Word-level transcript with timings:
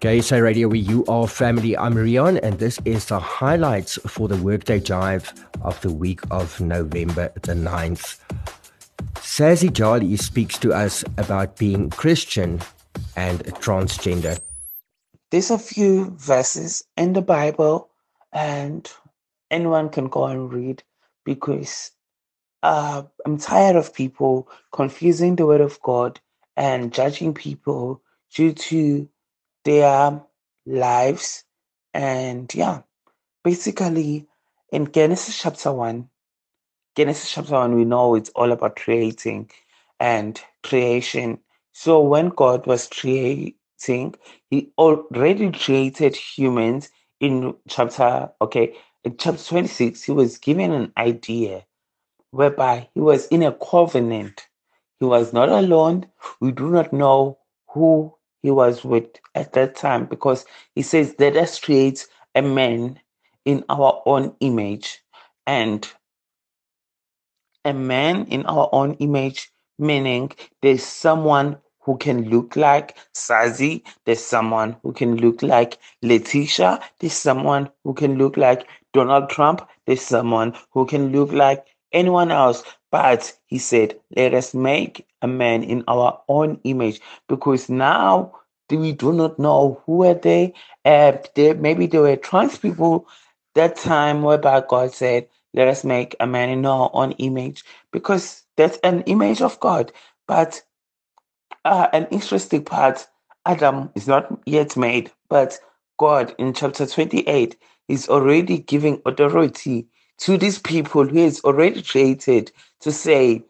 KSA 0.00 0.42
Radio, 0.42 0.66
where 0.68 0.78
you 0.78 1.04
are 1.08 1.28
family. 1.28 1.76
I'm 1.76 1.92
Rian, 1.92 2.40
and 2.42 2.58
this 2.58 2.80
is 2.86 3.04
the 3.04 3.20
highlights 3.20 3.98
for 4.06 4.28
the 4.28 4.36
Workday 4.38 4.80
Jive 4.80 5.30
of 5.60 5.78
the 5.82 5.92
week 5.92 6.22
of 6.30 6.58
November 6.58 7.30
the 7.42 7.52
9th. 7.52 8.18
Sazi 9.16 9.70
Jali 9.70 10.16
speaks 10.16 10.56
to 10.60 10.72
us 10.72 11.04
about 11.18 11.58
being 11.58 11.90
Christian 11.90 12.62
and 13.14 13.40
transgender. 13.60 14.40
There's 15.30 15.50
a 15.50 15.58
few 15.58 16.16
verses 16.16 16.82
in 16.96 17.12
the 17.12 17.20
Bible, 17.20 17.90
and 18.32 18.90
anyone 19.50 19.90
can 19.90 20.08
go 20.08 20.24
and 20.24 20.50
read 20.50 20.82
because 21.26 21.90
uh, 22.62 23.02
I'm 23.26 23.36
tired 23.36 23.76
of 23.76 23.92
people 23.92 24.48
confusing 24.72 25.36
the 25.36 25.44
Word 25.44 25.60
of 25.60 25.78
God 25.82 26.20
and 26.56 26.90
judging 26.90 27.34
people 27.34 28.00
due 28.32 28.54
to 28.54 29.06
their 29.64 30.22
lives. 30.66 31.44
And 31.94 32.52
yeah, 32.54 32.82
basically 33.44 34.28
in 34.72 34.92
Genesis 34.92 35.40
chapter 35.40 35.72
1, 35.72 36.08
Genesis 36.96 37.32
chapter 37.32 37.54
1, 37.54 37.76
we 37.76 37.84
know 37.86 38.14
it's 38.14 38.30
all 38.30 38.52
about 38.52 38.76
creating 38.76 39.50
and 39.98 40.40
creation. 40.62 41.38
So 41.72 42.00
when 42.02 42.28
God 42.30 42.66
was 42.66 42.88
creating, 42.88 44.14
He 44.50 44.72
already 44.76 45.52
created 45.52 46.16
humans 46.16 46.90
in 47.20 47.54
chapter, 47.68 48.30
okay, 48.42 48.74
in 49.04 49.16
chapter 49.16 49.42
26, 49.42 50.02
He 50.02 50.12
was 50.12 50.38
given 50.38 50.72
an 50.72 50.92
idea 50.98 51.64
whereby 52.32 52.88
He 52.94 53.00
was 53.00 53.26
in 53.28 53.42
a 53.42 53.52
covenant. 53.52 54.48
He 55.00 55.06
was 55.06 55.32
not 55.32 55.48
alone. 55.48 56.06
We 56.40 56.52
do 56.52 56.70
not 56.70 56.92
know 56.92 57.38
who 57.70 58.14
he 58.42 58.50
was 58.50 58.84
with 58.84 59.06
at 59.34 59.52
that 59.52 59.76
time 59.76 60.06
because 60.06 60.44
he 60.74 60.82
says, 60.82 61.14
Let 61.18 61.36
us 61.36 61.58
create 61.60 62.06
a 62.34 62.42
man 62.42 63.00
in 63.44 63.64
our 63.68 64.02
own 64.06 64.34
image. 64.40 65.00
And 65.46 65.88
a 67.64 67.72
man 67.72 68.26
in 68.26 68.46
our 68.46 68.68
own 68.72 68.94
image, 68.94 69.50
meaning 69.78 70.32
there's 70.62 70.84
someone 70.84 71.58
who 71.80 71.96
can 71.96 72.28
look 72.28 72.56
like 72.56 72.96
Sazi, 73.14 73.82
there's 74.04 74.24
someone 74.24 74.76
who 74.82 74.92
can 74.92 75.16
look 75.16 75.42
like 75.42 75.78
Letitia, 76.02 76.80
there's 77.00 77.14
someone 77.14 77.70
who 77.84 77.94
can 77.94 78.18
look 78.18 78.36
like 78.36 78.68
Donald 78.92 79.30
Trump, 79.30 79.66
there's 79.86 80.02
someone 80.02 80.54
who 80.72 80.86
can 80.86 81.10
look 81.12 81.32
like 81.32 81.66
anyone 81.92 82.30
else. 82.30 82.62
But 82.90 83.34
he 83.46 83.58
said, 83.58 84.00
Let 84.16 84.34
us 84.34 84.54
make 84.54 85.06
a 85.22 85.28
man 85.28 85.62
in 85.64 85.84
our 85.88 86.20
own 86.28 86.60
image 86.64 87.00
because 87.28 87.68
now 87.68 88.32
we 88.70 88.92
do 88.92 89.12
not 89.12 89.38
know 89.38 89.82
who 89.86 90.04
are 90.04 90.14
they. 90.14 90.54
Uh, 90.84 91.14
they 91.34 91.54
maybe 91.54 91.86
they 91.86 91.98
were 91.98 92.16
trans 92.16 92.58
people 92.58 93.06
that 93.54 93.76
time 93.76 94.22
whereby 94.22 94.62
God 94.68 94.92
said, 94.94 95.28
Let 95.54 95.68
us 95.68 95.84
make 95.84 96.16
a 96.20 96.26
man 96.26 96.50
in 96.50 96.66
our 96.66 96.90
own 96.94 97.12
image 97.12 97.64
because 97.92 98.44
that's 98.56 98.78
an 98.84 99.02
image 99.02 99.42
of 99.42 99.60
God. 99.60 99.92
But 100.28 100.62
uh, 101.64 101.88
an 101.92 102.08
interesting 102.10 102.64
part 102.64 103.06
Adam 103.46 103.90
is 103.96 104.08
not 104.08 104.28
yet 104.46 104.76
made, 104.76 105.12
but 105.28 105.58
God 105.98 106.34
in 106.38 106.54
chapter 106.54 106.86
28 106.86 107.56
is 107.88 108.08
already 108.08 108.58
giving 108.58 109.02
authority 109.06 109.88
to 110.20 110.36
these 110.36 110.58
people 110.58 111.06
who 111.06 111.18
is 111.18 111.40
already 111.40 111.82
created 111.82 112.52
to 112.80 112.92
say 112.92 113.42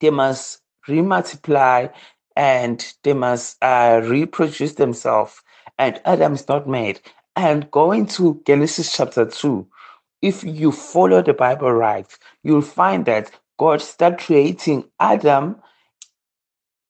they 0.00 0.10
must 0.10 0.60
remultiply 0.86 1.90
and 2.36 2.94
they 3.02 3.14
must 3.14 3.62
uh, 3.62 4.00
reproduce 4.04 4.74
themselves. 4.74 5.42
And 5.78 6.00
Adam 6.04 6.34
is 6.34 6.48
not 6.48 6.68
made. 6.68 7.00
And 7.36 7.70
going 7.70 8.06
to 8.08 8.42
Genesis 8.46 8.94
chapter 8.94 9.24
2, 9.24 9.66
if 10.20 10.44
you 10.44 10.70
follow 10.70 11.22
the 11.22 11.34
Bible 11.34 11.72
right, 11.72 12.06
you'll 12.42 12.62
find 12.62 13.06
that 13.06 13.30
God 13.58 13.80
started 13.80 14.18
creating 14.18 14.84
Adam 15.00 15.56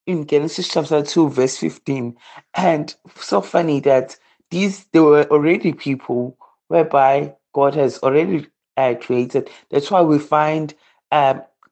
in 0.07 0.27
Genesis 0.27 0.69
chapter 0.69 1.03
2, 1.03 1.29
verse 1.29 1.57
15. 1.59 2.17
And 2.55 2.95
so 3.17 3.41
funny 3.41 3.81
that 3.81 4.17
these 4.51 4.85
there 4.93 5.05
were 5.05 5.25
already 5.25 5.73
people 5.73 6.37
whereby 6.69 7.35
God 7.55 7.75
has 7.77 7.99
already 8.01 8.47
uh, 8.77 8.95
created. 9.01 9.51
That's 9.71 9.91
why 9.91 10.03
we 10.03 10.19
find 10.19 10.75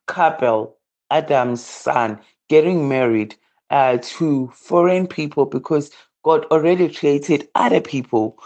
couple, 0.08 0.76
Adam's 1.10 1.64
son, 1.64 2.20
getting 2.50 2.88
married 2.88 3.36
uh, 3.70 3.98
to 4.02 4.48
foreign 4.54 5.08
people 5.08 5.46
because 5.46 5.92
God 6.24 6.46
already 6.46 6.92
created 6.94 7.48
other 7.56 7.82
people. 7.82 8.38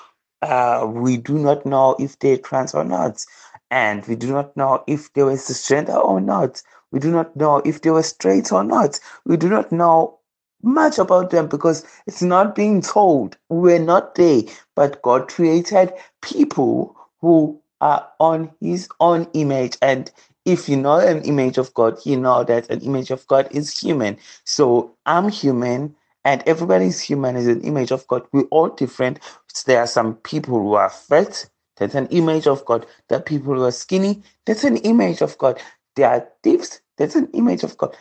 Uh, 0.42 0.86
we 0.88 1.18
do 1.18 1.38
not 1.38 1.66
know 1.66 1.96
if 2.00 2.18
they're 2.20 2.38
trans 2.38 2.74
or 2.74 2.84
not. 2.84 3.24
And 3.70 4.06
we 4.06 4.16
do 4.16 4.32
not 4.32 4.56
know 4.56 4.84
if 4.88 5.12
they 5.14 5.24
were 5.24 5.32
cisgender 5.34 5.96
or 6.04 6.20
not. 6.20 6.62
We 6.92 7.00
do 7.00 7.12
not 7.12 7.36
know 7.36 7.58
if 7.66 7.82
they 7.82 7.90
were 7.90 8.04
straight 8.04 8.52
or 8.52 8.64
not. 8.64 9.00
We 9.26 9.36
do 9.36 9.50
not 9.50 9.72
know 9.72 10.20
much 10.62 10.98
about 10.98 11.30
them 11.30 11.48
because 11.48 11.86
it's 12.06 12.22
not 12.22 12.56
being 12.56 12.82
told. 12.82 13.36
We're 13.50 13.80
not 13.80 14.16
there. 14.16 14.42
But 14.76 15.02
God 15.02 15.28
created 15.28 15.92
people 16.22 16.96
who 17.24 17.60
are 17.80 18.06
on 18.20 18.50
his 18.60 18.88
own 19.00 19.26
image. 19.34 19.78
And 19.82 20.12
if 20.44 20.68
you 20.68 20.76
know 20.76 20.98
an 20.98 21.22
image 21.24 21.58
of 21.58 21.72
God, 21.74 21.98
you 22.04 22.18
know 22.18 22.44
that 22.44 22.70
an 22.70 22.82
image 22.82 23.10
of 23.10 23.26
God 23.28 23.48
is 23.50 23.78
human. 23.78 24.18
So 24.44 24.94
I'm 25.06 25.30
human 25.30 25.96
and 26.26 26.42
everybody's 26.46 27.00
human 27.00 27.36
is 27.36 27.46
an 27.46 27.62
image 27.62 27.92
of 27.92 28.06
God. 28.08 28.24
We're 28.32 28.42
all 28.50 28.68
different. 28.68 29.20
There 29.66 29.80
are 29.80 29.86
some 29.86 30.16
people 30.16 30.58
who 30.60 30.74
are 30.74 30.90
fat. 30.90 31.48
That's 31.78 31.94
an 31.94 32.08
image 32.08 32.46
of 32.46 32.64
God. 32.66 32.86
There 33.08 33.18
are 33.18 33.22
people 33.22 33.54
who 33.54 33.64
are 33.64 33.72
skinny. 33.72 34.22
That's 34.46 34.64
an 34.64 34.76
image 34.78 35.22
of 35.22 35.38
God. 35.38 35.60
There 35.96 36.10
are 36.10 36.28
thieves. 36.42 36.82
That's 36.98 37.16
an 37.16 37.30
image 37.34 37.64
of 37.64 37.78
God. 37.78 37.96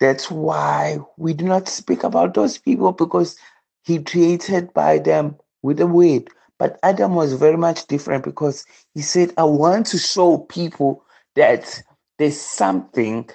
That's 0.00 0.30
why 0.30 0.98
we 1.16 1.32
do 1.34 1.46
not 1.46 1.68
speak 1.68 2.04
about 2.04 2.34
those 2.34 2.58
people 2.58 2.92
because 2.92 3.38
he 3.84 4.00
created 4.02 4.74
by 4.74 4.98
them 4.98 5.36
with 5.62 5.80
a 5.80 5.86
word. 5.86 6.28
But 6.58 6.78
Adam 6.82 7.14
was 7.14 7.34
very 7.34 7.58
much 7.58 7.86
different 7.88 8.24
because 8.24 8.66
he 8.94 9.02
said, 9.02 9.32
I 9.38 9.44
want 9.44 9.86
to 9.88 9.98
show 9.98 10.38
people 10.38 11.04
that 11.36 11.82
there's 12.18 12.40
something 12.40 13.30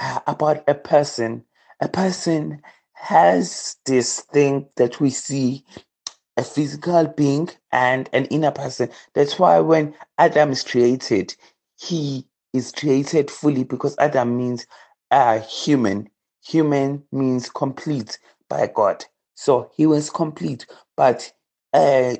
uh, 0.00 0.20
about 0.26 0.64
a 0.68 0.74
person. 0.74 1.44
A 1.80 1.88
person 1.88 2.62
has 2.94 3.76
this 3.86 4.20
thing 4.22 4.68
that 4.76 5.00
we 5.00 5.10
see 5.10 5.64
a 6.36 6.42
physical 6.44 7.06
being 7.08 7.48
and 7.72 8.10
an 8.12 8.26
inner 8.26 8.50
person. 8.50 8.90
That's 9.14 9.38
why 9.38 9.60
when 9.60 9.94
Adam 10.18 10.50
is 10.52 10.62
created, 10.64 11.34
he 11.80 12.26
is 12.52 12.72
created 12.72 13.30
fully 13.30 13.64
because 13.64 13.96
Adam 13.98 14.36
means 14.36 14.66
uh, 15.10 15.40
human. 15.40 16.10
Human 16.46 17.04
means 17.12 17.50
complete 17.50 18.18
by 18.48 18.68
God. 18.68 19.04
So 19.36 19.70
he 19.76 19.86
was 19.86 20.10
complete. 20.10 20.66
But 20.96 21.32
uh, 21.72 22.16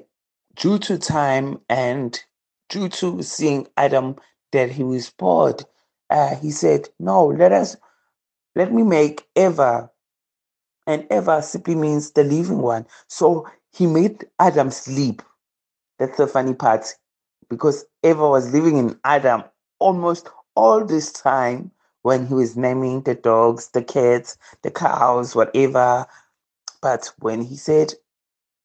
due 0.56 0.78
to 0.80 0.98
time 0.98 1.60
and 1.68 2.22
due 2.68 2.88
to 2.88 3.22
seeing 3.22 3.68
Adam 3.76 4.16
that 4.52 4.70
he 4.70 4.82
was 4.82 5.10
bored, 5.10 5.64
uh, 6.10 6.34
he 6.36 6.50
said, 6.50 6.88
No, 6.98 7.26
let 7.26 7.52
us, 7.52 7.76
let 8.54 8.72
me 8.72 8.82
make 8.82 9.26
Eva. 9.36 9.90
And 10.86 11.06
Eva 11.10 11.42
simply 11.42 11.74
means 11.74 12.12
the 12.12 12.24
living 12.24 12.58
one. 12.58 12.86
So 13.08 13.48
he 13.72 13.86
made 13.86 14.26
Adam 14.38 14.70
sleep. 14.70 15.22
That's 15.98 16.16
the 16.16 16.26
funny 16.26 16.54
part 16.54 16.86
because 17.48 17.84
Eva 18.02 18.28
was 18.28 18.52
living 18.52 18.76
in 18.76 18.98
Adam 19.04 19.44
almost 19.78 20.28
all 20.54 20.84
this 20.84 21.12
time 21.12 21.70
when 22.02 22.26
he 22.26 22.34
was 22.34 22.56
naming 22.56 23.02
the 23.02 23.14
dogs, 23.14 23.68
the 23.70 23.82
cats, 23.82 24.38
the 24.62 24.70
cows, 24.70 25.34
whatever. 25.34 26.06
But 26.80 27.12
when 27.18 27.42
he 27.42 27.56
said, 27.56 27.94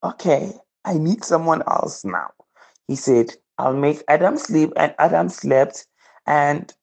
Okay, 0.04 0.54
I 0.86 0.96
need 0.96 1.24
someone 1.24 1.64
else 1.68 2.04
now, 2.04 2.32
he 2.88 2.96
said, 2.96 3.32
I'll 3.58 3.74
make 3.74 4.04
Adam 4.08 4.38
sleep, 4.38 4.74
and 4.76 4.96
Adam 4.98 5.30
slept. 5.30 5.86
And 6.26 6.74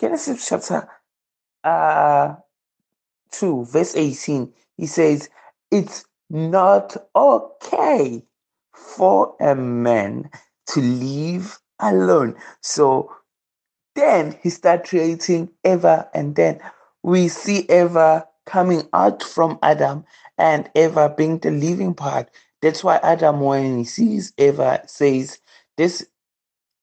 Genesis 0.00 0.48
chapter 0.48 0.88
uh, 1.64 2.34
2, 3.32 3.64
verse 3.66 3.94
18, 3.94 4.52
he 4.76 4.86
says, 4.86 5.28
It's 5.70 6.06
not 6.30 6.96
okay 7.14 8.24
for 8.74 9.34
a 9.40 9.54
man 9.54 10.30
to 10.68 10.80
live 10.80 11.58
alone. 11.80 12.34
So 12.62 13.12
then 13.94 14.38
he 14.42 14.50
started 14.50 14.88
creating 14.88 15.50
Eva, 15.64 16.08
and 16.14 16.36
then 16.36 16.60
we 17.02 17.28
see 17.28 17.66
Eva 17.68 18.26
coming 18.46 18.82
out 18.92 19.22
from 19.22 19.58
Adam 19.62 20.04
and 20.38 20.70
Eva 20.74 21.12
being 21.16 21.38
the 21.38 21.50
living 21.50 21.94
part. 21.94 22.30
That's 22.62 22.82
why 22.82 22.96
Adam, 23.02 23.40
when 23.40 23.78
he 23.78 23.84
sees 23.84 24.32
Eva, 24.38 24.82
says, 24.86 25.38
This 25.76 26.06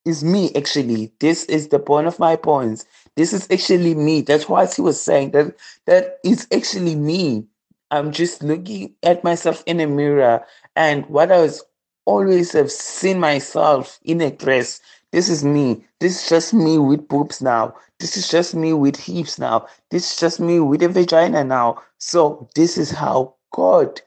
is 0.05 0.23
me 0.23 0.51
actually. 0.55 1.11
This 1.19 1.45
is 1.45 1.69
the 1.69 1.79
point 1.79 2.07
of 2.07 2.19
my 2.19 2.35
points. 2.35 2.85
This 3.15 3.33
is 3.33 3.47
actually 3.51 3.95
me. 3.95 4.21
That's 4.21 4.47
why 4.47 4.67
he 4.67 4.81
was 4.81 5.01
saying 5.01 5.31
that 5.31 5.55
that 5.85 6.19
is 6.23 6.47
actually 6.53 6.95
me. 6.95 7.45
I'm 7.91 8.11
just 8.11 8.43
looking 8.43 8.95
at 9.03 9.23
myself 9.23 9.63
in 9.65 9.79
a 9.79 9.87
mirror 9.87 10.45
and 10.75 11.05
what 11.07 11.31
I 11.31 11.39
was 11.41 11.63
always 12.05 12.53
have 12.53 12.71
seen 12.71 13.19
myself 13.19 13.99
in 14.03 14.21
a 14.21 14.31
dress. 14.31 14.79
This 15.11 15.29
is 15.29 15.43
me. 15.43 15.83
This 15.99 16.23
is 16.23 16.29
just 16.29 16.53
me 16.53 16.77
with 16.77 17.07
boobs 17.07 17.41
now. 17.41 17.75
This 17.99 18.17
is 18.17 18.29
just 18.29 18.53
me 18.53 18.73
with 18.73 18.97
hips 18.97 19.39
now. 19.39 19.67
This 19.89 20.11
is 20.11 20.19
just 20.19 20.39
me 20.39 20.59
with 20.59 20.83
a 20.83 20.89
vagina 20.89 21.43
now. 21.43 21.81
So 21.97 22.49
this 22.55 22.77
is 22.77 22.91
how 22.91 23.35
God 23.51 24.01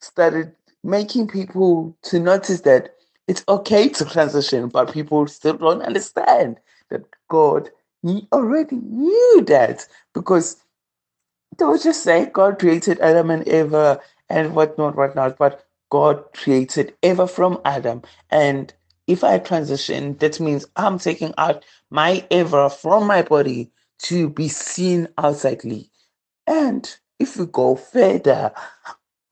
started 0.00 0.54
making 0.84 1.28
people 1.28 1.96
to 2.02 2.18
notice 2.18 2.62
that 2.62 2.94
it's 3.28 3.44
okay 3.48 3.88
to 3.88 4.04
transition, 4.04 4.68
but 4.68 4.92
people 4.92 5.26
still 5.26 5.54
don't 5.54 5.82
understand 5.82 6.58
that 6.90 7.02
God 7.28 7.70
already 8.32 8.76
knew 8.76 9.44
that 9.46 9.86
because 10.12 10.56
they 11.58 11.64
would 11.64 11.82
just 11.82 12.02
say 12.02 12.26
God 12.26 12.58
created 12.58 12.98
Adam 13.00 13.30
and 13.30 13.46
Eva 13.46 14.00
and 14.28 14.54
whatnot, 14.54 14.96
whatnot, 14.96 15.38
but 15.38 15.64
God 15.90 16.24
created 16.34 16.94
Eva 17.02 17.28
from 17.28 17.60
Adam. 17.64 18.02
And 18.30 18.72
if 19.06 19.22
I 19.22 19.38
transition, 19.38 20.16
that 20.18 20.40
means 20.40 20.66
I'm 20.76 20.98
taking 20.98 21.34
out 21.38 21.64
my 21.90 22.26
Eva 22.30 22.70
from 22.70 23.06
my 23.06 23.22
body 23.22 23.70
to 23.98 24.28
be 24.28 24.48
seen 24.48 25.08
outsidely. 25.18 25.90
And 26.46 26.92
if 27.18 27.36
we 27.36 27.46
go 27.46 27.76
further, 27.76 28.52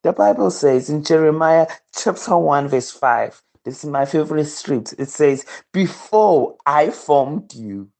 the 0.02 0.12
Bible 0.12 0.50
says 0.50 0.91
in 0.91 1.05
Jeremiah 1.05 1.67
chapter 1.94 2.37
1, 2.37 2.69
verse 2.69 2.91
5, 2.91 3.43
this 3.64 3.85
is 3.85 3.91
my 3.91 4.06
favorite 4.06 4.47
script. 4.47 4.94
It 4.99 5.08
says, 5.11 5.44
Before 5.73 6.56
I 6.67 6.91
formed 6.91 7.55
you, 7.55 7.91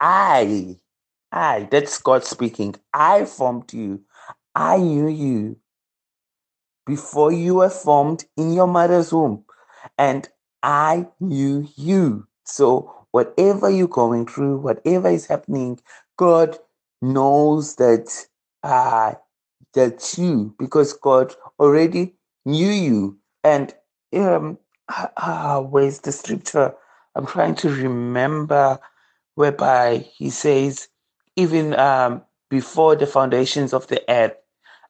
I, 0.00 0.76
I, 1.32 1.68
that's 1.70 1.98
God 1.98 2.24
speaking, 2.24 2.76
I 2.94 3.24
formed 3.24 3.72
you. 3.72 4.02
I 4.54 4.76
knew 4.76 5.08
you 5.08 5.56
before 6.86 7.32
you 7.32 7.56
were 7.56 7.70
formed 7.70 8.24
in 8.36 8.52
your 8.52 8.66
mother's 8.66 9.12
womb, 9.12 9.44
and 9.98 10.28
I 10.62 11.08
knew 11.20 11.68
you. 11.76 12.26
So, 12.44 13.06
whatever 13.12 13.70
you're 13.70 13.88
going 13.88 14.26
through, 14.26 14.58
whatever 14.58 15.08
is 15.08 15.26
happening, 15.26 15.80
God 16.16 16.58
knows 17.00 17.76
that 17.76 18.26
uh, 18.62 19.14
that 19.74 20.16
you 20.18 20.54
because 20.58 20.92
God 20.92 21.34
already 21.58 22.14
knew 22.44 22.70
you. 22.70 23.18
And 23.44 23.74
um, 24.14 24.58
uh, 24.88 25.60
where's 25.60 26.00
the 26.00 26.12
scripture? 26.12 26.74
I'm 27.14 27.26
trying 27.26 27.54
to 27.56 27.70
remember 27.70 28.78
whereby 29.34 29.98
he 29.98 30.30
says, 30.30 30.88
even 31.36 31.74
um, 31.78 32.22
before 32.50 32.96
the 32.96 33.06
foundations 33.06 33.72
of 33.72 33.86
the 33.88 34.02
earth, 34.10 34.34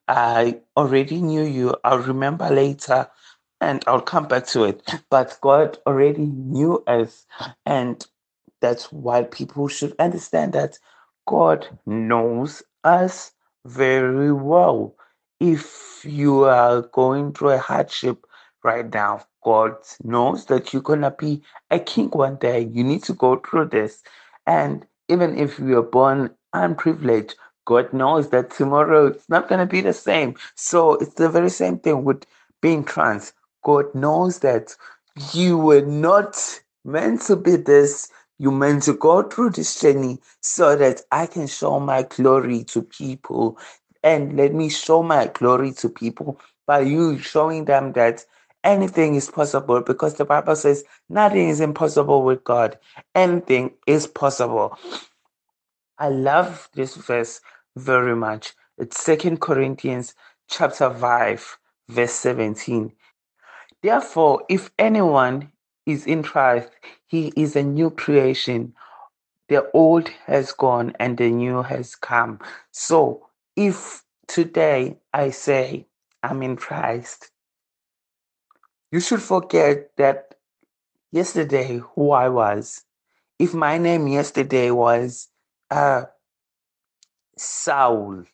I 0.08 0.60
already 0.76 1.20
knew 1.20 1.42
you. 1.42 1.76
I'll 1.84 1.98
remember 1.98 2.50
later 2.50 3.08
and 3.60 3.84
I'll 3.86 4.00
come 4.00 4.26
back 4.26 4.46
to 4.48 4.64
it. 4.64 4.82
But 5.10 5.38
God 5.40 5.78
already 5.86 6.26
knew 6.26 6.82
us. 6.86 7.26
And 7.64 8.04
that's 8.60 8.92
why 8.92 9.22
people 9.24 9.68
should 9.68 9.94
understand 9.98 10.52
that 10.54 10.78
God 11.26 11.66
knows 11.86 12.62
us 12.84 13.32
very 13.66 14.32
well. 14.32 14.94
If 15.40 16.04
you 16.04 16.44
are 16.44 16.82
going 16.82 17.32
through 17.32 17.50
a 17.50 17.58
hardship 17.58 18.26
right 18.62 18.92
now, 18.92 19.26
God 19.44 19.74
knows 20.04 20.46
that 20.46 20.72
you're 20.72 20.82
going 20.82 21.00
to 21.00 21.10
be 21.10 21.42
a 21.70 21.78
king 21.78 22.08
one 22.10 22.36
day. 22.36 22.60
You 22.72 22.84
need 22.84 23.02
to 23.04 23.12
go 23.12 23.36
through 23.36 23.66
this. 23.66 24.02
And 24.46 24.86
even 25.08 25.36
if 25.36 25.58
you 25.58 25.78
are 25.78 25.82
born 25.82 26.30
unprivileged, 26.52 27.34
God 27.64 27.92
knows 27.92 28.30
that 28.30 28.50
tomorrow 28.50 29.06
it's 29.06 29.28
not 29.28 29.48
going 29.48 29.60
to 29.60 29.66
be 29.66 29.80
the 29.80 29.92
same. 29.92 30.34
So 30.54 30.94
it's 30.94 31.14
the 31.14 31.28
very 31.28 31.50
same 31.50 31.78
thing 31.78 32.04
with 32.04 32.24
being 32.60 32.84
trans. 32.84 33.32
God 33.64 33.94
knows 33.94 34.40
that 34.40 34.74
you 35.32 35.58
were 35.58 35.82
not 35.82 36.60
meant 36.84 37.22
to 37.22 37.36
be 37.36 37.56
this 37.56 38.10
you 38.42 38.50
meant 38.50 38.82
to 38.82 38.94
go 38.94 39.22
through 39.22 39.50
this 39.50 39.80
journey 39.80 40.18
so 40.40 40.74
that 40.74 41.02
I 41.12 41.26
can 41.26 41.46
show 41.46 41.78
my 41.78 42.02
glory 42.02 42.64
to 42.64 42.82
people. 42.82 43.56
And 44.02 44.36
let 44.36 44.52
me 44.52 44.68
show 44.68 45.00
my 45.04 45.28
glory 45.28 45.70
to 45.74 45.88
people 45.88 46.40
by 46.66 46.80
you 46.80 47.20
showing 47.20 47.66
them 47.66 47.92
that 47.92 48.24
anything 48.64 49.14
is 49.14 49.30
possible 49.30 49.80
because 49.80 50.16
the 50.16 50.24
Bible 50.24 50.56
says 50.56 50.82
nothing 51.08 51.50
is 51.50 51.60
impossible 51.60 52.24
with 52.24 52.42
God. 52.42 52.80
Anything 53.14 53.74
is 53.86 54.08
possible. 54.08 54.76
I 55.96 56.08
love 56.08 56.68
this 56.74 56.96
verse 56.96 57.40
very 57.76 58.16
much. 58.16 58.54
It's 58.76 59.00
Second 59.00 59.40
Corinthians 59.40 60.16
chapter 60.48 60.92
5, 60.92 61.58
verse 61.90 62.12
17. 62.14 62.92
Therefore, 63.84 64.42
if 64.48 64.72
anyone 64.80 65.51
is 65.86 66.06
in 66.06 66.22
Christ, 66.22 66.70
he 67.06 67.32
is 67.36 67.56
a 67.56 67.62
new 67.62 67.90
creation. 67.90 68.74
The 69.48 69.70
old 69.72 70.08
has 70.26 70.52
gone 70.52 70.94
and 70.98 71.18
the 71.18 71.30
new 71.30 71.62
has 71.62 71.94
come. 71.94 72.40
So, 72.70 73.28
if 73.56 74.04
today 74.28 74.98
I 75.12 75.30
say 75.30 75.86
I'm 76.22 76.42
in 76.42 76.56
Christ, 76.56 77.30
you 78.92 79.00
should 79.00 79.22
forget 79.22 79.90
that 79.96 80.34
yesterday 81.12 81.80
who 81.94 82.12
I 82.12 82.28
was. 82.28 82.84
If 83.38 83.54
my 83.54 83.78
name 83.78 84.06
yesterday 84.08 84.70
was 84.70 85.28
uh, 85.70 86.04
Saul, 87.36 88.24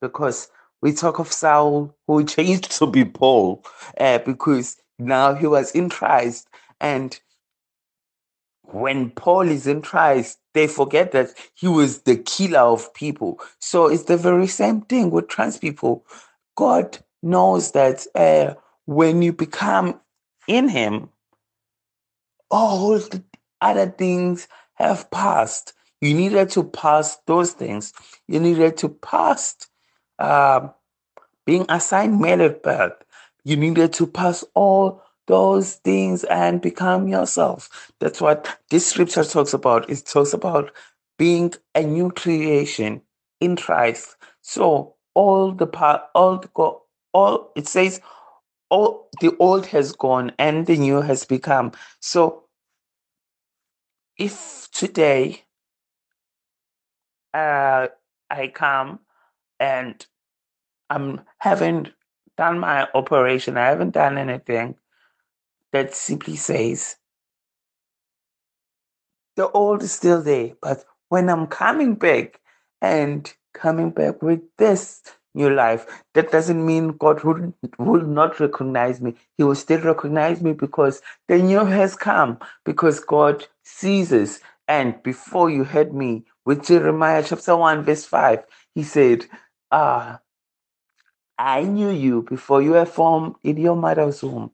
because 0.00 0.48
we 0.82 0.92
talk 0.92 1.18
of 1.18 1.32
Saul 1.32 1.94
who 2.06 2.24
changed 2.26 2.70
to 2.78 2.86
be 2.86 3.04
Paul, 3.04 3.64
uh, 3.98 4.18
because 4.18 4.76
now 4.98 5.34
he 5.34 5.46
was 5.46 5.72
in 5.72 5.90
Christ 5.90 6.48
and 6.82 7.18
when 8.62 9.10
Paul 9.10 9.48
is 9.48 9.66
in 9.66 9.82
Christ, 9.82 10.38
they 10.52 10.66
forget 10.66 11.12
that 11.12 11.28
he 11.54 11.68
was 11.68 12.02
the 12.02 12.16
killer 12.16 12.60
of 12.60 12.92
people. 12.92 13.40
So 13.58 13.86
it's 13.86 14.04
the 14.04 14.16
very 14.16 14.46
same 14.48 14.82
thing 14.82 15.10
with 15.10 15.28
trans 15.28 15.58
people. 15.58 16.04
God 16.56 16.98
knows 17.22 17.72
that 17.72 18.06
uh, 18.14 18.54
when 18.86 19.22
you 19.22 19.32
become 19.32 20.00
in 20.48 20.68
Him, 20.68 21.10
all 22.50 22.98
the 22.98 23.22
other 23.60 23.86
things 23.86 24.48
have 24.74 25.10
passed. 25.10 25.72
You 26.00 26.14
needed 26.14 26.50
to 26.50 26.64
pass 26.64 27.16
those 27.26 27.52
things. 27.52 27.92
You 28.26 28.40
needed 28.40 28.76
to 28.78 28.88
pass 28.88 29.56
uh, 30.18 30.68
being 31.46 31.64
assigned 31.68 32.20
male 32.20 32.42
at 32.42 32.62
birth. 32.62 33.04
You 33.44 33.56
needed 33.56 33.92
to 33.94 34.06
pass 34.06 34.44
all 34.54 35.02
those 35.26 35.76
things 35.76 36.24
and 36.24 36.60
become 36.60 37.08
yourself. 37.08 37.92
That's 38.00 38.20
what 38.20 38.58
this 38.70 38.86
scripture 38.86 39.24
talks 39.24 39.54
about. 39.54 39.88
It 39.90 40.04
talks 40.06 40.32
about 40.32 40.72
being 41.18 41.54
a 41.74 41.82
new 41.82 42.10
creation 42.10 43.02
in 43.40 43.56
Christ. 43.56 44.16
So 44.42 44.94
all 45.14 45.52
the 45.52 45.66
part, 45.66 46.02
all 46.14 46.38
the 46.38 46.48
go, 46.54 46.82
all 47.12 47.52
it 47.56 47.68
says, 47.68 48.00
all 48.70 49.08
the 49.20 49.36
old 49.38 49.66
has 49.66 49.92
gone 49.92 50.32
and 50.38 50.66
the 50.66 50.76
new 50.76 51.00
has 51.02 51.24
become. 51.24 51.72
So 52.00 52.44
if 54.18 54.68
today 54.72 55.42
uh, 57.34 57.88
I 58.30 58.48
come 58.48 59.00
and 59.60 60.04
I'm 60.90 61.22
haven't 61.38 61.90
done 62.36 62.58
my 62.60 62.88
operation, 62.94 63.56
I 63.56 63.66
haven't 63.66 63.92
done 63.92 64.18
anything, 64.18 64.76
that 65.72 65.94
simply 65.94 66.36
says 66.36 66.96
the 69.36 69.50
old 69.50 69.82
is 69.82 69.92
still 69.92 70.22
there, 70.22 70.52
but 70.60 70.84
when 71.08 71.28
I'm 71.28 71.46
coming 71.46 71.94
back 71.94 72.40
and 72.80 73.32
coming 73.54 73.90
back 73.90 74.22
with 74.22 74.40
this 74.58 75.02
new 75.34 75.50
life, 75.50 75.86
that 76.14 76.30
doesn't 76.30 76.64
mean 76.64 76.96
God 76.98 77.22
will, 77.24 77.54
will 77.78 78.02
not 78.02 78.40
recognize 78.40 79.00
me. 79.00 79.14
He 79.36 79.44
will 79.44 79.54
still 79.54 79.80
recognize 79.80 80.42
me 80.42 80.52
because 80.52 81.00
the 81.28 81.38
new 81.38 81.64
has 81.64 81.96
come, 81.96 82.38
because 82.64 83.00
God 83.00 83.46
sees 83.62 84.12
us. 84.12 84.40
And 84.68 85.02
before 85.02 85.50
you 85.50 85.64
heard 85.64 85.92
me 85.94 86.24
with 86.44 86.66
Jeremiah 86.66 87.24
chapter 87.26 87.56
1, 87.56 87.84
verse 87.84 88.04
5, 88.04 88.44
he 88.74 88.82
said, 88.82 89.26
Ah, 89.70 90.20
I 91.38 91.62
knew 91.62 91.90
you 91.90 92.22
before 92.22 92.62
you 92.62 92.72
were 92.72 92.86
formed 92.86 93.36
in 93.42 93.56
your 93.56 93.76
mother's 93.76 94.22
womb 94.22 94.52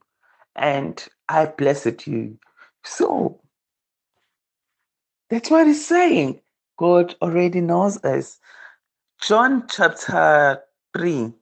and 0.59 1.05
I 1.29 1.47
blessed 1.47 2.07
you. 2.07 2.39
So 2.85 3.41
that's 5.31 5.51
what 5.51 5.67
he's 5.67 5.87
saying. 5.87 6.41
God 6.79 7.15
already 7.23 7.61
knows 7.61 8.03
us. 8.05 8.39
John 9.21 9.67
chapter 9.69 10.63
3. 10.97 11.33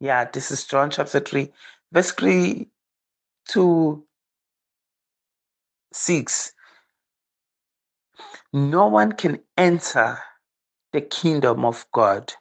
Yeah, 0.00 0.26
this 0.30 0.50
is 0.50 0.64
John 0.64 0.90
chapter 0.90 1.20
3, 1.20 1.50
verse 1.92 2.12
3 2.12 2.68
to 3.50 4.04
6. 5.92 6.52
No 8.52 8.86
one 8.88 9.12
can 9.12 9.40
enter 9.56 10.18
the 10.92 11.00
kingdom 11.00 11.64
of 11.64 11.86
God 11.92 12.32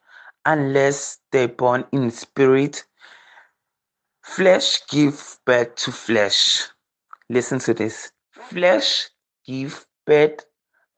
unless 0.46 1.20
they're 1.32 1.48
born 1.48 1.86
in 1.92 2.12
spirit. 2.12 2.86
Flesh 4.24 4.82
give 4.90 5.40
birth 5.46 5.76
to 5.76 5.92
flesh. 5.92 6.68
Listen 7.30 7.60
to 7.60 7.74
this. 7.74 8.12
Flesh 8.32 9.10
give 9.46 9.86
birth 10.06 10.46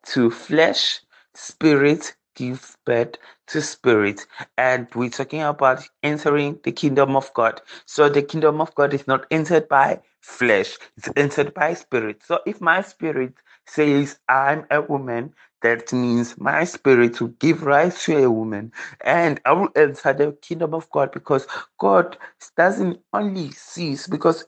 to 0.08 0.32
flesh. 0.32 1.01
Spirit 1.36 2.15
give 2.36 2.77
birth 2.86 3.15
to 3.48 3.62
spirit. 3.62 4.27
And 4.58 4.88
we're 4.96 5.10
talking 5.10 5.41
about 5.44 5.84
entering 6.03 6.60
the 6.63 6.72
kingdom 6.72 7.15
of 7.15 7.34
God. 7.34 7.62
So 7.86 8.10
the 8.10 8.22
kingdom 8.22 8.62
of 8.62 8.75
God 8.75 8.94
is 8.94 9.08
not 9.08 9.25
entered 9.32 9.67
by 9.70 10.01
flesh, 10.22 10.77
it's 10.98 11.10
entered 11.15 11.53
by 11.53 11.74
spirit. 11.75 12.22
So 12.25 12.39
if 12.46 12.62
my 12.62 12.82
spirit 12.82 13.34
says 13.67 14.20
I'm 14.29 14.65
a 14.72 14.82
woman, 14.82 15.34
that 15.64 15.94
means 15.94 16.40
my 16.40 16.64
spirit 16.66 17.22
will 17.22 17.30
give 17.40 17.64
rise 17.64 18.04
to 18.04 18.24
a 18.24 18.32
woman 18.32 18.72
and 19.02 19.42
I 19.46 19.54
will 19.54 19.70
enter 19.76 20.14
the 20.14 20.34
kingdom 20.42 20.74
of 20.74 20.90
God 20.92 21.12
because 21.12 21.48
God 21.80 22.18
doesn't 22.58 23.00
only 23.14 23.52
cease 23.52 24.08
because 24.08 24.46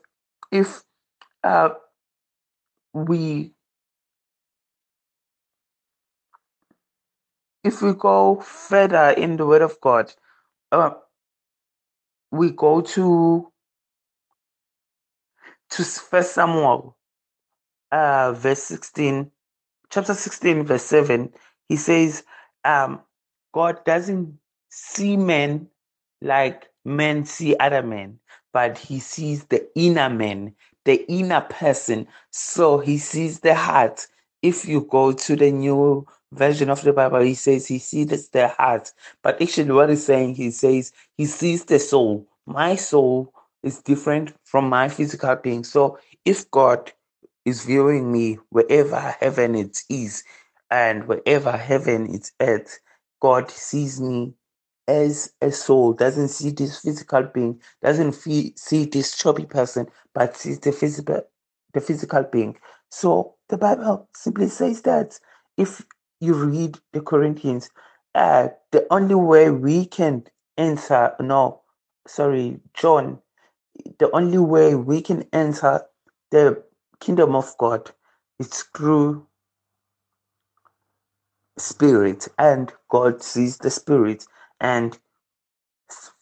if 0.52 0.82
uh, 1.44 1.70
we 2.94 3.52
if 7.64 7.82
we 7.82 7.94
go 7.94 8.40
further 8.40 9.10
in 9.10 9.36
the 9.36 9.46
word 9.46 9.62
of 9.62 9.80
God, 9.80 10.12
uh, 10.72 10.90
we 12.32 12.50
go 12.50 12.80
to 12.80 13.52
to 15.70 15.84
First 15.84 16.34
Samuel, 16.34 16.96
uh, 17.92 18.32
verse 18.34 18.62
sixteen, 18.64 19.30
chapter 19.90 20.14
sixteen, 20.14 20.64
verse 20.64 20.84
seven. 20.84 21.32
He 21.68 21.76
says, 21.76 22.24
um, 22.64 23.00
God 23.52 23.84
doesn't 23.84 24.38
see 24.70 25.16
men 25.16 25.68
like 26.22 26.68
men 26.84 27.24
see 27.24 27.56
other 27.56 27.82
men, 27.82 28.18
but 28.52 28.78
He 28.78 28.98
sees 29.00 29.44
the 29.44 29.68
inner 29.74 30.10
man, 30.10 30.54
the 30.84 31.04
inner 31.10 31.42
person. 31.42 32.06
So 32.30 32.78
He 32.78 32.98
sees 32.98 33.40
the 33.40 33.54
heart. 33.54 34.06
If 34.42 34.64
you 34.66 34.82
go 34.82 35.12
to 35.12 35.36
the 35.36 35.50
new 35.50 36.06
version 36.32 36.70
of 36.70 36.82
the 36.82 36.92
Bible, 36.92 37.20
He 37.20 37.34
says 37.34 37.66
He 37.66 37.78
sees 37.78 38.28
the 38.28 38.48
heart. 38.48 38.92
But 39.22 39.40
actually, 39.42 39.72
what 39.72 39.90
He's 39.90 40.04
saying, 40.04 40.34
He 40.34 40.50
says 40.50 40.92
He 41.16 41.26
sees 41.26 41.64
the 41.64 41.78
soul. 41.78 42.26
My 42.46 42.76
soul 42.76 43.32
is 43.62 43.82
different 43.82 44.32
from 44.44 44.68
my 44.68 44.88
physical 44.88 45.34
being. 45.36 45.64
So 45.64 45.98
if 46.24 46.50
God 46.50 46.92
is 47.48 47.64
viewing 47.64 48.12
me 48.12 48.38
wherever 48.50 49.00
heaven 49.20 49.56
it 49.56 49.80
is 49.90 50.24
and 50.70 51.08
wherever 51.08 51.52
heaven 51.52 52.14
it's 52.14 52.32
at, 52.40 52.68
God 53.22 53.50
sees 53.50 54.00
me 54.00 54.34
as 54.88 55.32
a 55.42 55.52
soul, 55.52 55.94
doesn't 55.94 56.28
see 56.28 56.50
this 56.50 56.80
physical 56.80 57.24
being, 57.24 57.60
doesn't 57.82 58.12
fee- 58.14 58.54
see 58.56 58.86
this 58.86 59.16
chubby 59.16 59.46
person, 59.46 59.88
but 60.14 60.36
sees 60.36 60.60
the 60.60 60.72
physical 60.72 61.22
the 61.74 61.82
physical 61.82 62.24
being. 62.24 62.56
So 62.90 63.36
the 63.50 63.58
Bible 63.58 64.08
simply 64.14 64.48
says 64.48 64.82
that 64.82 65.18
if 65.58 65.86
you 66.20 66.34
read 66.34 66.78
the 66.94 67.02
Corinthians, 67.02 67.70
uh, 68.14 68.48
the 68.72 68.86
only 68.90 69.16
way 69.16 69.50
we 69.50 69.86
can 69.86 70.24
enter, 70.58 71.14
no, 71.20 71.62
sorry, 72.08 72.60
John, 72.74 73.20
the 73.98 74.10
only 74.12 74.38
way 74.38 74.74
we 74.74 75.02
can 75.02 75.24
enter 75.32 75.82
the 76.32 76.62
kingdom 77.00 77.36
of 77.36 77.56
God 77.58 77.90
is 78.38 78.64
through 78.76 79.26
spirit, 81.58 82.28
and 82.38 82.72
God 82.90 83.22
sees 83.22 83.58
the 83.58 83.70
spirit. 83.70 84.26
And 84.60 84.98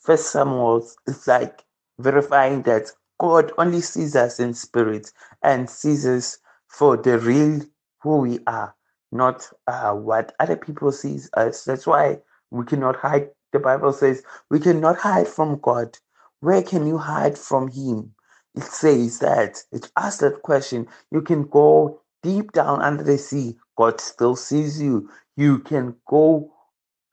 First 0.00 0.32
Samuel 0.32 0.88
is 1.06 1.26
like 1.26 1.64
verifying 1.98 2.62
that 2.62 2.92
God 3.20 3.52
only 3.58 3.80
sees 3.80 4.16
us 4.16 4.40
in 4.40 4.54
spirit 4.54 5.12
and 5.42 5.70
sees 5.70 6.06
us 6.06 6.38
for 6.68 6.96
the 6.96 7.18
real 7.18 7.62
who 8.02 8.18
we 8.18 8.40
are, 8.46 8.74
not 9.12 9.50
uh, 9.66 9.94
what 9.94 10.34
other 10.40 10.56
people 10.56 10.92
sees 10.92 11.30
us. 11.34 11.64
That's 11.64 11.86
why 11.86 12.20
we 12.50 12.64
cannot 12.66 12.96
hide. 12.96 13.30
The 13.52 13.60
Bible 13.60 13.94
says 13.94 14.22
we 14.50 14.60
cannot 14.60 14.98
hide 14.98 15.28
from 15.28 15.60
God. 15.60 15.98
Where 16.40 16.62
can 16.62 16.86
you 16.86 16.98
hide 16.98 17.38
from 17.38 17.68
Him? 17.68 18.15
It 18.56 18.64
says 18.64 19.20
that 19.20 19.62
it 19.72 19.90
asks 19.96 20.20
that 20.20 20.42
question. 20.42 20.88
You 21.12 21.22
can 21.22 21.44
go 21.44 22.00
deep 22.22 22.52
down 22.52 22.82
under 22.82 23.04
the 23.04 23.18
sea. 23.18 23.56
God 23.76 24.00
still 24.00 24.36
sees 24.36 24.82
you. 24.82 25.10
You 25.36 25.60
can 25.60 25.96
go 26.08 26.52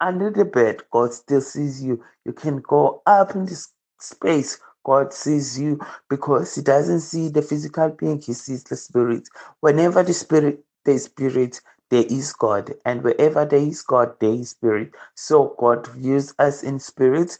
under 0.00 0.30
the 0.30 0.46
bed, 0.46 0.82
God 0.92 1.14
still 1.14 1.42
sees 1.42 1.84
you. 1.84 2.04
You 2.26 2.34
can 2.34 2.58
go 2.62 3.02
up 3.06 3.36
in 3.36 3.46
this 3.46 3.70
space, 4.00 4.60
God 4.84 5.12
sees 5.14 5.60
you 5.60 5.80
because 6.10 6.54
He 6.56 6.62
doesn't 6.62 7.00
see 7.02 7.30
the 7.30 7.42
physical 7.42 7.90
being, 7.90 8.22
He 8.22 8.34
sees 8.34 8.64
the 8.64 8.76
spirit. 8.76 9.28
Whenever 9.62 10.04
the 10.04 10.14
spirit, 10.14 10.64
the 10.86 10.98
spirit, 10.98 11.60
there 11.90 12.04
is 12.10 12.34
God, 12.34 12.74
and 12.86 13.02
wherever 13.02 13.46
there 13.46 13.60
is 13.60 13.82
God, 13.82 14.14
there 14.20 14.34
is 14.34 14.50
spirit. 14.52 14.92
So 15.16 15.56
God 15.58 15.88
views 15.88 16.34
us 16.38 16.62
in 16.64 16.80
spirit, 16.80 17.38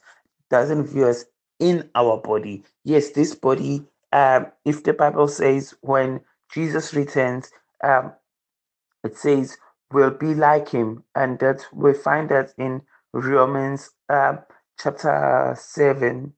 doesn't 0.51 0.87
view 0.89 1.07
us 1.07 1.27
in 1.61 1.91
our 1.95 2.19
body. 2.19 2.65
Yes, 2.85 3.11
this 3.13 3.37
body, 3.37 3.85
um, 4.15 4.49
if 4.65 4.85
the 4.85 4.95
Bible 4.95 5.29
says 5.29 5.75
when 5.83 6.23
Jesus 6.55 6.95
returns, 6.95 7.51
um, 7.85 8.13
it 9.05 9.17
says 9.17 9.57
we'll 9.93 10.11
be 10.11 10.35
like 10.35 10.69
him 10.71 11.05
and 11.15 11.39
that 11.39 11.67
we 11.73 11.93
find 11.93 12.29
that 12.29 12.53
in 12.59 12.83
romans 13.13 13.91
uh, 14.09 14.37
chapter 14.79 15.55
7 15.59 16.33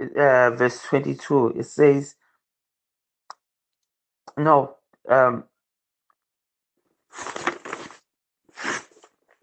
uh, 0.00 0.50
verse 0.50 0.82
22 0.84 1.48
it 1.58 1.64
says 1.66 2.16
no 4.36 4.76
um 5.08 5.44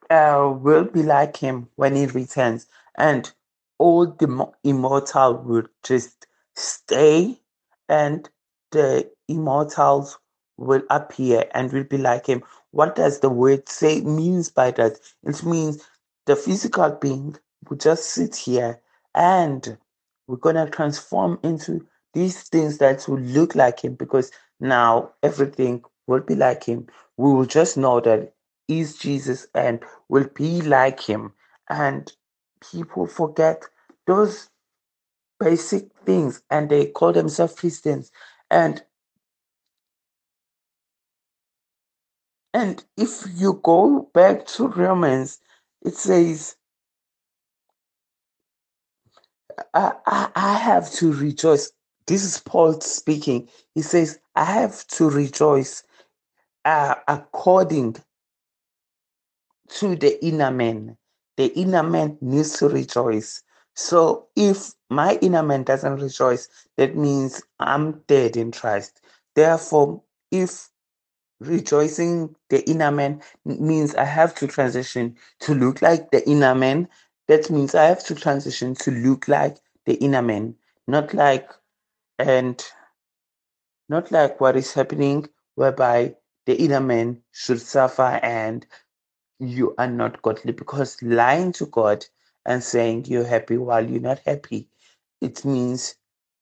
uh, 0.10 0.54
will 0.62 0.86
be 0.86 1.04
like 1.04 1.38
him 1.38 1.70
when 1.76 1.96
he 1.96 2.06
returns 2.08 2.68
and 2.98 3.34
all 3.80 4.06
the 4.08 4.48
immortal 4.64 5.36
will 5.38 5.64
just 5.84 6.28
stay 6.60 7.40
and 7.88 8.30
the 8.72 9.10
immortals 9.28 10.18
will 10.58 10.84
appear 10.90 11.46
and 11.54 11.72
will 11.72 11.86
be 11.86 11.98
like 11.98 12.28
him 12.28 12.44
what 12.72 12.96
does 12.96 13.20
the 13.20 13.30
word 13.30 13.68
say 13.68 14.02
means 14.02 14.50
by 14.50 14.72
that? 14.72 15.00
It 15.24 15.44
means 15.44 15.88
the 16.26 16.36
physical 16.36 16.92
being 16.92 17.36
will 17.68 17.78
just 17.78 18.10
sit 18.10 18.36
here 18.36 18.80
and 19.16 19.78
we're 20.28 20.38
gonna 20.38 20.70
transform 20.70 21.40
into 21.44 21.86
these 22.14 22.44
things 22.44 22.78
that 22.78 23.08
will 23.08 23.20
look 23.20 23.56
like 23.56 23.84
him 23.84 23.96
because 23.96 24.32
now 24.60 25.12
everything 25.24 25.84
will 26.08 26.20
be 26.20 26.36
like 26.36 26.64
him. 26.64 26.88
We 27.18 27.34
will 27.34 27.46
just 27.46 27.78
know 27.78 28.00
that 28.02 28.34
is 28.68 28.98
Jesus 28.98 29.48
and 29.56 29.84
will 30.10 30.28
be 30.36 30.62
like 30.62 31.00
him. 31.00 31.34
And 31.70 32.12
people 32.72 33.08
forget 33.08 33.64
those 34.06 34.50
basic 35.40 35.88
things 36.06 36.42
and 36.50 36.70
they 36.70 36.88
call 36.88 37.14
themselves 37.14 37.56
Christians. 37.56 38.12
And 38.52 38.84
And 42.54 42.84
if 42.98 43.24
you 43.36 43.62
go 43.64 44.10
back 44.14 44.46
to 44.48 44.68
Romans, 44.68 45.40
it 45.84 45.96
says, 45.96 46.56
I, 49.74 49.94
I, 50.06 50.30
I 50.36 50.58
have 50.58 50.92
to 50.94 51.14
rejoice. 51.14 51.72
This 52.08 52.24
is 52.24 52.40
Paul 52.40 52.82
speaking. 52.82 53.50
He 53.76 53.82
says, 53.82 54.20
I 54.36 54.46
have 54.46 54.88
to 54.88 55.10
rejoice 55.10 55.84
uh, 56.66 56.96
according 57.08 57.98
to 59.70 59.96
the 59.96 60.24
inner 60.26 60.52
man. 60.52 60.98
The 61.38 61.48
inner 61.58 61.84
man 61.84 62.18
needs 62.22 62.60
to 62.60 62.70
rejoice. 62.70 63.44
So 63.80 64.28
if 64.36 64.74
my 64.90 65.18
inner 65.22 65.42
man 65.42 65.64
doesn't 65.64 66.02
rejoice, 66.02 66.50
that 66.76 66.98
means 66.98 67.42
I'm 67.62 68.02
dead 68.08 68.36
in 68.36 68.52
Christ. 68.52 69.00
Therefore, 69.36 70.04
if 70.32 70.70
rejoicing 71.40 72.36
the 72.50 72.70
inner 72.70 72.92
man 72.92 73.22
means 73.46 73.96
I 73.96 74.04
have 74.04 74.36
to 74.36 74.48
transition 74.48 75.16
to 75.40 75.56
look 75.56 75.82
like 75.82 76.12
the 76.12 76.28
inner 76.30 76.54
man. 76.54 76.90
That 77.30 77.50
means 77.50 77.74
I 77.74 77.86
have 77.86 78.04
to 78.08 78.16
transition 78.16 78.76
to 78.76 78.92
look 78.92 79.30
like 79.30 79.56
the 79.86 79.94
inner 79.96 80.22
man, 80.22 80.56
not 80.86 81.14
like 81.14 81.50
and 82.18 82.62
not 83.88 84.12
like 84.12 84.42
what 84.42 84.58
is 84.58 84.74
happening 84.74 85.30
whereby 85.56 86.16
the 86.46 86.56
inner 86.56 86.82
man 86.82 87.22
should 87.32 87.62
suffer 87.62 88.20
and 88.22 88.66
you 89.40 89.74
are 89.78 89.88
not 89.88 90.22
godly 90.22 90.52
because 90.52 91.02
lying 91.02 91.54
to 91.54 91.66
God 91.68 92.06
and 92.50 92.64
saying 92.64 93.06
you're 93.06 93.28
happy 93.28 93.58
while 93.58 93.88
you're 93.88 94.02
not 94.02 94.20
happy, 94.26 94.68
it 95.22 95.46
means 95.46 95.96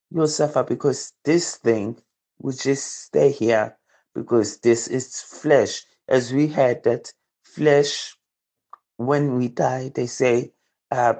you'll 0.09 0.27
suffer 0.27 0.63
because 0.63 1.11
this 1.25 1.57
thing 1.57 1.97
will 2.39 2.53
just 2.53 3.01
stay 3.03 3.29
here 3.29 3.77
because 4.15 4.59
this 4.59 4.87
is 4.87 5.21
flesh. 5.21 5.83
As 6.07 6.31
we 6.31 6.47
had 6.47 6.85
that 6.85 7.11
flesh, 7.43 8.15
when 8.95 9.37
we 9.37 9.49
die, 9.49 9.91
they 9.93 10.07
say 10.07 10.53
uh, 10.91 11.15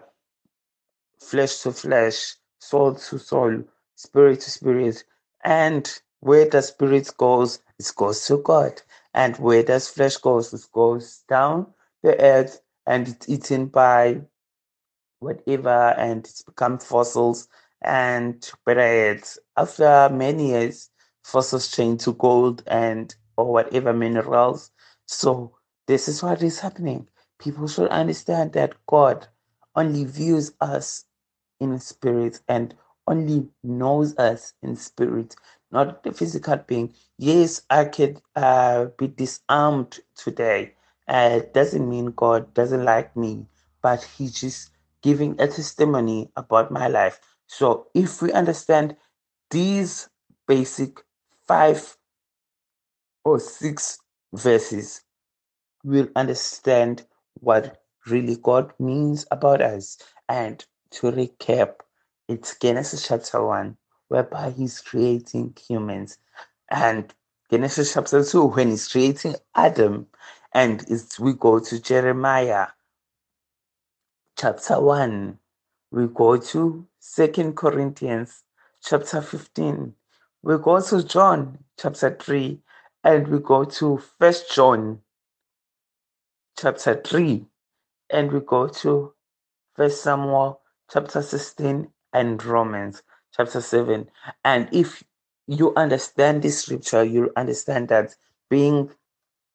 flesh 1.20 1.60
to 1.64 1.74
flesh, 1.74 2.36
soul 2.60 2.96
to 2.96 3.20
soul, 3.20 3.64
spirit 3.96 4.40
to 4.40 4.52
spirit. 4.52 5.04
And 5.44 5.92
where 6.22 6.50
the 6.50 6.62
spirit 6.62 7.12
goes, 7.18 7.60
it 7.78 7.92
goes 7.94 8.26
to 8.28 8.38
God. 8.38 8.82
And 9.14 9.36
where 9.36 9.64
does 9.64 9.90
flesh 9.90 10.16
goes, 10.16 10.54
it 10.54 10.66
goes 10.72 11.24
down 11.28 11.68
the 12.04 12.18
earth 12.22 12.62
and 12.86 13.10
it's 13.10 13.28
eaten 13.28 13.66
by 13.66 14.22
whatever 15.20 15.94
and 15.98 16.26
it's 16.26 16.42
become 16.44 16.78
fossils 16.80 17.48
and 17.82 18.52
but 18.66 18.78
it's 18.78 19.38
after 19.58 20.10
many 20.12 20.50
years 20.50 20.90
fossils 21.24 21.70
change 21.70 22.04
to 22.04 22.14
gold 22.14 22.64
and 22.68 23.16
or 23.38 23.52
whatever 23.54 23.94
minerals. 23.94 24.72
So 25.06 25.56
this 25.88 26.08
is 26.08 26.24
what 26.24 26.42
is 26.42 26.60
happening. 26.60 27.08
People 27.40 27.68
should 27.68 27.90
understand 27.90 28.54
that 28.54 28.76
god 28.88 29.28
only 29.76 30.06
views 30.06 30.54
us 30.62 31.06
in 31.60 31.80
spirit 31.80 32.40
and 32.48 32.74
only 33.08 33.48
knows 33.64 34.16
us 34.18 34.54
in 34.62 34.76
spirit 34.76 35.36
not 35.72 36.04
the 36.04 36.12
physical 36.14 36.58
being. 36.58 36.94
Yes 37.18 37.62
i 37.70 37.86
could 37.86 38.22
uh, 38.36 38.86
be 38.98 39.08
disarmed 39.08 40.00
today. 40.16 40.76
Uh, 41.08 41.42
doesn't 41.54 41.90
mean 41.90 42.08
god 42.16 42.54
doesn't 42.54 42.84
like 42.86 43.16
me 43.16 43.46
but 43.82 44.04
he 44.04 44.30
just 44.30 44.72
giving 45.02 45.40
a 45.40 45.48
testimony 45.48 46.30
about 46.36 46.72
my 46.72 46.88
life. 46.88 47.20
So 47.48 47.88
if 47.94 48.22
we 48.22 48.32
understand 48.32 48.96
these 49.52 50.10
basic 50.48 51.00
five 51.48 51.98
or 53.24 53.40
six 53.40 54.00
verses, 54.34 55.02
we'll 55.84 56.10
understand 56.16 57.06
what 57.36 57.82
really 58.06 58.38
God 58.38 58.74
means 58.80 59.26
about 59.32 59.62
us. 59.62 59.98
And 60.30 60.64
to 60.92 61.12
recap, 61.12 61.76
it's 62.28 62.58
Genesis 62.60 63.08
chapter 63.08 63.46
1, 63.46 63.78
whereby 64.10 64.52
He's 64.52 64.82
creating 64.82 65.56
humans. 65.68 66.18
And 66.70 67.14
Genesis 67.50 67.94
chapter 67.94 68.24
2, 68.24 68.46
when 68.46 68.70
He's 68.70 68.88
creating 68.88 69.36
Adam. 69.56 70.08
And 70.54 70.86
we 71.20 71.34
go 71.34 71.60
to 71.60 71.82
Jeremiah 71.82 72.68
chapter 74.38 74.80
1 74.80 75.40
we 75.90 76.06
go 76.08 76.38
to 76.38 76.86
second 77.00 77.56
corinthians 77.56 78.44
chapter 78.84 79.20
15 79.20 79.96
we 80.44 80.58
go 80.60 80.80
to 80.80 81.04
john 81.04 81.58
chapter 81.80 82.16
3 82.16 82.60
and 83.04 83.28
we 83.30 83.40
go 83.40 83.64
to 83.64 83.98
first 84.20 84.54
john 84.54 85.00
chapter 86.56 87.02
3 87.04 87.46
and 88.12 88.32
we 88.32 88.40
go 88.42 88.68
to 88.68 89.12
first 89.76 90.04
samuel 90.04 90.62
chapter 90.92 91.24
16 91.24 91.88
and 92.14 92.46
romans 92.46 93.02
chapter 93.36 93.60
7 93.60 94.08
and 94.46 94.70
if 94.72 95.04
you 95.48 95.74
understand 95.76 96.44
this 96.44 96.62
scripture 96.62 97.04
you 97.04 97.32
understand 97.36 97.88
that 97.88 98.16
being 98.52 98.92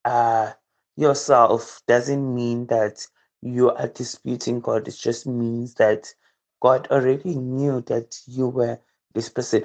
uh 0.04 0.50
yourself 0.96 1.80
doesn't 1.86 2.34
mean 2.34 2.66
that 2.66 3.06
you 3.42 3.70
are 3.72 3.88
disputing 3.88 4.60
God. 4.60 4.88
It 4.88 4.96
just 5.00 5.26
means 5.26 5.74
that 5.76 6.14
God 6.62 6.88
already 6.90 7.36
knew 7.36 7.82
that 7.88 8.16
you 8.26 8.48
were 8.48 8.80
this 9.14 9.28
person. 9.30 9.64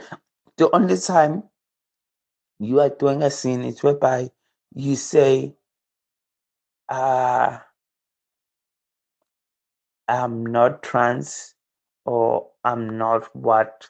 The 0.58 0.74
only 0.76 0.98
time 0.98 1.44
you 2.60 2.80
are 2.82 2.90
doing 2.90 3.24
a 3.24 3.32
sin 3.32 3.64
is 3.66 3.84
whereby 3.84 4.32
you 4.76 4.96
say, 4.96 5.56
uh, 6.90 7.60
I'm 10.08 10.46
not 10.46 10.84
trans 10.84 11.56
or 12.06 12.50
I'm 12.64 12.98
not 12.98 13.36
what 13.36 13.90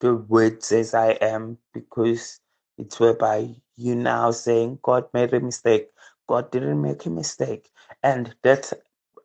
the 0.00 0.14
word 0.14 0.62
says 0.62 0.94
I 0.94 1.12
am 1.12 1.58
because 1.74 2.40
it's 2.78 3.00
whereby 3.00 3.54
you 3.76 3.94
now 3.94 4.30
saying 4.32 4.80
God 4.82 5.06
made 5.14 5.34
a 5.34 5.40
mistake. 5.40 5.88
God 6.28 6.50
didn't 6.50 6.82
make 6.82 7.06
a 7.06 7.10
mistake. 7.10 7.70
And 8.02 8.34
that's 8.42 8.74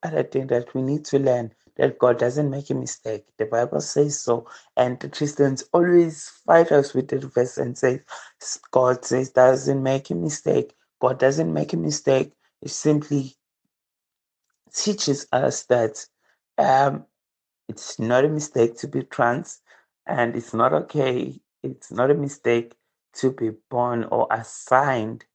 other 0.08 0.24
thing 0.24 0.48
that 0.48 0.74
we 0.76 0.82
need 0.84 1.06
to 1.06 1.20
learn 1.20 1.54
that 1.78 2.00
God 2.00 2.20
doesn't 2.20 2.50
make 2.50 2.70
a 2.70 2.76
mistake. 2.76 3.26
The 3.38 3.46
Bible 3.46 3.82
says 3.82 4.20
so. 4.20 4.48
And 4.78 5.00
the 5.00 5.10
Christians 5.10 5.66
always 5.74 6.30
fight 6.46 6.72
us 6.72 6.94
with 6.94 7.10
the 7.10 7.20
verse 7.20 7.58
and 7.58 7.78
say, 7.78 8.02
God 8.72 9.06
says 9.06 9.32
doesn't 9.32 9.84
make 9.84 10.10
a 10.10 10.16
mistake. 10.16 10.74
God 11.02 11.20
doesn't 11.20 11.54
make 11.54 11.74
a 11.74 11.78
mistake. 11.78 12.34
It 12.62 12.72
simply 12.72 13.36
teaches 14.74 15.28
us 15.32 15.64
that 15.66 16.06
um, 16.58 17.06
it's 17.70 18.00
not 18.00 18.26
a 18.26 18.30
mistake 18.30 18.78
to 18.80 18.88
be 18.88 19.04
trans 19.04 19.62
and 20.08 20.36
it's 20.36 20.54
not 20.54 20.74
okay. 20.74 21.40
It's 21.64 21.92
not 21.92 22.12
a 22.12 22.16
mistake 22.16 22.76
to 23.16 23.32
be 23.32 23.52
born 23.70 24.06
or 24.06 24.28
assigned 24.32 25.26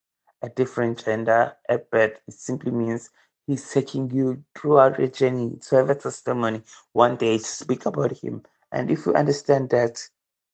a 0.43 0.49
different 0.49 1.05
gender 1.05 1.55
at 1.69 1.91
birth. 1.91 2.21
It 2.29 2.35
simply 2.35 2.73
means 2.73 3.11
He's 3.53 3.71
taking 3.71 4.11
you 4.11 4.43
throughout 4.57 4.99
your 4.99 5.09
journey 5.09 5.59
to 5.69 5.77
have 5.77 5.91
a 5.91 5.95
testimony 5.95 6.63
one 6.95 7.17
day 7.17 7.37
to 7.37 7.45
speak 7.45 7.85
about 7.85 8.17
Him. 8.17 8.45
And 8.73 8.91
if 8.91 9.05
you 9.05 9.13
understand 9.13 9.69
that, 9.69 10.03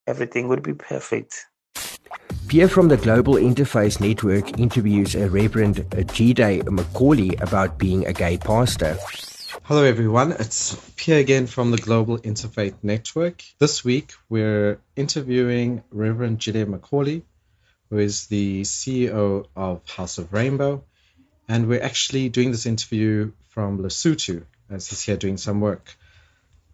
everything 0.09 0.49
would 0.49 0.65
be 0.65 0.75
perfect. 0.75 1.47
Pierre 2.49 2.67
from 2.67 2.89
the 2.89 2.97
Global 2.97 3.35
Interfaith 3.35 4.01
Network 4.01 4.59
interviews 4.59 5.15
a 5.15 5.31
Reverend 5.31 5.77
Jide 5.77 6.69
Macaulay 6.69 7.37
about 7.41 7.79
being 7.79 8.05
a 8.05 8.13
gay 8.13 8.37
pastor. 8.37 8.99
Hello, 9.63 9.85
everyone. 9.85 10.33
It's 10.33 10.75
Pierre 10.97 11.21
again 11.21 11.47
from 11.47 11.71
the 11.71 11.79
Global 11.79 12.19
Interfaith 12.19 12.79
Network. 12.83 13.45
This 13.61 13.85
week, 13.85 14.11
we're 14.29 14.81
interviewing 14.97 15.85
Reverend 15.93 16.41
Jide 16.41 16.67
Macaulay, 16.67 17.23
who 17.91 17.99
is 17.99 18.27
the 18.27 18.63
CEO 18.63 19.47
of 19.55 19.89
House 19.89 20.19
of 20.19 20.33
Rainbow 20.33 20.83
and 21.49 21.67
we're 21.67 21.83
actually 21.83 22.29
doing 22.29 22.51
this 22.51 22.67
interview 22.67 23.33
from 23.49 23.79
Lesotho 23.79 24.45
as 24.71 24.87
he's 24.89 25.03
here 25.03 25.17
doing 25.17 25.39
some 25.39 25.61
work. 25.61 25.97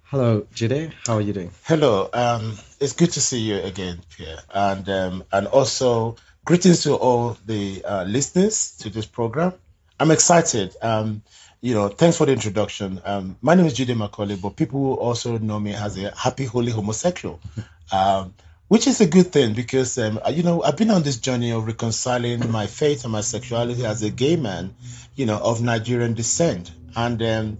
Hello, 0.02 0.46
Jide. 0.54 0.92
How 1.06 1.14
are 1.14 1.20
you 1.20 1.32
doing? 1.32 1.50
Hello. 1.64 2.08
Um, 2.12 2.58
it's 2.80 2.92
good 2.92 3.12
to 3.12 3.20
see 3.20 3.40
you 3.40 3.56
again, 3.56 4.00
Pierre, 4.16 4.38
and 4.52 4.88
um, 4.88 5.24
and 5.32 5.46
also 5.46 6.16
greetings 6.44 6.82
to 6.82 6.94
all 6.94 7.36
the 7.46 7.84
uh, 7.84 8.04
listeners 8.04 8.76
to 8.80 8.90
this 8.90 9.06
program. 9.06 9.54
I'm 9.98 10.10
excited. 10.10 10.76
Um, 10.82 11.22
you 11.60 11.74
know, 11.74 11.88
thanks 11.88 12.18
for 12.18 12.26
the 12.26 12.32
introduction. 12.32 13.00
Um, 13.04 13.36
my 13.40 13.54
name 13.54 13.66
is 13.66 13.74
Jide 13.74 13.96
Macaulay, 13.96 14.36
but 14.36 14.56
people 14.56 14.94
also 14.94 15.38
know 15.38 15.58
me 15.58 15.72
as 15.72 15.96
a 15.96 16.14
happy, 16.14 16.44
holy 16.44 16.72
homosexual. 16.72 17.40
Um, 17.92 18.32
which 18.68 18.86
is 18.86 19.00
a 19.00 19.06
good 19.06 19.30
thing 19.32 19.54
because 19.54 19.98
um, 19.98 20.18
you 20.32 20.42
know 20.42 20.62
I've 20.62 20.76
been 20.76 20.90
on 20.90 21.02
this 21.02 21.18
journey 21.18 21.52
of 21.52 21.66
reconciling 21.66 22.50
my 22.50 22.66
faith 22.66 23.04
and 23.04 23.12
my 23.12 23.20
sexuality 23.20 23.84
as 23.84 24.02
a 24.02 24.10
gay 24.10 24.36
man, 24.36 24.74
you 25.14 25.26
know, 25.26 25.38
of 25.38 25.62
Nigerian 25.62 26.14
descent, 26.14 26.70
and 26.96 27.22
um, 27.22 27.58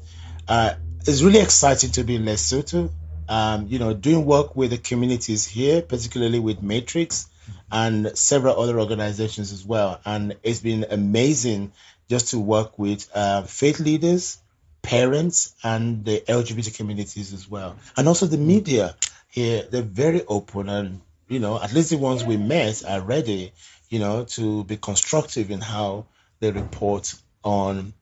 uh, 0.48 0.74
it's 1.06 1.22
really 1.22 1.40
exciting 1.40 1.90
to 1.92 2.04
be 2.04 2.16
in 2.16 2.24
Lesotho. 2.24 2.90
Um, 3.26 3.68
you 3.68 3.78
know, 3.78 3.94
doing 3.94 4.26
work 4.26 4.54
with 4.54 4.70
the 4.70 4.78
communities 4.78 5.46
here, 5.46 5.80
particularly 5.80 6.40
with 6.40 6.62
Matrix 6.62 7.26
and 7.72 8.16
several 8.16 8.60
other 8.60 8.78
organizations 8.78 9.50
as 9.52 9.64
well, 9.64 10.00
and 10.04 10.36
it's 10.42 10.60
been 10.60 10.86
amazing 10.90 11.72
just 12.08 12.28
to 12.28 12.38
work 12.38 12.78
with 12.78 13.08
uh, 13.14 13.42
faith 13.42 13.80
leaders, 13.80 14.38
parents, 14.82 15.54
and 15.64 16.04
the 16.04 16.20
LGBT 16.20 16.76
communities 16.76 17.32
as 17.32 17.48
well, 17.48 17.76
and 17.96 18.08
also 18.08 18.26
the 18.26 18.36
media 18.36 18.94
here 19.34 19.66
they're 19.68 19.82
very 19.82 20.24
open 20.26 20.68
and 20.68 21.00
you 21.26 21.40
know 21.40 21.60
at 21.60 21.72
least 21.72 21.90
the 21.90 21.98
ones 21.98 22.24
we 22.24 22.36
met 22.36 22.84
are 22.88 23.00
ready 23.00 23.52
you 23.88 23.98
know 23.98 24.24
to 24.24 24.62
be 24.62 24.76
constructive 24.76 25.50
in 25.50 25.60
how 25.60 26.06
they 26.38 26.52
report 26.52 27.12
on 27.42 27.92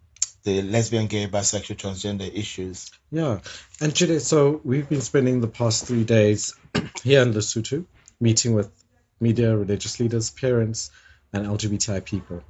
the 0.43 0.61
lesbian 0.61 1.07
gay 1.07 1.27
bisexual 1.27 1.77
transgender 1.77 2.31
issues. 2.35 2.91
Yeah. 3.11 3.39
And 3.81 3.95
today 3.95 4.19
so 4.19 4.61
we've 4.63 4.89
been 4.89 5.01
spending 5.01 5.41
the 5.41 5.49
past 5.49 5.87
three 5.87 6.05
days 6.05 6.55
here 7.03 7.23
in 7.23 7.33
lesotho 7.33 7.87
meeting 8.21 8.53
with 8.53 8.71
media 9.19 9.57
religious 9.57 10.01
leaders 10.01 10.31
parents 10.31 10.91
and 11.33 11.47
lgbti 11.47 12.05
people. 12.05 12.43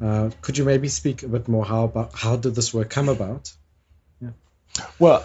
Uh, 0.00 0.30
could 0.42 0.58
you 0.58 0.64
maybe 0.64 0.88
speak 0.88 1.22
a 1.22 1.28
bit 1.28 1.48
more 1.48 1.64
how 1.64 1.84
about 1.84 2.12
how 2.14 2.36
did 2.36 2.54
this 2.54 2.74
work 2.74 2.90
come 2.90 3.08
about? 3.08 3.50
Yeah. 4.20 4.30
well 4.98 5.24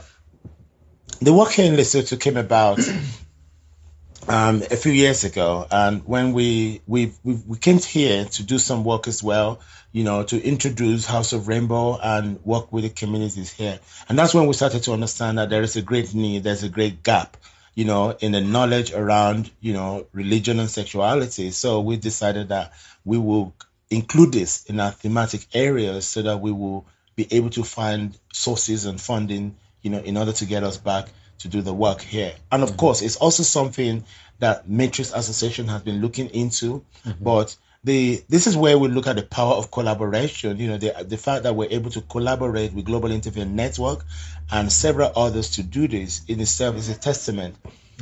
the 1.21 1.34
work 1.34 1.51
here 1.51 1.65
in 1.65 1.78
Lesotho 1.78 2.19
came 2.19 2.38
about 2.38 2.80
um, 4.28 4.62
a 4.63 4.75
few 4.75 4.91
years 4.91 5.23
ago, 5.23 5.65
and 5.71 6.06
when 6.06 6.34
we, 6.34 6.82
we 6.88 7.13
we 7.23 7.36
we 7.47 7.58
came 7.58 7.80
here 7.80 8.25
to 8.25 8.43
do 8.43 8.58
some 8.58 8.84
work 8.84 9.08
as 9.08 9.23
well, 9.23 9.60
you 9.91 10.04
know, 10.04 10.23
to 10.23 10.41
introduce 10.43 11.06
House 11.06 11.34
of 11.34 11.47
Rainbow 11.47 11.97
and 12.01 12.43
work 12.45 12.71
with 12.71 12.84
the 12.84 12.89
communities 12.89 13.51
here, 13.51 13.80
and 14.10 14.17
that's 14.17 14.34
when 14.34 14.47
we 14.47 14.54
started 14.54 14.84
to 14.84 14.93
understand 14.93 15.38
that 15.38 15.49
there 15.49 15.62
is 15.62 15.75
a 15.75 15.82
great 15.82 16.13
need, 16.13 16.43
there's 16.43 16.63
a 16.63 16.69
great 16.69 17.04
gap, 17.04 17.38
you 17.75 17.86
know, 17.86 18.12
in 18.19 18.32
the 18.32 18.41
knowledge 18.41 18.91
around 18.91 19.49
you 19.62 19.73
know 19.73 20.08
religion 20.12 20.60
and 20.60 20.69
sexuality. 20.69 21.51
So 21.51 21.82
we 21.82 21.97
decided 21.97 22.49
that 22.49 22.73
we 23.04 23.17
will 23.17 23.54
include 23.89 24.34
this 24.34 24.65
in 24.65 24.80
our 24.80 24.91
thematic 24.91 25.47
areas 25.54 26.08
so 26.08 26.23
that 26.23 26.41
we 26.41 26.51
will 26.51 26.86
be 27.15 27.28
able 27.32 27.51
to 27.51 27.63
find 27.63 28.17
sources 28.34 28.86
and 28.86 28.99
funding 28.99 29.56
you 29.85 29.91
know, 29.91 29.99
in 29.99 30.17
order 30.17 30.31
to 30.31 30.45
get 30.45 30.63
us 30.63 30.77
back 30.77 31.09
to 31.37 31.47
do 31.47 31.61
the 31.61 31.73
work 31.73 32.01
here. 32.01 32.33
And 32.51 32.63
of 32.63 32.75
course, 32.75 33.03
it's 33.03 33.17
also 33.17 33.43
something 33.43 34.03
that 34.39 34.67
Matrix 34.67 35.13
Association 35.13 35.67
has 35.67 35.83
been 35.83 36.01
looking 36.01 36.29
into, 36.29 36.83
but 37.21 37.55
the 37.83 38.23
this 38.27 38.47
is 38.47 38.57
where 38.57 38.79
we 38.79 38.87
look 38.87 39.05
at 39.05 39.15
the 39.15 39.21
power 39.21 39.53
of 39.53 39.69
collaboration. 39.69 40.57
You 40.57 40.69
know, 40.69 40.77
the 40.79 41.05
the 41.07 41.17
fact 41.17 41.43
that 41.43 41.55
we're 41.55 41.69
able 41.69 41.91
to 41.91 42.01
collaborate 42.01 42.73
with 42.73 42.85
Global 42.85 43.09
Interfaith 43.09 43.47
Network 43.47 44.03
and 44.51 44.71
several 44.71 45.11
others 45.15 45.51
to 45.51 45.63
do 45.63 45.87
this 45.87 46.23
in 46.27 46.41
itself 46.41 46.77
is 46.77 46.89
a 46.89 46.95
testament. 46.95 47.55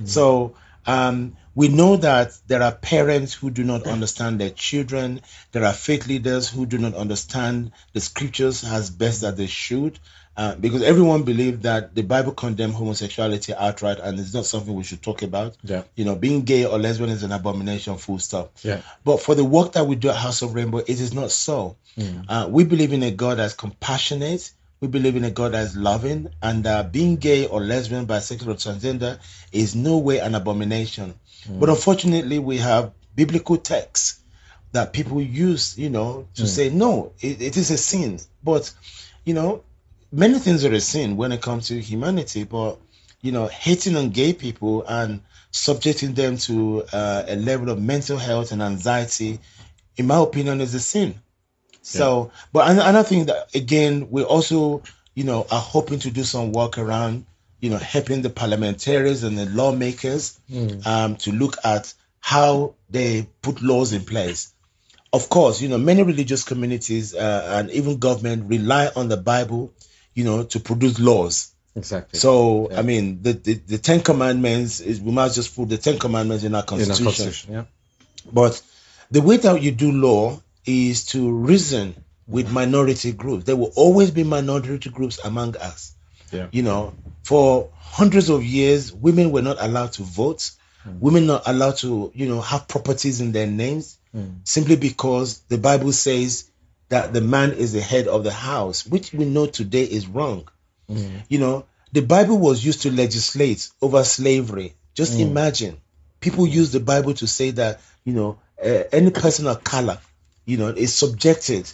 So 0.05 0.55
um, 0.85 1.35
we 1.53 1.67
know 1.67 1.97
that 1.97 2.31
there 2.47 2.63
are 2.63 2.71
parents 2.71 3.33
who 3.33 3.51
do 3.51 3.63
not 3.65 3.85
understand 3.85 4.39
their 4.39 4.49
children. 4.49 5.21
There 5.51 5.65
are 5.65 5.73
faith 5.73 6.07
leaders 6.07 6.49
who 6.49 6.65
do 6.65 6.77
not 6.77 6.95
understand 6.95 7.73
the 7.91 7.99
scriptures 7.99 8.63
as 8.63 8.89
best 8.89 9.21
that 9.21 9.35
they 9.35 9.47
should. 9.47 9.99
Uh, 10.35 10.55
because 10.55 10.81
everyone 10.81 11.23
believes 11.23 11.61
that 11.61 11.93
the 11.93 12.01
Bible 12.01 12.31
condemned 12.31 12.73
homosexuality 12.73 13.53
outright, 13.53 13.99
and 13.99 14.19
it's 14.19 14.33
not 14.33 14.45
something 14.45 14.73
we 14.73 14.83
should 14.83 15.01
talk 15.01 15.21
about. 15.21 15.55
Yeah. 15.63 15.83
You 15.95 16.05
know, 16.05 16.15
being 16.15 16.41
gay 16.41 16.65
or 16.65 16.79
lesbian 16.79 17.11
is 17.11 17.21
an 17.21 17.31
abomination, 17.31 17.97
full 17.97 18.17
stop. 18.17 18.51
Yeah. 18.63 18.81
But 19.03 19.21
for 19.21 19.35
the 19.35 19.45
work 19.45 19.73
that 19.73 19.85
we 19.85 19.95
do 19.95 20.09
at 20.09 20.15
House 20.15 20.41
of 20.41 20.55
Rainbow, 20.55 20.79
it 20.79 20.89
is 20.89 21.13
not 21.13 21.31
so. 21.31 21.77
Uh, 22.27 22.47
we 22.49 22.63
believe 22.63 22.93
in 22.93 23.03
a 23.03 23.11
God 23.11 23.37
that's 23.37 23.53
compassionate. 23.53 24.51
We 24.79 24.87
believe 24.87 25.15
in 25.15 25.23
a 25.23 25.31
God 25.31 25.53
that's 25.53 25.75
loving, 25.75 26.29
and 26.41 26.65
uh, 26.65 26.83
being 26.83 27.17
gay 27.17 27.45
or 27.45 27.61
lesbian, 27.61 28.07
bisexual, 28.07 28.47
or 28.47 28.55
transgender 28.55 29.19
is 29.51 29.75
no 29.75 29.99
way 29.99 30.17
an 30.17 30.35
abomination. 30.35 31.13
But 31.47 31.69
unfortunately, 31.69 32.39
we 32.39 32.57
have 32.57 32.91
biblical 33.15 33.57
texts 33.57 34.19
that 34.71 34.91
people 34.91 35.21
use, 35.21 35.77
you 35.77 35.89
know, 35.89 36.27
to 36.35 36.47
say 36.47 36.69
no, 36.69 37.13
it, 37.21 37.41
it 37.41 37.57
is 37.57 37.69
a 37.69 37.77
sin. 37.77 38.19
But 38.43 38.73
you 39.23 39.33
know, 39.33 39.63
many 40.13 40.39
things 40.39 40.63
are 40.63 40.71
a 40.73 40.79
sin 40.79 41.17
when 41.17 41.31
it 41.31 41.41
comes 41.41 41.67
to 41.67 41.81
humanity. 41.81 42.43
But 42.45 42.79
you 43.21 43.31
know, 43.31 43.47
hating 43.47 43.95
on 43.95 44.09
gay 44.09 44.33
people 44.33 44.83
and 44.87 45.21
subjecting 45.51 46.13
them 46.13 46.37
to 46.37 46.83
uh, 46.93 47.23
a 47.27 47.35
level 47.35 47.69
of 47.69 47.81
mental 47.81 48.17
health 48.17 48.51
and 48.51 48.61
anxiety, 48.61 49.39
in 49.97 50.07
my 50.07 50.17
opinion, 50.17 50.61
is 50.61 50.73
a 50.75 50.79
sin. 50.79 51.15
So, 51.81 52.31
but 52.53 52.69
another 52.69 53.03
thing 53.03 53.25
that 53.25 53.53
again, 53.55 54.07
we 54.09 54.23
also, 54.23 54.83
you 55.15 55.23
know, 55.23 55.45
are 55.51 55.61
hoping 55.61 55.99
to 55.99 56.11
do 56.11 56.23
some 56.23 56.51
work 56.53 56.77
around, 56.77 57.25
you 57.59 57.69
know, 57.69 57.77
helping 57.77 58.21
the 58.21 58.29
parliamentarians 58.29 59.23
and 59.23 59.37
the 59.37 59.45
lawmakers 59.47 60.39
um, 60.85 61.15
to 61.17 61.31
look 61.31 61.57
at 61.63 61.93
how 62.19 62.75
they 62.89 63.27
put 63.41 63.61
laws 63.61 63.91
in 63.93 64.05
place. 64.05 64.53
Of 65.11 65.29
course, 65.29 65.61
you 65.61 65.69
know, 65.69 65.77
many 65.77 66.03
religious 66.03 66.43
communities 66.43 67.13
uh, 67.13 67.57
and 67.59 67.69
even 67.71 67.99
government 67.99 68.49
rely 68.49 68.89
on 68.95 69.09
the 69.09 69.17
Bible, 69.17 69.73
you 70.13 70.23
know, 70.23 70.43
to 70.43 70.59
produce 70.59 70.99
laws. 70.99 71.51
Exactly. 71.75 72.19
So, 72.19 72.71
I 72.71 72.83
mean, 72.83 73.23
the, 73.23 73.33
the, 73.33 73.53
the 73.55 73.77
Ten 73.79 74.01
Commandments 74.01 74.79
is 74.79 75.01
we 75.01 75.11
must 75.11 75.35
just 75.35 75.55
put 75.55 75.69
the 75.69 75.77
Ten 75.77 75.97
Commandments 75.97 76.43
in 76.43 76.53
our 76.53 76.63
constitution. 76.63 77.01
in 77.01 77.07
our 77.07 77.11
constitution. 77.11 77.53
constitution, 77.53 77.53
yeah. 78.25 78.31
But 78.31 78.61
the 79.09 79.21
way 79.21 79.37
that 79.37 79.61
you 79.61 79.71
do 79.71 79.91
law 79.91 80.41
is 80.65 81.05
to 81.07 81.31
reason 81.31 81.95
with 82.27 82.45
mm-hmm. 82.45 82.55
minority 82.55 83.11
groups. 83.11 83.45
There 83.45 83.55
will 83.55 83.73
always 83.75 84.11
be 84.11 84.23
minority 84.23 84.89
groups 84.89 85.19
among 85.23 85.57
us. 85.57 85.93
Yeah. 86.31 86.47
You 86.51 86.63
know, 86.63 86.93
for 87.23 87.69
hundreds 87.79 88.29
of 88.29 88.43
years, 88.43 88.93
women 88.93 89.31
were 89.31 89.41
not 89.41 89.57
allowed 89.59 89.93
to 89.93 90.03
vote. 90.03 90.51
Mm. 90.87 90.99
Women 90.99 91.27
not 91.27 91.43
allowed 91.45 91.77
to, 91.77 92.11
you 92.15 92.27
know, 92.27 92.41
have 92.41 92.67
properties 92.67 93.21
in 93.21 93.31
their 93.31 93.47
names 93.47 93.97
mm. 94.15 94.35
simply 94.43 94.75
because 94.75 95.39
the 95.49 95.57
Bible 95.57 95.91
says 95.91 96.49
that 96.93 97.11
the 97.11 97.21
man 97.21 97.53
is 97.53 97.73
the 97.73 97.81
head 97.81 98.07
of 98.07 98.23
the 98.23 98.31
house, 98.31 98.85
which 98.85 99.13
we 99.13 99.25
know 99.25 99.47
today 99.47 99.83
is 99.83 100.05
wrong. 100.05 100.47
You 101.27 101.39
know, 101.39 101.65
the 101.91 102.01
Bible 102.01 102.37
was 102.37 102.63
used 102.63 102.83
to 102.83 102.91
legislate 102.91 103.67
over 103.81 104.03
slavery. 104.03 104.75
Just 104.93 105.19
imagine 105.19 105.77
people 106.19 106.45
use 106.45 106.71
the 106.71 106.79
Bible 106.79 107.15
to 107.15 107.25
say 107.25 107.49
that, 107.51 107.81
you 108.03 108.13
know, 108.13 108.37
uh, 108.63 108.83
any 108.91 109.09
person 109.09 109.47
of 109.47 109.63
color, 109.63 109.97
you 110.45 110.57
know, 110.57 110.67
is 110.67 110.93
subjected, 110.93 111.71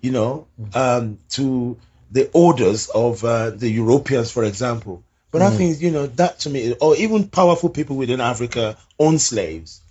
you 0.00 0.12
know, 0.12 0.46
um, 0.74 1.18
to 1.30 1.76
the 2.12 2.30
orders 2.32 2.88
of 2.90 3.24
uh, 3.24 3.50
the 3.50 3.68
Europeans, 3.68 4.30
for 4.30 4.44
example. 4.44 5.02
But 5.32 5.42
I 5.42 5.50
think, 5.50 5.80
you 5.80 5.90
know, 5.90 6.06
that 6.06 6.38
to 6.40 6.50
me, 6.50 6.74
or 6.80 6.94
even 6.96 7.28
powerful 7.28 7.70
people 7.70 7.96
within 7.96 8.20
Africa 8.20 8.76
own 9.00 9.18
slaves. 9.18 9.82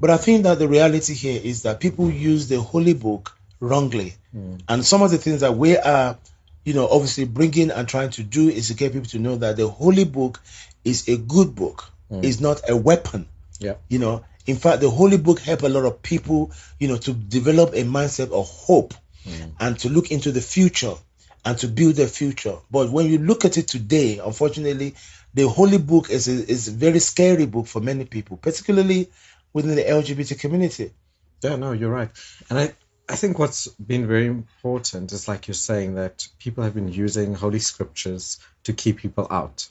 But 0.00 0.08
I 0.08 0.16
think 0.16 0.44
that 0.44 0.58
the 0.58 0.68
reality 0.68 1.12
here 1.12 1.40
is 1.44 1.64
that 1.64 1.80
people 1.80 2.10
use 2.10 2.48
the 2.48 2.60
holy 2.60 2.94
book 2.94 3.36
wrongly. 3.64 4.14
Hmm. 4.32 4.56
And 4.68 4.84
some 4.84 5.02
of 5.02 5.10
the 5.10 5.18
things 5.18 5.40
that 5.40 5.56
we 5.56 5.76
are, 5.76 6.18
you 6.64 6.74
know, 6.74 6.88
obviously 6.88 7.24
bringing 7.24 7.70
and 7.70 7.88
trying 7.88 8.10
to 8.10 8.22
do 8.22 8.48
is 8.48 8.68
to 8.68 8.74
get 8.74 8.92
people 8.92 9.08
to 9.08 9.18
know 9.18 9.36
that 9.36 9.56
the 9.56 9.68
holy 9.68 10.04
book 10.04 10.40
is 10.84 11.08
a 11.08 11.16
good 11.16 11.54
book, 11.54 11.90
hmm. 12.08 12.22
is 12.22 12.40
not 12.40 12.68
a 12.68 12.76
weapon. 12.76 13.26
Yeah. 13.58 13.74
You 13.88 13.98
know, 13.98 14.24
in 14.46 14.56
fact, 14.56 14.80
the 14.80 14.90
holy 14.90 15.16
book 15.16 15.40
help 15.40 15.62
a 15.62 15.68
lot 15.68 15.84
of 15.84 16.02
people, 16.02 16.52
you 16.78 16.88
know, 16.88 16.98
to 16.98 17.12
develop 17.12 17.70
a 17.70 17.84
mindset 17.84 18.30
of 18.30 18.48
hope 18.48 18.94
hmm. 19.24 19.50
and 19.58 19.78
to 19.80 19.88
look 19.88 20.10
into 20.10 20.32
the 20.32 20.40
future 20.40 20.94
and 21.44 21.58
to 21.58 21.68
build 21.68 21.94
their 21.94 22.08
future. 22.08 22.56
But 22.70 22.90
when 22.90 23.06
you 23.06 23.18
look 23.18 23.44
at 23.44 23.58
it 23.58 23.68
today, 23.68 24.18
unfortunately, 24.18 24.94
the 25.34 25.48
holy 25.48 25.78
book 25.78 26.10
is 26.10 26.28
a, 26.28 26.32
is 26.32 26.68
a 26.68 26.72
very 26.72 27.00
scary 27.00 27.46
book 27.46 27.66
for 27.66 27.80
many 27.80 28.04
people, 28.04 28.36
particularly 28.36 29.10
within 29.52 29.76
the 29.76 29.82
LGBT 29.82 30.38
community. 30.38 30.92
Yeah, 31.42 31.56
no, 31.56 31.72
you're 31.72 31.90
right. 31.90 32.10
And 32.48 32.58
I, 32.58 32.72
I 33.08 33.16
think 33.16 33.38
what's 33.38 33.68
been 33.68 34.06
very 34.06 34.26
important 34.26 35.12
is 35.12 35.28
like 35.28 35.46
you're 35.46 35.54
saying 35.54 35.96
that 35.96 36.26
people 36.38 36.64
have 36.64 36.74
been 36.74 36.88
using 36.88 37.34
holy 37.34 37.58
scriptures 37.58 38.38
to 38.62 38.72
keep 38.72 38.96
people 38.96 39.26
out 39.30 39.68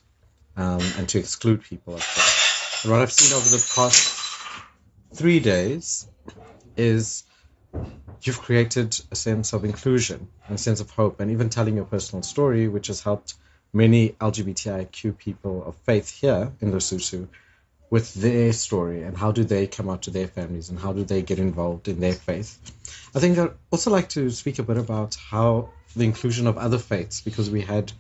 um, 0.56 0.82
and 0.98 1.10
to 1.10 1.20
exclude 1.20 1.64
people. 1.64 1.94
And 1.94 2.92
what 2.92 3.02
I've 3.02 3.12
seen 3.12 3.36
over 3.36 3.50
the 3.50 3.74
past 3.76 4.20
three 5.14 5.40
days 5.40 6.08
is 6.78 7.24
you've 8.22 8.42
created 8.42 9.00
a 9.12 9.16
sense 9.16 9.54
of 9.54 9.66
inclusion 9.66 10.28
and 10.48 10.56
a 10.56 10.60
sense 10.60 10.80
of 10.80 10.92
hope, 10.92 11.20
and 11.20 11.32
even 11.32 11.50
telling 11.50 11.76
your 11.76 11.86
personal 11.86 12.22
story, 12.22 12.68
which 12.68 12.88
has 12.88 13.02
helped 13.02 13.34
many 13.74 14.10
LGBTIQ 14.10 15.18
people 15.18 15.64
of 15.66 15.76
faith 15.78 16.10
here 16.22 16.52
in 16.62 16.72
Lesotho 16.72 17.28
with 17.90 18.14
their 18.16 18.54
story 18.54 19.04
and 19.04 19.16
how 19.18 19.32
do 19.32 19.44
they 19.44 19.68
come 19.68 19.90
out 19.90 20.04
to 20.04 20.12
their 20.12 20.28
families 20.28 20.70
and 20.70 20.80
how 20.80 20.94
do 20.94 21.04
they 21.04 21.22
get 21.22 21.40
involved 21.40 21.88
in 21.88 22.00
their 22.00 22.14
faith. 22.14 22.60
I 23.16 23.20
think 23.20 23.38
I'd 23.38 23.52
also 23.72 23.92
like 23.92 24.10
to 24.10 24.30
speak 24.32 24.60
a 24.60 24.64
bit 24.64 24.78
about 24.78 25.16
how 25.16 25.70
the 25.96 26.04
inclusion 26.04 26.48
of 26.48 26.58
other 26.58 26.80
faiths, 26.80 27.22
because 27.22 27.50
we 27.50 27.62
had 27.62 27.92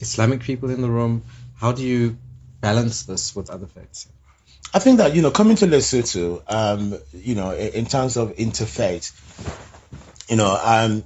Islamic 0.00 0.40
people 0.40 0.70
in 0.70 0.80
the 0.80 0.88
room. 0.88 1.22
How 1.56 1.72
do 1.72 1.82
you 1.82 2.16
balance 2.60 3.02
this 3.02 3.36
with 3.36 3.50
other 3.50 3.66
faiths? 3.66 4.08
I 4.72 4.78
think 4.78 4.98
that 4.98 5.14
you 5.14 5.22
know, 5.22 5.30
coming 5.30 5.56
to 5.56 5.66
Lesotho, 5.66 6.42
um, 6.48 6.98
you 7.12 7.34
know, 7.34 7.52
in, 7.54 7.86
terms 7.86 8.16
of 8.16 8.34
interfaith, 8.36 9.12
you 10.28 10.36
know, 10.36 10.58
um, 10.62 11.04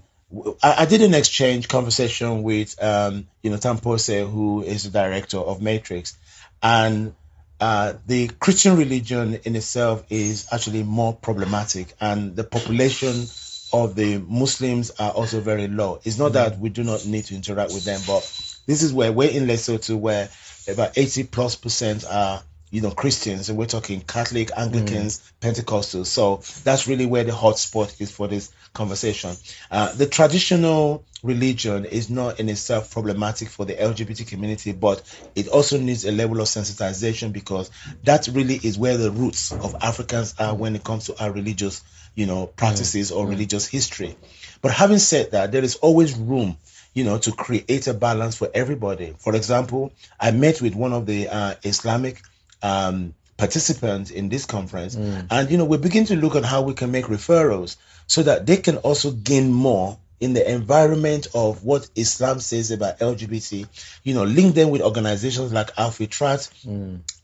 I, 0.62 0.82
I 0.82 0.86
did 0.86 1.02
an 1.02 1.14
exchange 1.14 1.68
conversation 1.68 2.42
with 2.42 2.82
um, 2.82 3.28
you 3.42 3.50
know 3.50 3.56
Tampose, 3.56 4.30
who 4.30 4.62
is 4.62 4.84
the 4.84 4.90
director 4.90 5.38
of 5.38 5.60
Matrix, 5.60 6.16
and 6.62 7.14
uh, 7.60 7.94
the 8.06 8.28
Christian 8.28 8.76
religion 8.76 9.40
in 9.44 9.56
itself 9.56 10.04
is 10.10 10.46
actually 10.52 10.82
more 10.82 11.12
problematic, 11.12 11.92
and 12.00 12.36
the 12.36 12.44
population 12.44 13.26
of 13.72 13.94
the 13.94 14.18
Muslims 14.18 14.90
are 14.98 15.10
also 15.10 15.40
very 15.40 15.68
low. 15.68 16.00
It's 16.04 16.18
not 16.18 16.32
that 16.34 16.58
we 16.58 16.68
do 16.68 16.84
not 16.84 17.04
need 17.06 17.24
to 17.26 17.34
interact 17.34 17.72
with 17.72 17.84
them, 17.84 18.00
but 18.06 18.22
this 18.66 18.82
is 18.82 18.92
where 18.92 19.12
we're 19.12 19.30
in 19.30 19.46
Lesotho, 19.46 19.98
where 19.98 20.28
about 20.68 20.96
80 20.96 21.24
plus 21.24 21.56
percent 21.56 22.04
are 22.08 22.42
you 22.70 22.80
know 22.80 22.90
Christians, 22.90 23.48
and 23.48 23.58
we're 23.58 23.66
talking 23.66 24.00
Catholic, 24.00 24.50
Anglicans, 24.56 25.32
Pentecostals. 25.40 26.06
So 26.06 26.42
that's 26.64 26.86
really 26.86 27.06
where 27.06 27.24
the 27.24 27.34
hot 27.34 27.58
spot 27.58 27.94
is 27.98 28.10
for 28.10 28.28
this 28.28 28.52
conversation. 28.74 29.34
Uh, 29.70 29.92
the 29.92 30.06
traditional 30.06 31.04
religion 31.22 31.84
is 31.84 32.10
not 32.10 32.38
in 32.38 32.48
itself 32.48 32.92
problematic 32.92 33.48
for 33.48 33.64
the 33.64 33.74
LGBT 33.74 34.26
community, 34.26 34.72
but 34.72 35.02
it 35.34 35.48
also 35.48 35.78
needs 35.78 36.04
a 36.04 36.12
level 36.12 36.40
of 36.40 36.46
sensitization 36.46 37.32
because 37.32 37.70
that 38.04 38.28
really 38.28 38.56
is 38.56 38.78
where 38.78 38.96
the 38.96 39.10
roots 39.10 39.52
of 39.52 39.74
Africans 39.80 40.34
are 40.38 40.54
when 40.54 40.76
it 40.76 40.84
comes 40.84 41.06
to 41.06 41.22
our 41.22 41.32
religious, 41.32 41.82
you 42.14 42.26
know, 42.26 42.46
practices 42.46 43.10
or 43.10 43.26
religious 43.26 43.66
history. 43.66 44.16
But 44.60 44.72
having 44.72 44.98
said 44.98 45.32
that, 45.32 45.52
there 45.52 45.64
is 45.64 45.76
always 45.76 46.14
room 46.14 46.56
you 46.94 47.04
know, 47.04 47.18
to 47.18 47.30
create 47.30 47.86
a 47.86 47.94
balance 47.94 48.36
for 48.36 48.48
everybody. 48.52 49.14
For 49.18 49.36
example, 49.36 49.92
I 50.18 50.32
met 50.32 50.60
with 50.60 50.74
one 50.74 50.92
of 50.92 51.06
the 51.06 51.28
uh, 51.28 51.54
Islamic 51.62 52.20
um, 52.62 53.14
participants 53.36 54.10
in 54.10 54.28
this 54.28 54.46
conference, 54.46 54.96
and 55.30 55.50
you 55.50 55.56
know, 55.58 55.64
we 55.64 55.78
begin 55.78 56.04
to 56.06 56.16
look 56.16 56.34
at 56.36 56.44
how 56.44 56.62
we 56.62 56.74
can 56.74 56.90
make 56.90 57.06
referrals 57.06 57.76
so 58.06 58.22
that 58.22 58.46
they 58.46 58.56
can 58.56 58.78
also 58.78 59.10
gain 59.10 59.52
more 59.52 59.98
in 60.20 60.32
the 60.32 60.50
environment 60.50 61.28
of 61.32 61.62
what 61.62 61.88
Islam 61.94 62.40
says 62.40 62.72
about 62.72 62.98
LGBT. 62.98 63.68
You 64.02 64.14
know, 64.14 64.24
link 64.24 64.56
them 64.56 64.70
with 64.70 64.82
organizations 64.82 65.52
like 65.52 65.70
Alfitrat 65.76 66.50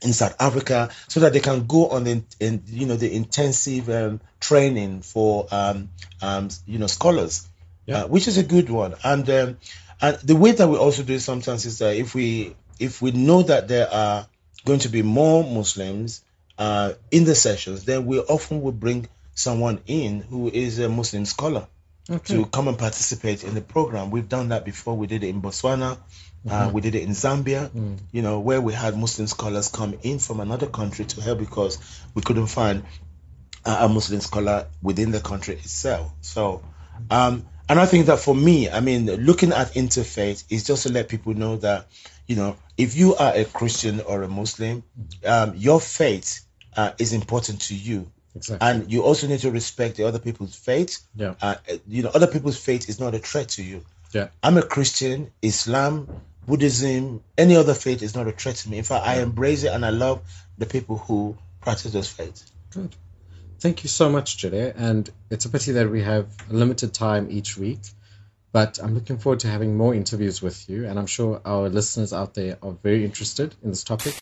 in 0.02 0.12
South 0.12 0.36
Africa, 0.38 0.90
so 1.08 1.20
that 1.20 1.32
they 1.32 1.40
can 1.40 1.66
go 1.66 1.88
on 1.88 2.04
the 2.04 2.22
in, 2.38 2.62
you 2.66 2.86
know 2.86 2.96
the 2.96 3.12
intensive 3.12 3.88
um, 3.90 4.20
training 4.38 5.02
for 5.02 5.48
um, 5.50 5.88
um, 6.22 6.48
you 6.66 6.78
know 6.78 6.86
scholars 6.86 7.48
Yeah. 7.86 8.04
uh, 8.04 8.06
which 8.06 8.28
is 8.28 8.38
a 8.38 8.44
good 8.44 8.70
one. 8.70 8.94
And 9.02 9.28
um, 9.30 9.58
and 10.00 10.16
the 10.22 10.36
way 10.36 10.52
that 10.52 10.68
we 10.68 10.76
also 10.76 11.02
do 11.02 11.14
it 11.14 11.20
sometimes 11.20 11.66
is 11.66 11.78
that 11.78 11.96
if 11.96 12.14
we 12.14 12.54
if 12.78 13.02
we 13.02 13.10
know 13.10 13.42
that 13.42 13.66
there 13.68 13.90
are 13.92 14.26
going 14.64 14.80
to 14.80 14.88
be 14.88 15.02
more 15.02 15.44
Muslims 15.44 16.22
uh, 16.58 16.92
in 17.10 17.24
the 17.24 17.34
sessions, 17.34 17.84
then 17.84 18.06
we 18.06 18.18
often 18.18 18.62
will 18.62 18.72
bring 18.72 19.08
someone 19.34 19.80
in 19.86 20.20
who 20.20 20.48
is 20.48 20.78
a 20.78 20.88
Muslim 20.88 21.24
scholar 21.24 21.66
Okay. 22.10 22.34
to 22.34 22.44
come 22.44 22.68
and 22.68 22.78
participate 22.78 23.44
in 23.44 23.54
the 23.54 23.62
program. 23.62 24.10
We've 24.10 24.28
done 24.28 24.50
that 24.50 24.66
before. 24.66 24.94
We 24.94 25.06
did 25.06 25.24
it 25.24 25.28
in 25.28 25.40
Botswana. 25.40 25.96
Uh, 26.46 26.70
we 26.70 26.82
did 26.82 26.94
it 26.94 27.02
in 27.02 27.10
Zambia, 27.10 27.70
you 28.12 28.20
know, 28.20 28.40
where 28.40 28.60
we 28.60 28.74
had 28.74 28.94
Muslim 28.94 29.26
scholars 29.26 29.68
come 29.70 29.96
in 30.02 30.18
from 30.18 30.40
another 30.40 30.66
country 30.66 31.06
to 31.06 31.22
help 31.22 31.38
because 31.38 31.78
we 32.14 32.20
couldn't 32.20 32.48
find 32.48 32.82
a 33.64 33.70
a 33.84 33.88
Muslim 33.88 34.20
scholar 34.20 34.66
within 34.82 35.10
the 35.10 35.20
country 35.20 35.54
itself. 35.54 36.12
So, 36.20 36.62
um, 37.10 37.46
and 37.66 37.80
I 37.80 37.86
think 37.86 38.06
that 38.06 38.18
for 38.18 38.34
me, 38.34 38.68
I 38.68 38.80
mean, 38.80 39.06
looking 39.06 39.52
at 39.52 39.72
interfaith 39.72 40.44
is 40.50 40.64
just 40.64 40.82
to 40.82 40.92
let 40.92 41.08
people 41.08 41.32
know 41.32 41.56
that, 41.56 41.86
you 42.26 42.36
know, 42.36 42.56
if 42.76 42.96
you 42.96 43.14
are 43.16 43.34
a 43.34 43.44
Christian 43.44 44.00
or 44.00 44.22
a 44.22 44.28
Muslim, 44.28 44.82
um, 45.26 45.54
your 45.56 45.80
faith 45.80 46.44
uh, 46.76 46.92
is 46.98 47.12
important 47.12 47.60
to 47.62 47.74
you. 47.74 48.10
Exactly. 48.34 48.66
And 48.68 48.92
you 48.92 49.02
also 49.04 49.28
need 49.28 49.40
to 49.40 49.50
respect 49.50 49.96
the 49.96 50.04
other 50.04 50.18
people's 50.18 50.56
faith. 50.56 50.98
Yeah. 51.14 51.34
Uh, 51.40 51.54
you 51.86 52.02
know, 52.02 52.10
other 52.14 52.26
people's 52.26 52.56
faith 52.56 52.88
is 52.88 52.98
not 52.98 53.14
a 53.14 53.18
threat 53.18 53.50
to 53.50 53.62
you. 53.62 53.84
Yeah. 54.12 54.28
I'm 54.42 54.56
a 54.56 54.62
Christian, 54.62 55.30
Islam, 55.42 56.08
Buddhism, 56.46 57.22
any 57.38 57.56
other 57.56 57.74
faith 57.74 58.02
is 58.02 58.14
not 58.14 58.26
a 58.28 58.32
threat 58.32 58.56
to 58.56 58.68
me. 58.68 58.78
In 58.78 58.84
fact, 58.84 59.06
I 59.06 59.20
embrace 59.20 59.64
it 59.64 59.68
and 59.68 59.84
I 59.84 59.90
love 59.90 60.20
the 60.58 60.66
people 60.66 60.98
who 60.98 61.36
practice 61.60 61.92
those 61.92 62.08
faiths. 62.08 62.44
Good. 62.70 62.94
Thank 63.60 63.82
you 63.82 63.88
so 63.88 64.10
much, 64.10 64.38
Jide. 64.38 64.74
And 64.76 65.08
it's 65.30 65.44
a 65.46 65.48
pity 65.48 65.72
that 65.72 65.90
we 65.90 66.02
have 66.02 66.26
a 66.50 66.54
limited 66.54 66.92
time 66.92 67.28
each 67.30 67.56
week, 67.56 67.80
but 68.54 68.78
I'm 68.80 68.94
looking 68.94 69.18
forward 69.18 69.40
to 69.40 69.48
having 69.48 69.76
more 69.76 69.96
interviews 69.96 70.40
with 70.40 70.70
you. 70.70 70.86
And 70.86 70.96
I'm 70.96 71.06
sure 71.06 71.40
our 71.44 71.68
listeners 71.68 72.12
out 72.12 72.34
there 72.34 72.56
are 72.62 72.70
very 72.84 73.04
interested 73.04 73.56
in 73.64 73.70
this 73.70 73.82
topic. 73.82 74.16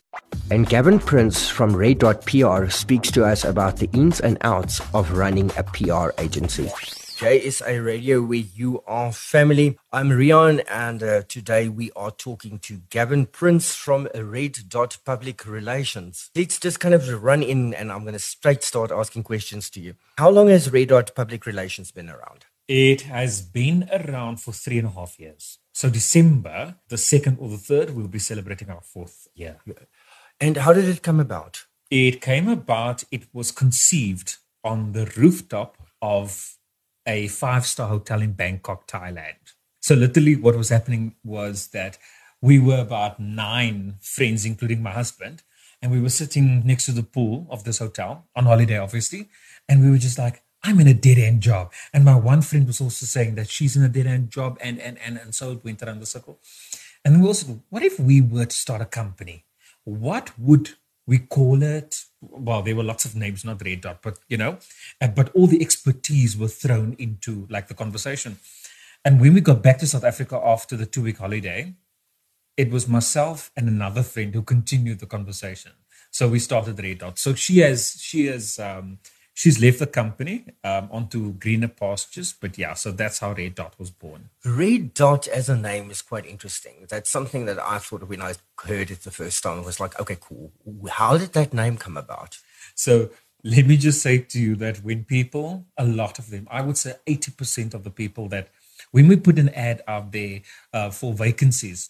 And 0.49 0.67
Gavin 0.67 0.97
Prince 0.97 1.47
from 1.47 1.75
Red 1.75 1.99
Dot 1.99 2.25
PR 2.25 2.67
speaks 2.69 3.11
to 3.11 3.23
us 3.23 3.43
about 3.45 3.77
the 3.77 3.87
ins 3.93 4.19
and 4.19 4.39
outs 4.41 4.81
of 4.95 5.11
running 5.11 5.51
a 5.55 5.63
PR 5.63 6.19
agency. 6.19 6.65
JSA 6.65 7.85
Radio, 7.85 8.23
where 8.23 8.39
you 8.39 8.81
are 8.87 9.13
family. 9.13 9.77
I'm 9.91 10.09
Rian, 10.09 10.63
and 10.67 11.03
uh, 11.03 11.21
today 11.29 11.69
we 11.69 11.91
are 11.95 12.09
talking 12.09 12.57
to 12.59 12.81
Gavin 12.89 13.27
Prince 13.27 13.75
from 13.75 14.07
Red 14.15 14.57
Dot 14.67 14.97
Public 15.05 15.45
Relations. 15.45 16.31
Let's 16.35 16.59
just 16.59 16.79
kind 16.79 16.95
of 16.95 17.23
run 17.23 17.43
in, 17.43 17.75
and 17.75 17.91
I'm 17.91 18.01
going 18.01 18.13
to 18.13 18.19
straight 18.19 18.63
start 18.63 18.91
asking 18.91 19.23
questions 19.23 19.69
to 19.69 19.79
you. 19.79 19.93
How 20.17 20.31
long 20.31 20.47
has 20.47 20.73
Red 20.73 20.87
Dot 20.87 21.11
Public 21.15 21.45
Relations 21.45 21.91
been 21.91 22.09
around? 22.09 22.45
It 22.67 23.01
has 23.01 23.41
been 23.41 23.89
around 23.91 24.37
for 24.37 24.53
three 24.53 24.79
and 24.79 24.87
a 24.87 24.91
half 24.91 25.19
years. 25.19 25.59
So 25.73 25.89
December, 25.89 26.75
the 26.87 26.97
second 26.97 27.37
or 27.39 27.49
the 27.49 27.57
third, 27.57 27.95
we'll 27.95 28.07
be 28.07 28.19
celebrating 28.19 28.69
our 28.69 28.81
fourth 28.81 29.27
year. 29.35 29.57
And 30.39 30.57
how 30.57 30.73
did 30.73 30.85
it 30.85 31.01
come 31.01 31.19
about? 31.19 31.65
It 31.89 32.21
came 32.21 32.47
about, 32.47 33.03
it 33.11 33.23
was 33.33 33.51
conceived 33.51 34.37
on 34.63 34.93
the 34.93 35.11
rooftop 35.17 35.77
of 36.01 36.57
a 37.05 37.27
five 37.27 37.65
star 37.65 37.89
hotel 37.89 38.21
in 38.21 38.33
Bangkok, 38.33 38.87
Thailand. 38.87 39.53
So, 39.81 39.95
literally, 39.95 40.37
what 40.37 40.55
was 40.55 40.69
happening 40.69 41.15
was 41.23 41.67
that 41.67 41.97
we 42.41 42.57
were 42.57 42.79
about 42.79 43.19
nine 43.19 43.95
friends, 44.01 44.45
including 44.45 44.81
my 44.81 44.91
husband, 44.91 45.43
and 45.81 45.91
we 45.91 46.01
were 46.01 46.09
sitting 46.09 46.65
next 46.65 46.85
to 46.85 46.93
the 46.93 47.03
pool 47.03 47.45
of 47.49 47.65
this 47.65 47.79
hotel 47.79 48.25
on 48.35 48.45
holiday, 48.45 48.77
obviously. 48.77 49.29
And 49.67 49.83
we 49.83 49.89
were 49.91 49.97
just 49.97 50.17
like, 50.17 50.41
I'm 50.63 50.79
in 50.79 50.87
a 50.87 50.93
dead 50.93 51.17
end 51.17 51.41
job. 51.41 51.71
And 51.93 52.05
my 52.05 52.15
one 52.15 52.41
friend 52.41 52.65
was 52.65 52.79
also 52.79 53.05
saying 53.05 53.35
that 53.35 53.49
she's 53.49 53.75
in 53.75 53.83
a 53.83 53.89
dead 53.89 54.07
end 54.07 54.29
job. 54.29 54.57
And, 54.61 54.79
and, 54.79 54.97
and, 54.99 55.17
and 55.17 55.35
so 55.35 55.51
it 55.51 55.63
went 55.63 55.81
around 55.81 55.99
the 55.99 56.05
circle. 56.05 56.39
And 57.03 57.21
we 57.21 57.27
also, 57.27 57.61
what 57.69 57.83
if 57.83 57.99
we 57.99 58.21
were 58.21 58.45
to 58.45 58.55
start 58.55 58.81
a 58.81 58.85
company? 58.85 59.45
What 59.83 60.31
would 60.39 60.71
we 61.05 61.19
call 61.19 61.61
it? 61.61 62.05
Well, 62.21 62.61
there 62.61 62.75
were 62.75 62.83
lots 62.83 63.03
of 63.03 63.15
names, 63.15 63.43
not 63.43 63.61
Red 63.63 63.81
Dot, 63.81 64.01
but 64.01 64.19
you 64.29 64.37
know, 64.37 64.57
uh, 65.01 65.07
but 65.07 65.29
all 65.35 65.47
the 65.47 65.61
expertise 65.61 66.37
were 66.37 66.47
thrown 66.47 66.95
into 66.97 67.45
like 67.49 67.67
the 67.67 67.73
conversation. 67.73 68.39
And 69.03 69.19
when 69.19 69.33
we 69.33 69.41
got 69.41 69.61
back 69.61 69.79
to 69.79 69.87
South 69.87 70.05
Africa 70.05 70.39
after 70.41 70.77
the 70.77 70.85
two 70.85 71.01
week 71.03 71.17
holiday, 71.17 71.73
it 72.55 72.71
was 72.71 72.87
myself 72.87 73.51
and 73.57 73.67
another 73.67 74.03
friend 74.03 74.33
who 74.33 74.43
continued 74.43 74.99
the 74.99 75.05
conversation. 75.05 75.73
So 76.11 76.29
we 76.29 76.39
started 76.39 76.81
Red 76.81 76.99
Dot. 76.99 77.19
So 77.19 77.33
she 77.33 77.59
has 77.59 77.97
she 77.99 78.27
has 78.27 78.59
um, 78.59 78.99
she's 79.33 79.61
left 79.61 79.79
the 79.79 79.87
company 79.87 80.45
um, 80.63 80.89
onto 80.91 81.33
greener 81.33 81.67
pastures. 81.67 82.33
But 82.33 82.57
yeah, 82.57 82.73
so 82.73 82.91
that's 82.91 83.19
how 83.19 83.33
Red 83.33 83.55
Dot 83.55 83.77
was 83.77 83.89
born. 83.89 84.29
Red 84.45 84.93
Dot 84.93 85.27
as 85.27 85.49
a 85.49 85.57
name 85.57 85.89
is 85.91 86.01
quite 86.01 86.25
interesting. 86.25 86.85
That's 86.89 87.09
something 87.09 87.45
that 87.45 87.59
I 87.59 87.79
thought 87.79 88.07
when 88.07 88.21
I 88.21 88.35
heard 88.63 88.91
it 88.91 89.03
the 89.03 89.11
first 89.11 89.43
time. 89.43 89.59
It 89.59 89.65
was 89.65 89.79
like, 89.79 89.99
okay, 89.99 90.17
cool. 90.19 90.51
How 90.89 91.17
did 91.17 91.33
that 91.33 91.53
name 91.53 91.77
come 91.77 91.97
about? 91.97 92.37
So 92.75 93.09
let 93.43 93.65
me 93.65 93.75
just 93.75 94.01
say 94.01 94.19
to 94.19 94.39
you 94.39 94.55
that 94.55 94.77
when 94.77 95.03
people, 95.03 95.65
a 95.77 95.85
lot 95.85 96.17
of 96.19 96.29
them, 96.29 96.47
I 96.49 96.61
would 96.61 96.77
say 96.77 96.93
80% 97.07 97.73
of 97.73 97.83
the 97.83 97.89
people 97.89 98.29
that, 98.29 98.49
when 98.91 99.07
we 99.07 99.15
put 99.15 99.39
an 99.39 99.49
ad 99.49 99.81
out 99.87 100.11
there 100.11 100.41
uh, 100.71 100.89
for 100.91 101.13
vacancies, 101.13 101.89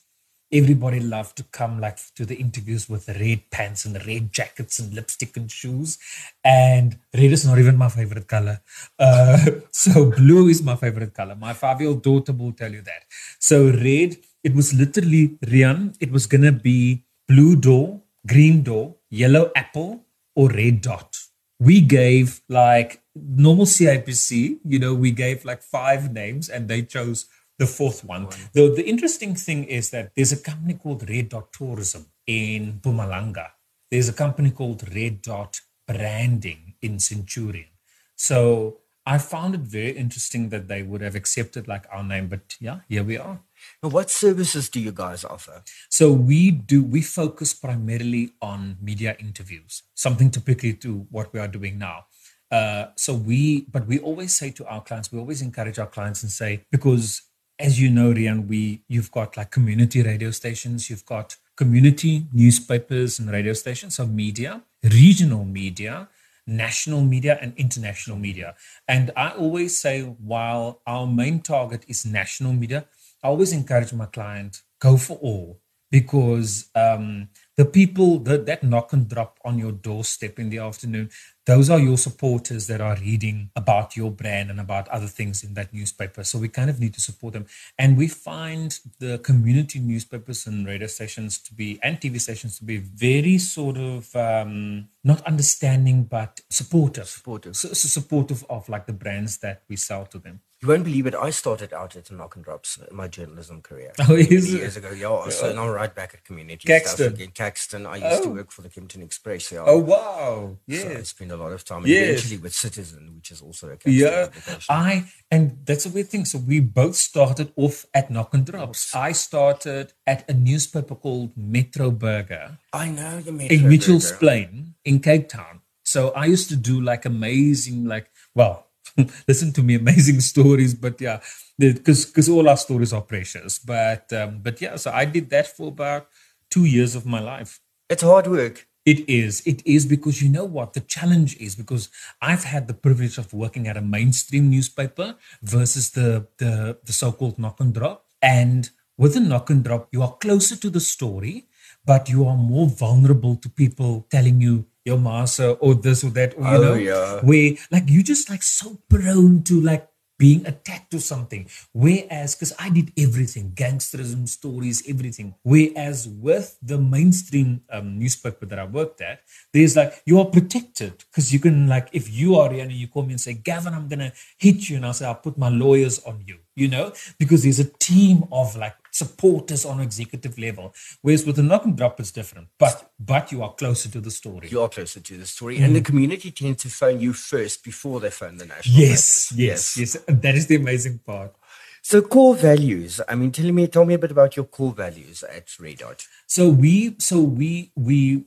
everybody 0.54 1.00
loved 1.00 1.36
to 1.38 1.44
come 1.46 1.82
like 1.82 1.98
to 2.16 2.26
the 2.26 2.36
interviews 2.36 2.88
with 2.88 3.08
the 3.08 3.14
red 3.16 3.42
pants 3.50 3.86
and 3.86 3.96
the 3.96 4.06
red 4.06 4.32
jackets 4.32 4.80
and 4.80 4.94
lipstick 4.94 5.36
and 5.36 5.52
shoes. 5.52 5.98
And 6.44 7.00
red 7.14 7.32
is 7.32 7.46
not 7.46 7.58
even 7.58 7.76
my 7.76 7.90
favorite 7.90 8.28
color. 8.28 8.62
Uh, 9.00 9.46
so 9.72 10.12
blue 10.12 10.48
is 10.48 10.62
my 10.62 10.76
favorite 10.76 11.14
color. 11.14 11.36
My 11.36 11.54
five-year-old 11.54 12.04
daughter 12.04 12.34
will 12.34 12.54
tell 12.54 12.72
you 12.72 12.82
that. 12.82 13.04
So 13.40 13.72
red, 13.72 14.18
it 14.44 14.54
was 14.54 14.74
literally 14.74 15.38
Rian. 15.46 15.96
It 16.00 16.12
was 16.12 16.28
gonna 16.28 16.52
be 16.52 17.04
blue 17.28 17.56
door, 17.56 18.02
green 18.28 18.62
door, 18.62 18.96
yellow 19.10 19.52
apple, 19.56 20.06
or 20.36 20.50
red 20.50 20.82
dot. 20.82 21.18
We 21.60 21.82
gave 21.82 22.42
like 22.50 23.02
normal 23.16 23.66
CIPC, 23.66 24.60
you 24.66 24.80
know, 24.80 24.94
we 24.94 25.12
gave 25.12 25.46
like 25.46 25.62
five 25.62 26.12
names 26.12 26.50
and 26.50 26.68
they 26.68 26.82
chose 26.82 27.26
the 27.60 27.68
fourth 27.68 28.04
one. 28.04 28.28
The, 28.54 28.74
the 28.76 28.86
interesting 28.86 29.36
thing 29.36 29.66
is 29.66 29.90
that 29.92 30.12
there's 30.16 30.32
a 30.32 30.38
company 30.38 30.74
called 30.76 31.08
Red 31.10 31.30
Dot 31.30 31.52
Tourism 31.54 32.08
in 32.26 32.80
Mpumalanga. 32.82 33.50
There's 33.92 34.10
a 34.10 34.14
company 34.14 34.52
called 34.52 34.84
Red 34.94 35.22
Dot 35.22 35.60
Branding 35.88 36.76
in 36.82 37.00
Centurion. 37.00 37.68
So 38.16 38.78
I 39.06 39.18
found 39.18 39.54
it 39.54 39.62
very 39.62 39.92
interesting 39.92 40.50
that 40.50 40.68
they 40.68 40.82
would 40.82 41.02
have 41.02 41.16
accepted 41.16 41.68
like 41.68 41.86
our 41.92 42.04
name, 42.04 42.28
but 42.28 42.56
yeah, 42.60 42.80
here 42.88 43.04
we 43.04 43.18
are. 43.18 43.40
Now, 43.82 43.90
what 43.90 44.10
services 44.10 44.70
do 44.70 44.80
you 44.80 44.92
guys 44.92 45.26
offer? 45.26 45.62
So 45.90 46.12
we 46.12 46.52
do 46.52 46.84
we 46.84 47.02
focus 47.02 47.54
primarily 47.54 48.32
on 48.42 48.78
media 48.82 49.16
interviews, 49.20 49.84
something 49.94 50.32
typically 50.32 50.74
to 50.76 51.06
what 51.12 51.34
we 51.34 51.40
are 51.40 51.48
doing 51.48 51.78
now. 51.78 52.06
Uh, 52.50 52.88
so 52.96 53.14
we, 53.14 53.62
but 53.72 53.88
we 53.88 54.00
always 54.00 54.34
say 54.34 54.52
to 54.52 54.66
our 54.68 54.82
clients, 54.82 55.12
we 55.12 55.20
always 55.20 55.42
encourage 55.42 55.80
our 55.80 55.88
clients 55.88 56.24
and 56.24 56.32
say 56.32 56.64
because 56.72 57.22
as 57.64 57.80
you 57.82 57.90
know, 57.90 58.14
Rian, 58.14 58.48
we 58.48 58.84
you've 58.88 59.12
got 59.12 59.38
like 59.38 59.52
community 59.52 60.04
radio 60.04 60.32
stations, 60.32 60.90
you've 60.90 61.06
got 61.06 61.38
community 61.56 62.26
newspapers 62.34 63.20
and 63.20 63.32
radio 63.32 63.54
stations, 63.54 63.96
so 63.96 64.06
media, 64.06 64.62
regional 64.84 65.46
media, 65.46 66.10
national 66.46 67.02
media, 67.02 67.38
and 67.42 67.54
international 67.58 68.18
media. 68.18 68.56
And 68.88 69.12
I 69.16 69.30
always 69.30 69.80
say, 69.80 70.02
while 70.02 70.82
our 70.86 71.08
main 71.08 71.42
target 71.42 71.86
is 71.88 72.06
national 72.06 72.54
media, 72.54 72.86
I 73.24 73.30
always 73.30 73.54
encourage 73.54 73.94
my 73.94 74.08
client 74.08 74.62
go 74.80 74.98
for 74.98 75.18
all 75.18 75.60
because 75.90 76.70
um, 76.76 77.30
the 77.56 77.66
people 77.66 78.20
that, 78.20 78.46
that 78.48 78.64
knock 78.64 78.94
and 78.94 79.08
drop 79.08 79.40
on 79.46 79.60
your 79.60 79.72
doorstep 79.72 80.40
in 80.40 80.50
the 80.50 80.58
afternoon, 80.58 81.10
those 81.46 81.70
are 81.70 81.80
your 81.80 81.98
supporters 81.98 82.68
that 82.68 82.80
are 82.80 82.96
reading 82.98 83.50
about 83.56 83.98
your 83.98 84.10
brand 84.12 84.50
and 84.50 84.60
about 84.60 84.88
other 84.88 85.08
things 85.08 85.44
in 85.44 85.54
that 85.56 85.74
newspaper. 85.74 86.24
So 86.24 86.40
we 86.40 86.48
kind 86.48 86.70
of 86.70 86.80
need 86.80 86.94
to 86.94 87.02
support 87.02 87.34
them. 87.34 87.48
And 87.78 87.98
we 87.98 88.08
find 88.08 88.80
the 89.00 89.18
community 89.20 89.80
newspapers 89.80 90.48
and 90.48 90.66
radio 90.66 90.88
stations 90.88 91.40
to 91.40 91.54
be, 91.54 91.80
and 91.84 92.00
TV 92.00 92.20
stations 92.22 92.58
to 92.60 92.66
be 92.66 92.78
very 92.78 93.38
sort 93.38 93.78
of 93.78 94.16
um, 94.16 94.88
not 95.04 95.22
understanding, 95.28 96.04
but 96.06 96.42
supportive. 96.50 97.08
Supportive. 97.08 97.56
So, 97.56 97.70
so 97.70 97.88
supportive 97.88 98.46
of 98.50 98.70
like 98.70 98.86
the 98.86 98.94
brands 98.94 99.38
that 99.40 99.64
we 99.68 99.76
sell 99.76 100.06
to 100.08 100.20
them. 100.20 100.42
You 100.62 100.70
won't 100.70 100.86
believe 100.86 101.06
it. 101.08 101.14
I 101.14 101.30
started 101.32 101.74
out 101.74 101.98
at 101.98 102.10
Knock 102.10 102.38
and 102.38 102.46
Drops 102.46 102.78
in 102.90 102.96
my 102.96 103.10
journalism 103.10 103.62
career. 103.62 103.92
Oh, 104.08 104.16
is 104.16 104.54
it? 104.54 104.58
years 104.60 104.78
ago, 104.78 104.92
yeah. 104.92 105.28
So 105.30 105.52
now 105.54 105.64
I'm 105.64 105.72
right 105.72 105.94
back 105.94 106.14
at 106.14 106.24
community 106.24 106.66
Caxton. 106.66 106.96
stuff 107.08 107.14
again. 107.16 107.32
Caxton. 107.36 107.86
I 107.86 107.98
used 107.98 108.24
to 108.24 108.30
Oh. 108.30 108.32
work 108.34 108.50
for 108.50 108.62
the 108.62 108.70
Kempton 108.70 109.02
Express. 109.02 109.52
Yeah. 109.52 109.66
Oh, 109.68 109.80
wow. 109.80 110.58
So 110.72 110.90
I 110.90 111.04
spent 111.04 111.34
a 111.34 111.36
lot 111.36 111.52
of 111.52 111.66
time, 111.66 111.84
Yes. 111.86 112.08
eventually 112.12 112.38
with 112.38 112.54
Citizen, 112.54 113.12
which 113.18 113.32
is 113.32 113.42
also 113.42 113.68
a 113.68 113.72
Caxton 113.72 113.92
Yeah. 113.94 114.30
I 114.70 115.12
and 115.30 115.58
that's 115.66 115.86
a 115.86 115.90
weird 115.90 116.08
thing. 116.08 116.24
So 116.24 116.38
we 116.38 116.62
both 116.62 116.96
started 116.96 117.52
off 117.58 117.86
at 117.94 118.10
Knock 118.10 118.34
and 118.34 118.46
Drops. 118.46 118.96
I 118.96 119.12
started 119.12 119.92
at 120.08 120.30
a 120.30 120.34
newspaper 120.34 120.96
called 120.96 121.36
Metro 121.36 121.92
Burger 121.92 122.58
I 122.72 122.88
know 122.90 123.20
the 123.20 123.32
Metro 123.34 123.56
in 123.58 123.68
Mitchell's 123.70 124.12
Burger. 124.12 124.20
Plain 124.20 124.76
in 124.86 125.00
Cape 125.00 125.30
Town. 125.30 125.62
So 125.84 126.10
I 126.12 126.26
used 126.26 126.50
to 126.50 126.56
do 126.56 126.80
like 126.82 127.06
amazing, 127.06 127.86
like 127.86 128.10
well, 128.36 128.68
listen 129.28 129.52
to 129.54 129.64
me 129.64 129.76
amazing 129.76 130.20
stories 130.32 130.74
but 130.74 131.00
yeah 131.02 131.20
because 131.58 132.06
because 132.06 132.30
all 132.30 132.48
our 132.50 132.58
stories 132.58 132.94
are 132.94 133.02
precious. 133.02 133.60
But 133.60 134.12
um, 134.14 134.40
but 134.42 134.62
yeah 134.62 134.76
so 134.76 134.92
i 134.92 135.06
did 135.06 135.30
that 135.30 135.48
for 135.48 135.68
about 135.70 136.08
two 136.50 136.66
years 136.66 136.96
of 136.96 137.06
my 137.06 137.20
life. 137.20 137.60
It's 137.90 138.04
hard 138.04 138.28
work. 138.28 138.68
It 138.86 139.08
is. 139.10 139.42
It 139.46 139.66
is 139.66 139.86
because 139.86 140.22
you 140.22 140.30
know 140.30 140.44
what? 140.46 140.74
The 140.74 140.82
challenge 140.82 141.38
is 141.38 141.56
because 141.56 141.90
i've 142.22 142.44
had 142.44 142.68
the 142.68 142.74
privilege 142.74 143.18
of 143.18 143.34
working 143.34 143.68
at 143.68 143.78
a 143.78 143.82
mainstream 143.82 144.50
newspaper 144.50 145.16
versus 145.42 145.92
the 145.92 146.28
the, 146.38 146.78
the 146.84 146.94
so-called 146.94 147.40
knock 147.40 147.60
and 147.60 147.74
drop. 147.74 148.06
And 148.22 148.70
with 148.98 149.16
a 149.18 149.20
knock 149.20 149.50
and 149.50 149.64
drop 149.64 149.88
you 149.92 150.02
are 150.02 150.16
closer 150.18 150.56
to 150.56 150.70
the 150.70 150.80
story 150.80 151.48
but 151.86 152.10
you 152.10 152.26
are 152.26 152.38
more 152.38 152.68
vulnerable 152.68 153.36
to 153.36 153.50
people 153.50 154.06
telling 154.10 154.40
you 154.40 154.66
your 154.86 154.98
master 154.98 155.52
or 155.60 155.76
this 155.76 156.04
or 156.04 156.10
that 156.12 156.34
or 156.38 156.42
you 156.44 156.48
Oh, 156.48 156.62
know 156.62 156.74
yeah. 156.76 157.22
where 157.22 157.54
like 157.72 157.90
you 157.90 158.04
just 158.04 158.30
like 158.30 158.44
so 158.44 158.80
prone 158.90 159.44
to 159.44 159.60
like 159.62 159.88
being 160.20 160.46
attacked 160.46 160.92
to 160.92 161.02
something. 161.02 161.50
Whereas 161.74 162.36
because 162.36 162.54
i 162.60 162.70
did 162.70 162.92
everything 162.98 163.52
gangsterism 163.56 164.28
stories 164.30 164.84
everything. 164.88 165.34
Whereas 165.44 166.08
with 166.08 166.58
the 166.62 166.78
mainstream 166.78 167.62
um, 167.72 167.98
newspaper 168.00 168.46
that 168.46 168.60
i 168.60 168.66
worked 168.66 169.02
at 169.02 169.22
there's 169.54 169.76
like 169.76 170.02
you 170.06 170.20
are 170.20 170.26
protected 170.26 171.04
because 171.10 171.34
you 171.34 171.40
can 171.40 171.68
like 171.68 171.90
if 171.94 172.10
you 172.12 172.36
are 172.36 172.52
and 172.54 172.72
you 172.72 172.88
call 172.88 173.04
me 173.04 173.14
and 173.14 173.22
say 173.22 173.34
gavin 173.34 173.74
i'm 173.74 173.88
gonna 173.88 174.12
hit 174.38 174.70
you 174.70 174.76
and 174.78 174.86
i'll 174.86 174.94
say 174.94 175.06
i'll 175.06 175.16
put 175.16 175.38
my 175.38 175.50
lawyers 175.50 176.00
on 176.04 176.24
you 176.28 176.38
you 176.56 176.68
know? 176.68 176.94
Because 177.18 177.42
there's 177.44 177.60
a 177.60 177.70
team 177.80 178.26
of 178.32 178.56
like 178.56 178.76
supporters 178.94 179.66
on 179.66 179.82
executive 179.82 180.38
level 180.38 180.74
whereas 181.02 181.26
with 181.26 181.36
the 181.36 181.44
knock 181.44 181.66
and 181.66 181.76
drop 181.76 182.00
it's 182.00 182.12
different. 182.12 182.48
But 182.60 182.92
but 183.00 183.32
you 183.32 183.42
are 183.44 183.54
closer 183.54 183.90
to 183.90 184.00
the 184.00 184.12
story. 184.12 184.48
You 184.50 184.62
are 184.62 184.70
closer 184.70 185.00
to 185.00 185.18
the 185.18 185.26
story. 185.26 185.58
And 185.58 185.76
the 185.76 185.82
community 185.82 186.30
tends 186.32 186.62
to 186.64 186.70
phone 186.70 187.00
you 187.00 187.12
first 187.14 187.64
before 187.64 188.00
they 188.00 188.12
phone 188.12 188.38
the 188.38 188.46
national 188.46 188.80
yes 188.80 189.32
papers. 189.32 189.40
yes 189.40 189.78
yes. 189.78 189.92
That 190.08 190.36
is 190.36 190.46
the 190.48 190.56
amazing 190.56 191.00
part. 191.00 191.34
So 191.82 192.02
core 192.02 192.36
values 192.36 193.02
i 193.10 193.16
mean 193.16 193.32
tell 193.32 193.52
me 193.52 193.68
tell 193.68 193.86
me 193.86 193.96
a 193.96 194.00
bit 194.00 194.12
about 194.12 194.38
your 194.38 194.46
core 194.46 194.74
values 194.74 195.24
at 195.24 195.48
red 195.60 195.80
dot. 195.80 196.06
So 196.28 196.50
we 196.50 196.96
so 197.00 197.20
we 197.20 197.72
we 197.76 198.26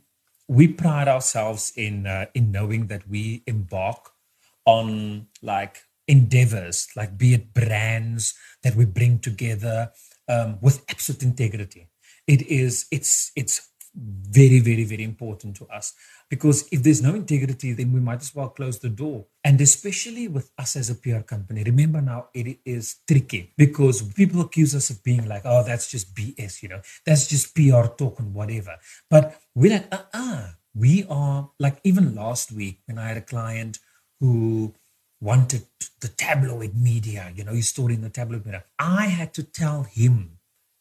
we 0.49 0.69
pride 0.69 1.09
ourselves 1.09 1.73
in 1.77 2.07
uh, 2.07 2.27
in 2.35 2.51
knowing 2.51 2.89
that 2.89 3.09
we 3.09 3.43
embark 3.47 4.11
on 4.65 5.29
like 5.43 5.85
endeavors 6.09 6.89
like 6.97 7.19
be 7.19 7.35
it 7.35 7.53
brands 7.53 8.35
that 8.63 8.77
we 8.77 8.85
bring 8.85 9.19
together 9.19 9.91
um, 10.29 10.59
with 10.61 10.85
absolute 10.89 11.23
integrity. 11.23 11.89
It 12.27 12.43
is 12.49 12.87
it's 12.91 13.33
it's 13.37 13.71
very 13.97 14.61
very 14.61 14.85
very 14.85 15.05
important 15.05 15.57
to 15.57 15.67
us 15.69 15.95
because 16.29 16.69
if 16.71 16.83
there's 16.83 17.01
no 17.01 17.15
integrity 17.15 17.73
then 17.73 17.93
we 17.93 18.01
might 18.01 18.21
as 18.21 18.35
well 18.35 18.51
close 18.51 18.79
the 18.79 18.91
door. 18.91 19.27
And 19.43 19.61
especially 19.61 20.29
with 20.29 20.51
us 20.59 20.77
as 20.77 20.91
a 20.91 20.95
pr 20.95 21.21
company 21.21 21.63
remember 21.63 22.03
now 22.03 22.29
it 22.35 22.59
is 22.65 22.97
tricky 23.09 23.55
because 23.57 24.03
people 24.03 24.43
accuse 24.43 24.75
us 24.75 24.91
of 24.91 25.03
being 25.03 25.27
like 25.27 25.43
oh 25.47 25.63
that's 25.63 25.91
just 25.91 26.15
bs 26.15 26.63
you 26.63 26.69
know 26.69 26.83
that's 27.07 27.27
just 27.27 27.55
pr 27.55 27.87
talk 27.97 28.19
and 28.19 28.35
whatever. 28.35 28.77
But 29.09 29.41
we're 29.55 29.73
like 29.73 29.89
uh-uh 29.93 30.49
we 30.75 31.07
are 31.09 31.51
like 31.59 31.79
even 31.85 32.15
last 32.15 32.53
week 32.53 32.81
when 32.87 32.99
i 32.99 33.09
had 33.09 33.17
a 33.17 33.23
client 33.23 33.79
who 34.21 34.75
wanted 35.21 35.63
the 36.01 36.09
tabloid 36.09 36.75
media 36.75 37.33
you 37.35 37.45
know 37.45 37.53
his 37.53 37.69
story 37.69 37.95
in 37.95 38.03
the 38.03 38.11
tabloid 38.11 38.45
media 38.45 38.65
i 38.79 39.07
had 39.07 39.33
to 39.33 39.43
tell 39.43 39.83
him 39.85 40.39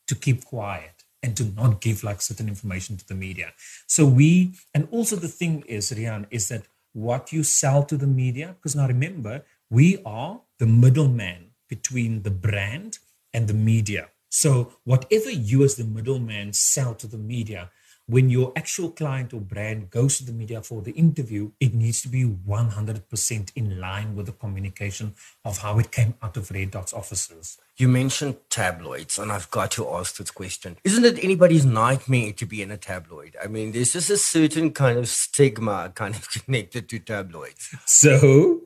to 0.08 0.15
keep 0.15 0.45
quiet 0.45 1.04
and 1.24 1.36
to 1.36 1.43
not 1.43 1.82
give 1.82 2.04
like 2.04 2.21
certain 2.21 2.48
information 2.48 2.98
to 2.98 3.08
the 3.08 3.15
media. 3.15 3.52
So 3.88 4.06
we, 4.06 4.54
and 4.76 4.88
also 4.91 5.15
the 5.15 5.28
thing 5.28 5.63
is, 5.67 5.91
Rian, 5.91 6.28
is 6.30 6.50
that 6.50 6.67
what 6.93 7.34
you 7.34 7.41
sell 7.41 7.84
to 7.86 7.98
the 7.98 8.06
media, 8.08 8.56
because 8.56 8.76
now 8.76 8.88
remember, 8.88 9.43
we 9.71 9.98
are 10.06 10.41
the 10.60 10.67
middleman 10.67 11.52
between 11.67 12.21
the 12.21 12.30
brand 12.30 13.00
and 13.34 13.48
the 13.48 13.56
media. 13.56 14.10
So 14.30 14.74
whatever 14.84 15.32
you 15.32 15.63
as 15.63 15.76
the 15.76 15.84
middleman 15.84 16.54
sell 16.54 16.93
to 16.95 17.08
the 17.08 17.17
media, 17.17 17.71
when 18.07 18.29
your 18.29 18.53
actual 18.55 18.91
client 18.91 19.33
or 19.33 19.39
brand 19.39 19.89
goes 19.89 20.17
to 20.17 20.25
the 20.25 20.31
media 20.31 20.61
for 20.61 20.81
the 20.81 20.91
interview, 20.91 21.51
it 21.59 21.73
needs 21.73 22.01
to 22.03 22.07
be 22.07 22.23
100% 22.23 23.51
in 23.55 23.79
line 23.79 24.15
with 24.15 24.27
the 24.27 24.31
communication 24.31 25.15
of 25.43 25.59
how 25.59 25.79
it 25.79 25.91
came 25.91 26.13
out 26.21 26.37
of 26.37 26.51
Red 26.51 26.71
Dot's 26.71 26.93
offices. 26.93 27.57
You 27.77 27.87
mentioned 27.87 28.37
tabloids, 28.49 29.17
and 29.17 29.31
I've 29.31 29.49
got 29.51 29.71
to 29.71 29.89
ask 29.89 30.17
this 30.17 30.31
question. 30.31 30.77
Isn't 30.83 31.03
it 31.03 31.23
anybody's 31.23 31.65
nightmare 31.65 32.31
to 32.33 32.45
be 32.45 32.61
in 32.61 32.71
a 32.71 32.77
tabloid? 32.77 33.35
I 33.43 33.47
mean, 33.47 33.71
there's 33.71 33.93
just 33.93 34.09
a 34.09 34.17
certain 34.17 34.71
kind 34.71 34.97
of 34.97 35.09
stigma 35.09 35.91
kind 35.95 36.15
of 36.15 36.29
connected 36.45 36.87
to 36.89 36.99
tabloids. 36.99 37.75
So, 37.85 38.61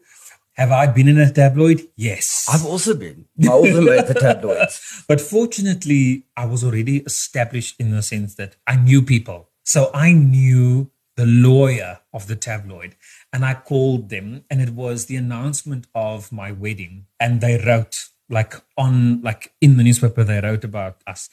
have 0.59 0.73
I 0.73 0.87
been 0.87 1.07
in 1.07 1.17
a 1.17 1.31
tabloid? 1.31 1.87
Yes. 1.95 2.45
I've 2.51 2.65
also 2.65 2.93
been. 2.93 3.25
I 3.41 3.47
also 3.47 3.81
made 3.81 4.07
the 4.07 4.13
tabloids. 4.13 5.03
But 5.07 5.21
fortunately, 5.21 6.25
I 6.35 6.45
was 6.45 6.65
already 6.65 6.97
established 6.97 7.79
in 7.79 7.91
the 7.91 8.03
sense 8.03 8.35
that 8.35 8.57
I 8.67 8.75
knew 8.75 9.01
people. 9.01 9.47
So 9.63 9.89
I 9.93 10.11
knew 10.11 10.91
the 11.15 11.25
lawyer 11.25 11.99
of 12.13 12.27
the 12.27 12.35
tabloid 12.35 12.95
and 13.31 13.45
I 13.45 13.53
called 13.53 14.09
them 14.09 14.43
and 14.49 14.61
it 14.61 14.71
was 14.71 15.05
the 15.05 15.15
announcement 15.15 15.87
of 15.95 16.31
my 16.31 16.51
wedding 16.51 17.05
and 17.19 17.39
they 17.39 17.57
wrote 17.57 18.09
like 18.29 18.53
on 18.77 19.21
like 19.21 19.53
in 19.59 19.77
the 19.77 19.83
newspaper 19.83 20.23
they 20.23 20.39
wrote 20.39 20.63
about 20.63 20.95
us 21.05 21.29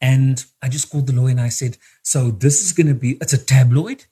and 0.00 0.44
I 0.60 0.68
just 0.68 0.90
called 0.90 1.06
the 1.06 1.12
lawyer 1.12 1.30
and 1.30 1.40
I 1.40 1.50
said 1.50 1.78
so 2.02 2.32
this 2.32 2.60
is 2.64 2.72
going 2.72 2.88
to 2.88 2.94
be 2.94 3.12
it's 3.20 3.32
a 3.32 3.38
tabloid 3.38 4.06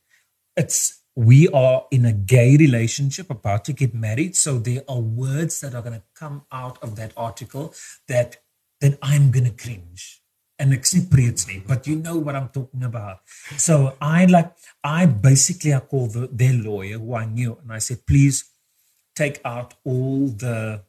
it's 0.57 1.02
we 1.16 1.48
are 1.48 1.87
in 1.90 2.05
a 2.05 2.12
gay 2.12 2.57
relationship 2.59 3.31
about 3.31 3.64
to 3.64 3.72
get 3.72 3.94
married. 3.94 4.37
So 4.37 4.59
there 4.59 4.83
are 4.87 5.00
words 5.00 5.61
that 5.62 5.74
are 5.74 5.81
going 5.81 5.94
to 5.94 6.02
come 6.14 6.44
out 6.52 6.79
of 6.83 6.94
that 6.96 7.12
article 7.16 7.74
that 8.07 8.37
that 8.81 8.98
i'm 9.02 9.31
going 9.31 9.44
to 9.44 9.50
cringe 9.50 10.20
and 10.59 10.72
appropriately 10.72 11.62
but 11.66 11.87
you 11.87 11.96
know 11.96 12.16
what 12.16 12.37
i'm 12.37 12.48
talking 12.48 12.83
about. 12.83 13.20
So 13.57 13.96
i 14.00 14.26
like 14.26 14.52
i 14.85 15.07
basically 15.07 15.74
i 15.74 15.81
called 15.81 16.12
the, 16.12 16.29
their 16.31 16.52
lawyer 16.52 16.98
who 16.98 17.14
i 17.14 17.24
knew 17.24 17.59
and 17.62 17.72
i 17.72 17.79
said 17.79 18.07
please 18.07 18.44
take 19.14 19.40
out 19.44 19.74
all 19.85 20.29
the 20.29 20.83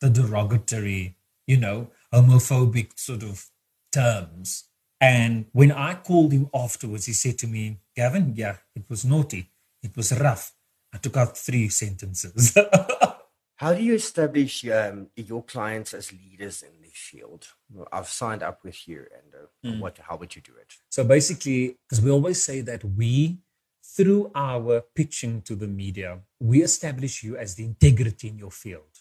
the 0.00 0.08
derogatory 0.08 1.16
you 1.46 1.58
know 1.58 1.90
homophobic 2.12 2.98
sort 2.98 3.22
of 3.22 3.46
terms 3.92 4.64
and 5.04 5.44
when 5.52 5.70
I 5.70 5.96
called 5.96 6.32
him 6.32 6.48
afterwards, 6.54 7.04
he 7.04 7.12
said 7.12 7.36
to 7.40 7.46
me, 7.46 7.78
Gavin, 7.94 8.32
yeah, 8.34 8.56
it 8.74 8.84
was 8.88 9.04
naughty. 9.04 9.50
It 9.82 9.94
was 9.94 10.18
rough. 10.18 10.54
I 10.94 10.96
took 10.96 11.18
out 11.18 11.36
three 11.36 11.68
sentences. 11.68 12.56
How 13.56 13.74
do 13.74 13.82
you 13.82 13.94
establish 13.96 14.66
um, 14.66 15.08
your 15.14 15.42
clients 15.42 15.92
as 15.92 16.10
leaders 16.10 16.62
in 16.62 16.80
the 16.80 16.88
field? 16.88 17.46
I've 17.92 18.08
signed 18.08 18.42
up 18.42 18.64
with 18.64 18.88
you, 18.88 19.04
and 19.18 19.28
uh, 19.34 19.76
mm. 19.76 19.80
what? 19.80 19.98
How 19.98 20.16
would 20.16 20.34
you 20.34 20.40
do 20.40 20.52
it? 20.58 20.72
So 20.88 21.04
basically, 21.04 21.76
because 21.86 22.02
we 22.02 22.10
always 22.10 22.42
say 22.42 22.62
that 22.62 22.82
we, 22.82 23.40
through 23.84 24.30
our 24.34 24.80
pitching 24.94 25.42
to 25.42 25.54
the 25.54 25.68
media, 25.68 26.20
we 26.40 26.62
establish 26.62 27.22
you 27.22 27.36
as 27.36 27.56
the 27.56 27.64
integrity 27.64 28.28
in 28.28 28.38
your 28.38 28.50
field. 28.50 28.93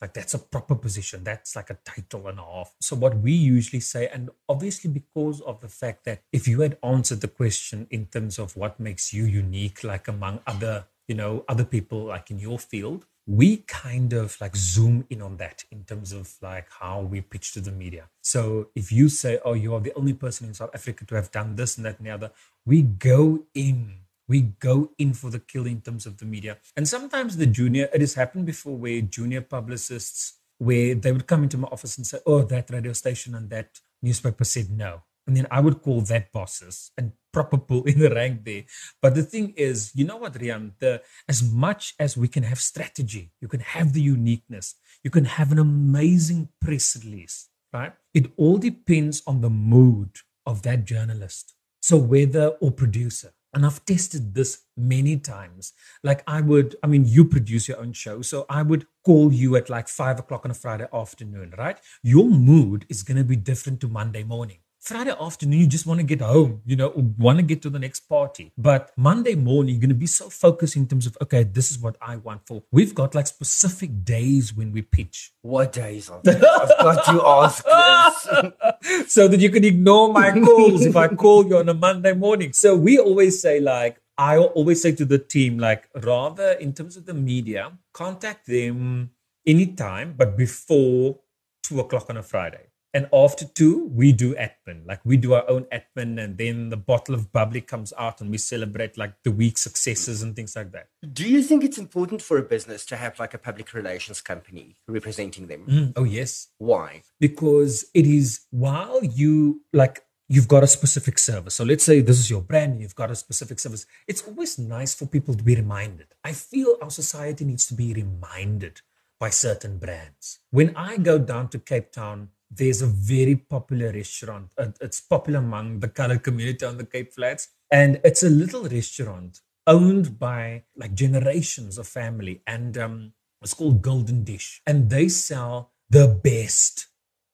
Like 0.00 0.14
that's 0.14 0.34
a 0.34 0.38
proper 0.38 0.74
position. 0.74 1.24
That's 1.24 1.56
like 1.56 1.70
a 1.70 1.78
title 1.84 2.28
and 2.28 2.38
a 2.38 2.42
half. 2.42 2.74
So 2.80 2.96
what 2.96 3.18
we 3.18 3.32
usually 3.32 3.80
say, 3.80 4.08
and 4.08 4.30
obviously 4.48 4.90
because 4.90 5.40
of 5.40 5.60
the 5.60 5.68
fact 5.68 6.04
that 6.04 6.22
if 6.32 6.46
you 6.46 6.60
had 6.60 6.76
answered 6.82 7.20
the 7.20 7.28
question 7.28 7.86
in 7.90 8.06
terms 8.06 8.38
of 8.38 8.56
what 8.56 8.78
makes 8.78 9.12
you 9.12 9.24
unique, 9.24 9.82
like 9.84 10.08
among 10.08 10.40
other, 10.46 10.86
you 11.08 11.14
know, 11.14 11.44
other 11.48 11.64
people 11.64 12.04
like 12.04 12.30
in 12.30 12.38
your 12.38 12.58
field, 12.58 13.06
we 13.26 13.56
kind 13.56 14.12
of 14.12 14.40
like 14.40 14.54
zoom 14.54 15.04
in 15.10 15.20
on 15.20 15.36
that 15.38 15.64
in 15.72 15.82
terms 15.84 16.12
of 16.12 16.34
like 16.40 16.68
how 16.78 17.00
we 17.00 17.20
pitch 17.20 17.52
to 17.52 17.60
the 17.60 17.72
media. 17.72 18.08
So 18.22 18.68
if 18.74 18.92
you 18.92 19.08
say, 19.08 19.40
oh, 19.44 19.54
you 19.54 19.74
are 19.74 19.80
the 19.80 19.94
only 19.94 20.12
person 20.12 20.46
in 20.46 20.54
South 20.54 20.70
Africa 20.74 21.04
to 21.06 21.14
have 21.16 21.32
done 21.32 21.56
this 21.56 21.76
and 21.76 21.86
that 21.86 21.98
and 21.98 22.06
the 22.06 22.12
other, 22.12 22.30
we 22.64 22.82
go 22.82 23.44
in 23.52 23.94
we 24.28 24.40
go 24.42 24.90
in 24.98 25.14
for 25.14 25.30
the 25.30 25.38
kill 25.38 25.66
in 25.66 25.80
terms 25.80 26.06
of 26.06 26.18
the 26.18 26.24
media. 26.24 26.58
And 26.76 26.88
sometimes 26.88 27.36
the 27.36 27.46
junior, 27.46 27.88
it 27.92 28.00
has 28.00 28.14
happened 28.14 28.46
before 28.46 28.76
where 28.76 29.00
junior 29.00 29.40
publicists, 29.40 30.38
where 30.58 30.94
they 30.94 31.12
would 31.12 31.26
come 31.26 31.42
into 31.42 31.58
my 31.58 31.68
office 31.68 31.96
and 31.96 32.06
say, 32.06 32.18
oh, 32.26 32.42
that 32.42 32.70
radio 32.70 32.92
station 32.92 33.34
and 33.34 33.50
that 33.50 33.80
newspaper 34.02 34.44
said 34.44 34.70
no. 34.70 35.02
And 35.26 35.36
then 35.36 35.46
I 35.50 35.60
would 35.60 35.82
call 35.82 36.02
that 36.02 36.32
bosses 36.32 36.92
and 36.96 37.12
proper 37.32 37.58
pull 37.58 37.82
in 37.90 37.98
the 37.98 38.10
rank 38.10 38.44
there. 38.44 38.64
But 39.02 39.14
the 39.14 39.22
thing 39.22 39.54
is, 39.56 39.92
you 39.94 40.04
know 40.04 40.16
what, 40.16 40.34
Rian, 40.34 40.72
the, 40.78 41.02
as 41.28 41.42
much 41.42 41.94
as 41.98 42.16
we 42.16 42.28
can 42.28 42.44
have 42.44 42.60
strategy, 42.60 43.32
you 43.40 43.48
can 43.48 43.60
have 43.60 43.92
the 43.92 44.02
uniqueness, 44.02 44.76
you 45.02 45.10
can 45.10 45.24
have 45.24 45.52
an 45.52 45.58
amazing 45.58 46.48
press 46.60 46.96
release, 47.04 47.48
right? 47.72 47.92
It 48.14 48.32
all 48.36 48.58
depends 48.58 49.22
on 49.26 49.40
the 49.40 49.50
mood 49.50 50.10
of 50.46 50.62
that 50.62 50.84
journalist. 50.84 51.54
So 51.82 51.96
whether 51.96 52.48
or 52.60 52.70
producer 52.70 53.32
and 53.56 53.64
I've 53.64 53.82
tested 53.86 54.34
this 54.34 54.64
many 54.76 55.16
times. 55.16 55.72
Like 56.04 56.22
I 56.26 56.42
would, 56.42 56.76
I 56.82 56.88
mean, 56.88 57.06
you 57.06 57.24
produce 57.24 57.68
your 57.68 57.80
own 57.80 57.94
show. 57.94 58.20
So 58.20 58.44
I 58.50 58.60
would 58.60 58.86
call 59.02 59.32
you 59.32 59.56
at 59.56 59.70
like 59.70 59.88
five 59.88 60.18
o'clock 60.18 60.44
on 60.44 60.50
a 60.50 60.54
Friday 60.54 60.86
afternoon, 60.92 61.54
right? 61.56 61.78
Your 62.02 62.26
mood 62.28 62.84
is 62.90 63.02
going 63.02 63.16
to 63.16 63.24
be 63.24 63.34
different 63.34 63.80
to 63.80 63.88
Monday 63.88 64.24
morning. 64.24 64.58
Friday 64.86 65.12
afternoon, 65.20 65.58
you 65.58 65.66
just 65.66 65.84
want 65.84 65.98
to 65.98 66.06
get 66.06 66.20
home, 66.20 66.62
you 66.64 66.76
know, 66.76 66.86
or 66.86 67.02
want 67.18 67.40
to 67.40 67.42
get 67.42 67.60
to 67.62 67.68
the 67.68 67.78
next 67.80 68.08
party. 68.08 68.52
But 68.56 68.92
Monday 68.96 69.34
morning, 69.34 69.74
you're 69.74 69.80
going 69.80 69.88
to 69.88 69.96
be 69.96 70.06
so 70.06 70.30
focused 70.30 70.76
in 70.76 70.86
terms 70.86 71.06
of, 71.06 71.18
okay, 71.20 71.42
this 71.42 71.72
is 71.72 71.80
what 71.80 71.96
I 72.00 72.18
want 72.18 72.46
for. 72.46 72.62
We've 72.70 72.94
got 72.94 73.12
like 73.12 73.26
specific 73.26 74.04
days 74.04 74.54
when 74.54 74.70
we 74.70 74.82
pitch. 74.82 75.32
What 75.42 75.72
days 75.72 76.08
are 76.08 76.20
there? 76.22 76.36
I've 76.36 76.68
got 76.68 77.04
to 77.06 77.20
ask 77.26 77.64
this. 77.64 79.12
so 79.12 79.26
that 79.26 79.40
you 79.40 79.50
can 79.50 79.64
ignore 79.64 80.12
my 80.12 80.30
calls 80.30 80.86
if 80.86 80.94
I 80.94 81.08
call 81.08 81.44
you 81.44 81.56
on 81.56 81.68
a 81.68 81.74
Monday 81.74 82.12
morning. 82.12 82.52
So 82.52 82.76
we 82.76 82.96
always 82.96 83.42
say, 83.42 83.58
like, 83.58 84.00
I 84.16 84.38
always 84.38 84.80
say 84.80 84.92
to 84.92 85.04
the 85.04 85.18
team, 85.18 85.58
like, 85.58 85.88
rather 86.00 86.52
in 86.52 86.72
terms 86.72 86.96
of 86.96 87.06
the 87.06 87.14
media, 87.14 87.72
contact 87.92 88.46
them 88.46 89.10
anytime, 89.44 90.14
but 90.16 90.36
before 90.36 91.18
two 91.64 91.80
o'clock 91.80 92.08
on 92.08 92.18
a 92.18 92.22
Friday. 92.22 92.65
And 92.96 93.10
after 93.12 93.44
two, 93.44 93.90
we 93.92 94.10
do 94.12 94.34
admin. 94.36 94.86
Like 94.86 95.00
we 95.04 95.18
do 95.18 95.34
our 95.34 95.46
own 95.50 95.64
admin, 95.64 96.18
and 96.18 96.38
then 96.38 96.70
the 96.70 96.78
bottle 96.78 97.14
of 97.14 97.30
bubbly 97.30 97.60
comes 97.60 97.92
out, 97.98 98.22
and 98.22 98.30
we 98.30 98.38
celebrate 98.38 98.96
like 98.96 99.12
the 99.22 99.30
week 99.30 99.58
successes 99.58 100.22
and 100.22 100.34
things 100.34 100.56
like 100.56 100.72
that. 100.72 100.88
Do 101.12 101.28
you 101.28 101.42
think 101.42 101.62
it's 101.62 101.76
important 101.76 102.22
for 102.22 102.38
a 102.38 102.42
business 102.42 102.86
to 102.86 102.96
have 102.96 103.18
like 103.18 103.34
a 103.34 103.38
public 103.38 103.74
relations 103.74 104.22
company 104.22 104.76
representing 104.88 105.46
them? 105.46 105.66
Mm, 105.68 105.92
oh 105.94 106.04
yes, 106.04 106.48
Why? 106.56 107.02
because 107.20 107.84
it 107.92 108.06
is 108.06 108.46
while 108.50 109.04
you 109.04 109.60
like 109.74 110.02
you've 110.26 110.48
got 110.48 110.62
a 110.62 110.66
specific 110.66 111.18
service. 111.18 111.54
So 111.54 111.64
let's 111.64 111.84
say 111.84 112.00
this 112.00 112.18
is 112.18 112.30
your 112.30 112.40
brand, 112.40 112.72
and 112.72 112.80
you've 112.80 112.94
got 112.94 113.10
a 113.10 113.14
specific 113.16 113.58
service. 113.58 113.84
It's 114.08 114.22
always 114.26 114.58
nice 114.58 114.94
for 114.94 115.04
people 115.04 115.34
to 115.34 115.44
be 115.44 115.54
reminded. 115.54 116.06
I 116.24 116.32
feel 116.32 116.78
our 116.80 116.90
society 116.90 117.44
needs 117.44 117.66
to 117.66 117.74
be 117.74 117.92
reminded 117.92 118.80
by 119.18 119.28
certain 119.28 119.76
brands. 119.76 120.38
When 120.50 120.74
I 120.76 120.96
go 120.96 121.18
down 121.18 121.48
to 121.48 121.58
Cape 121.58 121.92
Town, 121.92 122.30
there's 122.50 122.82
a 122.82 122.86
very 122.86 123.36
popular 123.36 123.92
restaurant. 123.92 124.50
Uh, 124.58 124.68
It's 124.80 125.00
popular 125.00 125.40
among 125.40 125.80
the 125.80 125.88
colored 125.88 126.22
community 126.22 126.64
on 126.64 126.78
the 126.78 126.86
Cape 126.86 127.12
Flats. 127.12 127.48
And 127.70 128.00
it's 128.04 128.22
a 128.22 128.30
little 128.30 128.64
restaurant 128.64 129.40
owned 129.66 130.18
by 130.18 130.64
like 130.76 130.94
generations 130.94 131.78
of 131.78 131.88
family. 131.88 132.42
And 132.46 132.78
um, 132.78 133.12
it's 133.42 133.54
called 133.54 133.82
Golden 133.82 134.22
Dish. 134.24 134.62
And 134.66 134.90
they 134.90 135.08
sell 135.08 135.72
the 135.90 136.06
best 136.08 136.86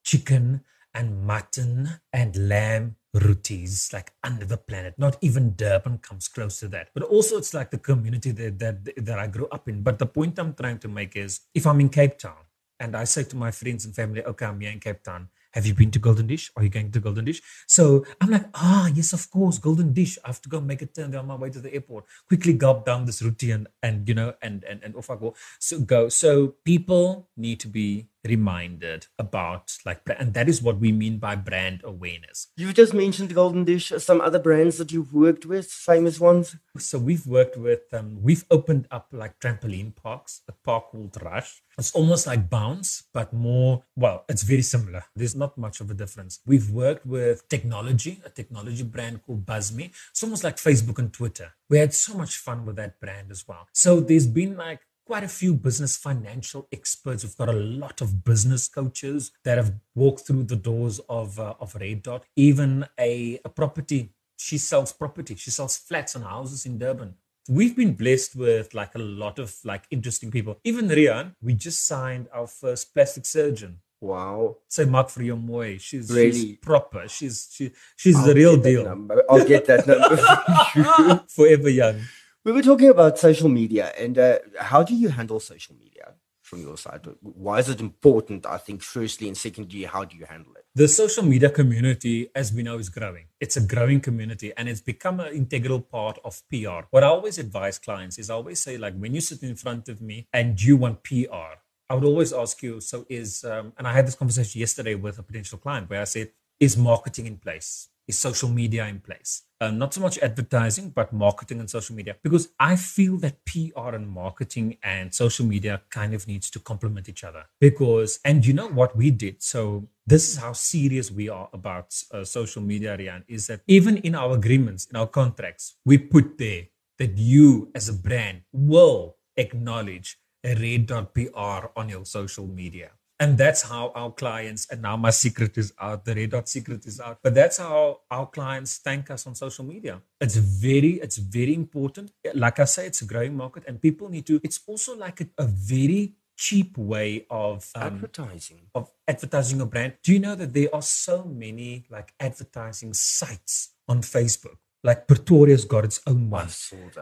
chicken 0.05 0.63
and 0.95 1.25
mutton 1.27 1.89
and 2.13 2.49
lamb 2.49 2.97
rotis 3.15 3.93
like 3.93 4.13
under 4.25 4.45
the 4.45 4.57
planet 4.57 4.95
not 4.99 5.17
even 5.21 5.55
durban 5.55 5.99
comes 5.99 6.29
close 6.29 6.59
to 6.61 6.69
that 6.69 6.89
but 6.95 7.03
also 7.03 7.37
it's 7.37 7.53
like 7.53 7.71
the 7.71 7.79
community 7.79 8.31
that, 8.31 8.59
that 8.59 9.05
that 9.05 9.19
i 9.19 9.27
grew 9.27 9.47
up 9.49 9.69
in 9.69 9.83
but 9.83 9.99
the 9.99 10.07
point 10.07 10.39
i'm 10.39 10.55
trying 10.55 10.79
to 10.79 10.89
make 10.89 11.15
is 11.15 11.41
if 11.55 11.67
i'm 11.67 11.81
in 11.81 11.89
cape 11.91 12.19
town 12.19 12.37
and 12.83 12.97
i 12.97 13.05
say 13.05 13.23
to 13.23 13.37
my 13.37 13.51
friends 13.51 13.85
and 13.87 13.95
family 13.95 14.23
okay 14.25 14.47
i'm 14.47 14.61
here 14.61 14.73
in 14.73 14.81
cape 14.81 15.03
town. 15.03 15.29
Have 15.53 15.67
you 15.67 15.75
been 15.75 15.91
to 15.91 15.99
golden 15.99 16.27
dish? 16.27 16.51
Are 16.57 16.63
you 16.65 16.71
going 16.71 16.91
to 16.93 17.01
golden 17.01 17.27
dish? 17.27 17.41
So 17.67 18.07
i'm 18.21 18.31
like 18.31 18.47
ah 18.55 18.87
yes 18.95 19.13
of 19.13 19.31
course 19.31 19.59
golden 19.59 19.93
dish. 19.93 20.19
I 20.25 20.29
have 20.29 20.41
to 20.43 20.49
go 20.49 20.61
make 20.61 20.83
a 20.83 20.87
turn 20.87 21.15
on 21.15 21.27
my 21.27 21.37
way 21.37 21.51
to 21.51 21.61
the 21.61 21.73
airport. 21.73 22.07
Quickly 22.27 22.55
gulp 22.55 22.87
down 22.87 23.05
this 23.05 23.23
roti 23.23 23.51
and 23.51 23.69
and 23.83 24.09
you 24.09 24.15
know 24.15 24.33
and 24.41 24.65
and, 24.65 24.83
and 24.83 24.97
off 24.97 25.11
i 25.11 25.17
go. 25.17 25.35
So 25.61 25.81
go. 25.81 26.09
So 26.09 26.55
people 26.65 27.29
need 27.37 27.61
to 27.61 27.69
be 27.69 28.09
reminded 28.25 29.07
about 29.19 29.77
like 29.85 30.01
and 30.19 30.35
that 30.35 30.49
is 30.49 30.63
what 30.63 30.79
we 30.79 30.93
mean 30.93 31.19
by 31.19 31.35
brand 31.35 31.81
awareness. 31.85 32.49
You 32.57 32.73
just 32.73 32.95
mentioned 32.95 33.35
Golden 33.35 33.65
Dish. 33.65 33.93
Some 33.99 34.21
other 34.21 34.39
brands 34.39 34.79
that 34.79 34.93
you've 34.93 35.13
worked 35.13 35.47
with, 35.47 35.67
famous 35.67 36.21
ones. 36.21 36.57
so 36.79 36.99
we've 36.99 37.27
worked 37.27 37.57
with 37.57 37.83
um, 37.93 38.23
we've 38.23 38.45
opened 38.51 38.87
up 38.91 39.09
like 39.13 39.39
trampoline 39.41 39.95
parks 39.95 40.43
a 40.49 40.53
park 40.53 40.91
called 40.91 41.17
rush. 41.23 41.63
It's 41.79 41.93
almost 41.93 42.27
like 42.27 42.51
bounce 42.51 43.05
but 43.13 43.33
more 43.33 43.85
well 43.97 44.25
it's 44.29 44.43
very 44.43 44.63
similar. 44.63 45.05
There's 45.17 45.35
not 45.37 45.59
much 45.59 45.81
of 45.81 45.91
a 45.91 45.95
difference. 45.95 46.41
We've 46.47 46.71
worked 46.71 47.07
with 47.07 47.49
technology 47.49 48.21
a 48.25 48.31
technology 48.31 48.83
brand 48.83 49.23
called 49.25 49.45
buzzme 49.47 49.91
it's 50.11 50.23
almost 50.23 50.45
like 50.45 50.57
facebook 50.57 50.99
and 50.99 51.13
twitter. 51.13 51.53
We 51.69 51.79
had 51.79 51.95
so 51.95 52.15
much 52.15 52.37
fun 52.37 52.67
with 52.67 52.77
that 52.77 53.01
brand 53.01 53.31
as 53.31 53.47
well. 53.49 53.69
So 53.73 54.01
there's 54.01 54.27
been 54.27 54.57
like 54.57 54.81
quite 55.13 55.25
a 55.25 55.29
few 55.29 55.53
business 55.53 55.95
financial 55.95 56.67
experts. 56.73 57.23
We've 57.23 57.37
got 57.37 57.51
a 57.51 57.53
lot 57.53 58.01
of 58.01 58.25
business 58.25 58.67
coaches 58.67 59.31
that 59.45 59.59
have 59.59 59.75
walked 59.95 60.27
through 60.27 60.45
the 60.45 60.57
doors 60.57 61.01
of 61.07 61.39
uh, 61.39 61.53
of 61.61 61.75
Red 61.75 62.03
Dot. 62.03 62.25
Even 62.35 62.87
a, 62.99 63.39
a 63.45 63.51
property, 63.51 64.15
she 64.39 64.57
sells 64.57 64.91
property. 64.95 65.35
She 65.35 65.51
sells 65.51 65.77
flats 65.77 66.15
and 66.15 66.25
houses 66.25 66.65
in 66.65 66.79
Durban. 66.79 67.13
We've 67.47 67.77
been 67.77 67.93
blessed 67.93 68.37
with 68.37 68.73
like 68.73 68.95
a 68.95 69.01
lot 69.01 69.39
of 69.39 69.55
like 69.67 69.85
interesting 69.91 70.31
people. 70.31 70.59
Even 70.65 70.89
Rian, 70.89 71.35
we 71.43 71.53
just 71.53 71.87
signed 71.87 72.29
our 72.33 72.47
first 72.47 72.95
plastic 72.95 73.27
surgeon. 73.27 73.81
Wow. 74.01 74.57
Say 74.67 74.87
Mark 74.87 75.15
Moy. 75.19 75.77
She's, 75.77 76.09
she's 76.09 76.57
proper. 76.57 77.07
She's 77.07 77.51
she, 77.53 77.71
she's 77.97 78.17
I'll 78.17 78.29
the 78.29 78.35
real 78.35 78.57
deal. 78.57 78.85
number. 78.85 79.23
I'll 79.29 79.45
get 79.45 79.67
that 79.67 79.87
number. 79.87 81.23
Forever 81.29 81.69
young. 81.69 82.01
We 82.45 82.53
were 82.53 82.63
talking 82.63 82.89
about 82.89 83.19
social 83.19 83.49
media 83.49 83.93
and 83.99 84.19
uh, 84.19 84.39
how 84.59 84.83
do 84.83 84.95
you 84.95 85.09
handle 85.09 85.39
social 85.39 85.77
media 85.77 86.15
from 86.43 86.61
your 86.61 86.77
side? 86.77 87.07
Why 87.21 87.61
is 87.61 87.69
it 87.69 87.81
important? 87.81 88.47
I 88.47 88.59
think 88.59 88.83
firstly 88.83 89.29
and 89.29 89.37
secondly, 89.37 89.85
how 89.85 90.05
do 90.05 90.17
you 90.17 90.27
handle 90.27 90.53
it? 90.57 90.65
The 90.75 90.89
social 90.89 91.23
media 91.23 91.51
community, 91.51 92.29
as 92.35 92.53
we 92.53 92.63
know, 92.63 92.79
is 92.79 92.89
growing. 92.89 93.27
It's 93.41 93.57
a 93.57 93.61
growing 93.61 94.01
community 94.01 94.53
and 94.57 94.69
it's 94.69 94.81
become 94.81 95.21
an 95.21 95.33
integral 95.35 95.81
part 95.81 96.19
of 96.25 96.43
PR. 96.51 96.87
What 96.91 97.05
I 97.05 97.07
always 97.07 97.39
advise 97.39 97.79
clients 97.79 98.19
is 98.19 98.29
I 98.29 98.35
always 98.35 98.61
say, 98.61 98.77
like, 98.77 98.97
when 98.99 99.15
you 99.15 99.21
sit 99.21 99.43
in 99.43 99.55
front 99.55 99.89
of 99.89 100.03
me 100.03 100.27
and 100.33 100.61
you 100.61 100.77
want 100.77 101.05
PR, 101.05 101.61
I 101.89 101.95
would 101.95 102.05
always 102.05 102.33
ask 102.33 102.63
you, 102.63 102.81
so 102.81 103.07
is, 103.09 103.45
um, 103.45 103.73
and 103.79 103.87
I 103.87 103.93
had 103.93 104.07
this 104.07 104.15
conversation 104.15 104.61
yesterday 104.61 104.95
with 104.95 105.19
a 105.19 105.23
potential 105.23 105.59
client 105.59 105.89
where 105.89 106.01
I 106.01 106.05
said, 106.05 106.33
is 106.59 106.77
marketing 106.77 107.27
in 107.27 107.37
place? 107.37 107.89
Is 108.09 108.19
social 108.19 108.49
media 108.49 108.87
in 108.87 109.01
place? 109.01 109.43
Uh, 109.61 109.71
not 109.71 109.95
so 109.95 110.01
much 110.01 110.19
advertising, 110.19 110.91
but 110.91 111.13
marketing 111.13 111.61
and 111.61 111.71
social 111.71 111.95
media. 111.95 112.17
Because 112.23 112.49
I 112.59 112.75
feel 112.75 113.17
that 113.19 113.45
PR 113.45 113.95
and 113.95 114.09
marketing 114.09 114.79
and 114.83 115.15
social 115.15 115.47
media 115.47 115.83
kind 115.91 116.13
of 116.13 116.27
needs 116.27 116.51
to 116.51 116.59
complement 116.59 117.09
each 117.09 117.23
other. 117.23 117.45
Because, 117.61 118.19
and 118.25 118.45
you 118.45 118.55
know 118.55 118.67
what 118.69 118.97
we 118.97 119.13
did? 119.13 119.41
So 119.41 119.89
this 120.05 120.29
is 120.29 120.37
how 120.37 120.53
serious 120.53 121.13
we 121.13 121.29
are 121.29 121.49
about 121.53 121.95
uh, 122.13 122.25
social 122.25 122.61
media, 122.61 122.97
Rian, 122.99 123.23
is 123.29 123.47
that 123.47 123.61
even 123.69 123.99
in 123.99 124.17
our 124.17 124.35
agreements, 124.35 124.87
in 124.87 124.97
our 124.97 125.07
contracts, 125.07 125.77
we 125.85 125.97
put 125.97 126.39
there 126.39 126.65
that 126.99 127.17
you 127.17 127.71
as 127.75 127.89
a 127.89 127.93
brand 127.93 128.43
will 128.53 129.17
acknowledge 129.37 130.19
a 130.45 130.55
red.pr 130.57 131.71
on 131.77 131.89
your 131.89 132.05
social 132.05 132.47
media. 132.47 132.91
And 133.23 133.39
that's 133.39 133.63
how 133.63 133.85
our 133.95 134.11
clients, 134.23 134.63
and 134.71 134.83
now 134.89 134.97
my 134.97 135.13
secret 135.25 135.53
is 135.57 135.73
out, 135.81 136.05
the 136.05 136.15
red 136.19 136.31
dot 136.35 136.49
secret 136.49 136.85
is 136.91 136.97
out. 137.07 137.17
But 137.23 137.35
that's 137.39 137.59
how 137.67 138.01
our 138.11 138.27
clients 138.37 138.79
thank 138.79 139.05
us 139.15 139.23
on 139.29 139.33
social 139.37 139.65
media. 139.65 139.95
It's 140.21 140.35
very, 140.35 140.95
it's 141.05 141.19
very 141.19 141.55
important. 141.55 142.07
Like 142.35 142.59
I 142.59 142.65
say, 142.65 142.85
it's 142.91 143.01
a 143.03 143.09
growing 143.13 143.37
market, 143.37 143.63
and 143.69 143.81
people 143.81 144.09
need 144.09 144.27
to, 144.27 144.41
it's 144.43 144.61
also 144.67 144.97
like 144.97 145.21
a, 145.21 145.29
a 145.39 145.47
very 145.47 146.15
cheap 146.37 146.77
way 146.77 147.11
of 147.31 147.71
um, 147.77 147.83
Advertising. 147.95 148.63
of 148.75 148.91
advertising 149.07 149.61
a 149.61 149.67
brand. 149.67 149.93
Do 150.03 150.13
you 150.13 150.19
know 150.19 150.35
that 150.35 150.53
there 150.53 150.75
are 150.75 150.83
so 150.83 151.17
many 151.25 151.85
like 151.91 152.09
advertising 152.19 152.93
sites 152.93 153.75
on 153.87 154.03
Facebook? 154.03 154.59
Like 154.85 155.07
Pretoria's 155.07 155.65
got 155.65 155.85
its 155.85 156.01
own 156.07 156.29
one. 156.29 156.49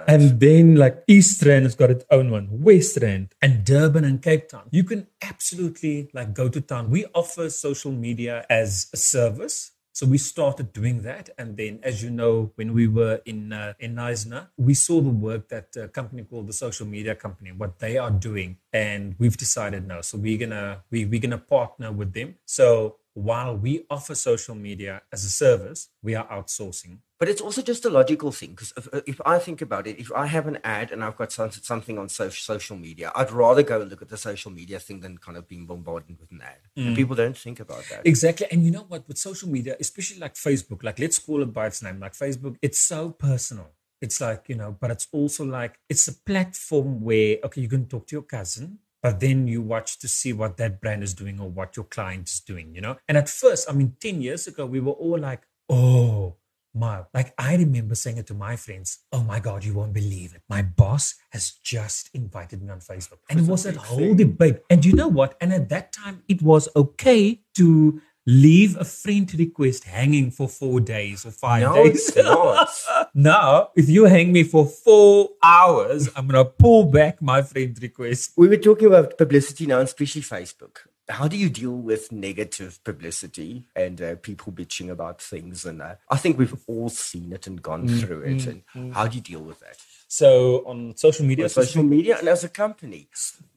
And 0.07 0.39
then 0.39 0.76
like 0.76 1.03
East 1.07 1.43
Rand 1.45 1.64
has 1.64 1.74
got 1.74 1.91
its 1.91 2.05
own 2.11 2.31
one, 2.31 2.49
West 2.51 2.99
Rand 3.01 3.35
and 3.41 3.64
Durban 3.64 4.05
and 4.05 4.20
Cape 4.20 4.49
Town. 4.49 4.64
You 4.70 4.85
can 4.85 5.07
absolutely 5.22 6.11
like 6.12 6.35
go 6.35 6.49
to 6.49 6.61
town. 6.61 6.91
We 6.91 7.07
offer 7.14 7.49
social 7.49 7.93
media 7.93 8.45
as 8.51 8.89
a 8.93 8.97
service. 8.97 9.72
So 9.93 10.07
we 10.07 10.18
started 10.18 10.72
doing 10.72 11.03
that, 11.03 11.31
and 11.37 11.57
then, 11.57 11.81
as 11.83 12.01
you 12.03 12.11
know, 12.11 12.53
when 12.55 12.72
we 12.72 12.87
were 12.87 13.20
in 13.26 13.53
uh, 13.53 13.74
in 13.81 13.99
Eisner, 13.99 14.49
we 14.57 14.72
saw 14.72 15.01
the 15.01 15.11
work 15.11 15.49
that 15.49 15.76
a 15.76 15.89
company 15.89 16.22
called 16.22 16.47
the 16.47 16.53
Social 16.53 16.87
Media 16.87 17.14
Company, 17.16 17.51
what 17.51 17.81
they 17.81 17.99
are 17.99 18.11
doing, 18.11 18.59
and 18.72 19.16
we've 19.18 19.37
decided 19.37 19.89
now. 19.89 20.01
So 20.01 20.16
we're 20.16 20.39
gonna 20.39 20.85
we 20.93 21.05
we're 21.07 21.20
gonna 21.20 21.39
partner 21.39 21.91
with 21.91 22.14
them. 22.14 22.37
So 22.47 22.99
while 23.15 23.57
we 23.57 23.85
offer 23.91 24.15
social 24.15 24.55
media 24.55 25.03
as 25.13 25.25
a 25.25 25.31
service, 25.31 25.89
we 26.03 26.15
are 26.15 26.27
outsourcing. 26.29 26.99
But 27.19 27.29
it's 27.29 27.43
also 27.43 27.61
just 27.61 27.85
a 27.85 27.91
logical 27.91 28.33
thing 28.33 28.51
because 28.51 28.73
if, 28.79 28.89
if 29.07 29.21
I 29.27 29.39
think 29.39 29.61
about 29.61 29.87
it, 29.87 29.99
if 29.99 30.11
I 30.13 30.27
have 30.27 30.47
an 30.47 30.59
ad 30.65 30.91
and 30.91 31.05
I've 31.05 31.17
got 31.17 31.31
some, 31.33 31.51
something 31.51 31.99
on 31.99 32.09
so, 32.09 32.31
social 32.31 32.79
media, 32.79 33.13
I'd 33.15 33.31
rather 33.31 33.63
go 33.63 33.83
and 33.83 33.91
look 33.91 34.01
at 34.01 34.09
the 34.09 34.17
social 34.17 34.51
media 34.51 34.81
thing 34.81 35.01
than 35.01 35.19
kind 35.19 35.37
of 35.37 35.47
being 35.47 35.67
bombarded 35.67 36.19
with 36.19 36.31
an 36.31 36.41
ad. 36.43 36.61
And 36.77 36.95
mm. 36.95 36.97
people 36.97 37.15
don't 37.15 37.37
think 37.37 37.61
about 37.61 37.85
that. 37.91 38.07
Exactly. 38.07 38.47
And 38.51 38.65
you 38.65 38.71
know 38.71 38.87
what? 38.89 39.07
With 39.07 39.19
social 39.19 39.51
media, 39.51 39.77
especially 39.79 40.19
like 40.19 40.35
Facebook, 40.35 40.83
like 40.83 40.99
let's 40.99 41.19
call 41.19 41.43
it 41.43 41.53
by 41.53 41.67
its 41.67 41.83
name, 41.83 42.01
like 42.01 42.15
Facebook, 42.15 42.57
it's 42.63 42.81
so 42.81 43.11
personal. 43.11 43.71
It's 44.01 44.19
like, 44.19 44.45
you 44.49 44.55
know, 44.55 44.75
but 44.81 44.91
it's 44.91 45.07
also 45.13 45.45
like 45.45 45.79
it's 45.91 46.09
a 46.09 46.15
platform 46.15 47.03
where, 47.03 47.37
okay, 47.45 47.61
you 47.61 47.69
can 47.69 47.87
talk 47.87 48.07
to 48.07 48.17
your 48.17 48.23
cousin, 48.23 48.79
but 49.03 49.20
then 49.20 49.48
you 49.48 49.62
watch 49.62 49.98
to 50.01 50.09
see 50.09 50.32
what 50.32 50.57
that 50.59 50.80
brand 50.80 51.03
is 51.03 51.14
doing 51.14 51.40
or 51.40 51.48
what 51.48 51.76
your 51.76 51.84
client 51.84 52.28
is 52.28 52.40
doing, 52.40 52.74
you 52.74 52.80
know? 52.80 52.96
And 53.09 53.16
at 53.16 53.28
first, 53.28 53.70
I 53.70 53.72
mean, 53.72 53.96
10 54.01 54.20
years 54.20 54.46
ago, 54.46 54.66
we 54.66 54.80
were 54.80 54.92
all 54.92 55.18
like, 55.18 55.42
oh, 55.68 56.36
my, 56.74 57.03
like 57.12 57.34
I 57.36 57.57
remember 57.57 57.94
saying 57.94 58.18
it 58.18 58.26
to 58.28 58.34
my 58.34 58.57
friends, 58.57 58.98
oh 59.12 59.22
my 59.24 59.40
God, 59.40 59.64
you 59.64 59.74
won't 59.74 59.92
believe 59.92 60.34
it. 60.34 60.42
My 60.48 60.62
boss 60.62 61.14
has 61.30 61.53
just 61.62 62.11
invited 62.14 62.62
me 62.62 62.70
on 62.70 62.80
Facebook. 62.80 63.18
And 63.28 63.40
it 63.40 63.46
was 63.46 63.64
that 63.64 63.76
whole 63.76 64.14
debate. 64.14 64.61
And 64.70 64.84
you 64.84 64.92
know 64.92 65.09
what? 65.09 65.36
And 65.40 65.53
at 65.53 65.68
that 65.70 65.92
time, 65.92 66.22
it 66.28 66.42
was 66.42 66.68
okay 66.76 67.40
to 67.57 68.01
leave 68.31 68.76
a 68.76 68.85
friend 68.85 69.33
request 69.35 69.85
hanging 69.85 70.31
for 70.31 70.49
four 70.49 70.78
days 70.81 71.26
or 71.26 71.33
five 71.33 71.62
No, 71.62 71.74
days. 71.74 72.09
it's 72.09 72.16
not. 72.16 72.68
now, 73.14 73.70
if 73.74 73.89
you 73.89 74.05
hang 74.05 74.33
me 74.33 74.45
for 74.45 74.66
four 74.66 75.31
hours, 75.43 76.09
I'm 76.14 76.28
gonna 76.28 76.45
pull 76.45 76.85
back 76.85 77.20
my 77.20 77.43
friend 77.43 77.76
request. 77.83 78.33
We 78.37 78.47
were 78.49 78.57
talking 78.57 78.87
about 78.87 79.18
publicity 79.18 79.66
now, 79.66 79.81
especially 79.81 80.22
Facebook. 80.22 80.76
How 81.09 81.26
do 81.26 81.37
you 81.37 81.51
deal 81.51 81.72
with 81.72 82.12
negative 82.12 82.78
publicity 82.85 83.64
and 83.74 84.01
uh, 84.01 84.14
people 84.22 84.53
bitching 84.53 84.91
about 84.91 85.20
things? 85.20 85.64
And 85.64 85.83
uh, 85.83 85.97
I 86.09 86.16
think 86.16 86.39
we've 86.39 86.55
all 86.68 86.89
seen 86.89 87.33
it 87.33 87.49
and 87.49 87.61
gone 87.61 87.89
through 87.89 88.22
it. 88.22 88.47
And 88.47 88.95
how 88.95 89.09
do 89.09 89.16
you 89.16 89.22
deal 89.22 89.41
with 89.41 89.59
that? 89.59 89.76
So 90.07 90.62
on 90.66 90.97
social 90.97 91.26
media, 91.26 91.47
With 91.47 91.53
social 91.53 91.83
media 91.83 92.18
and 92.18 92.28
as 92.28 92.45
a 92.45 92.49
company. 92.49 93.09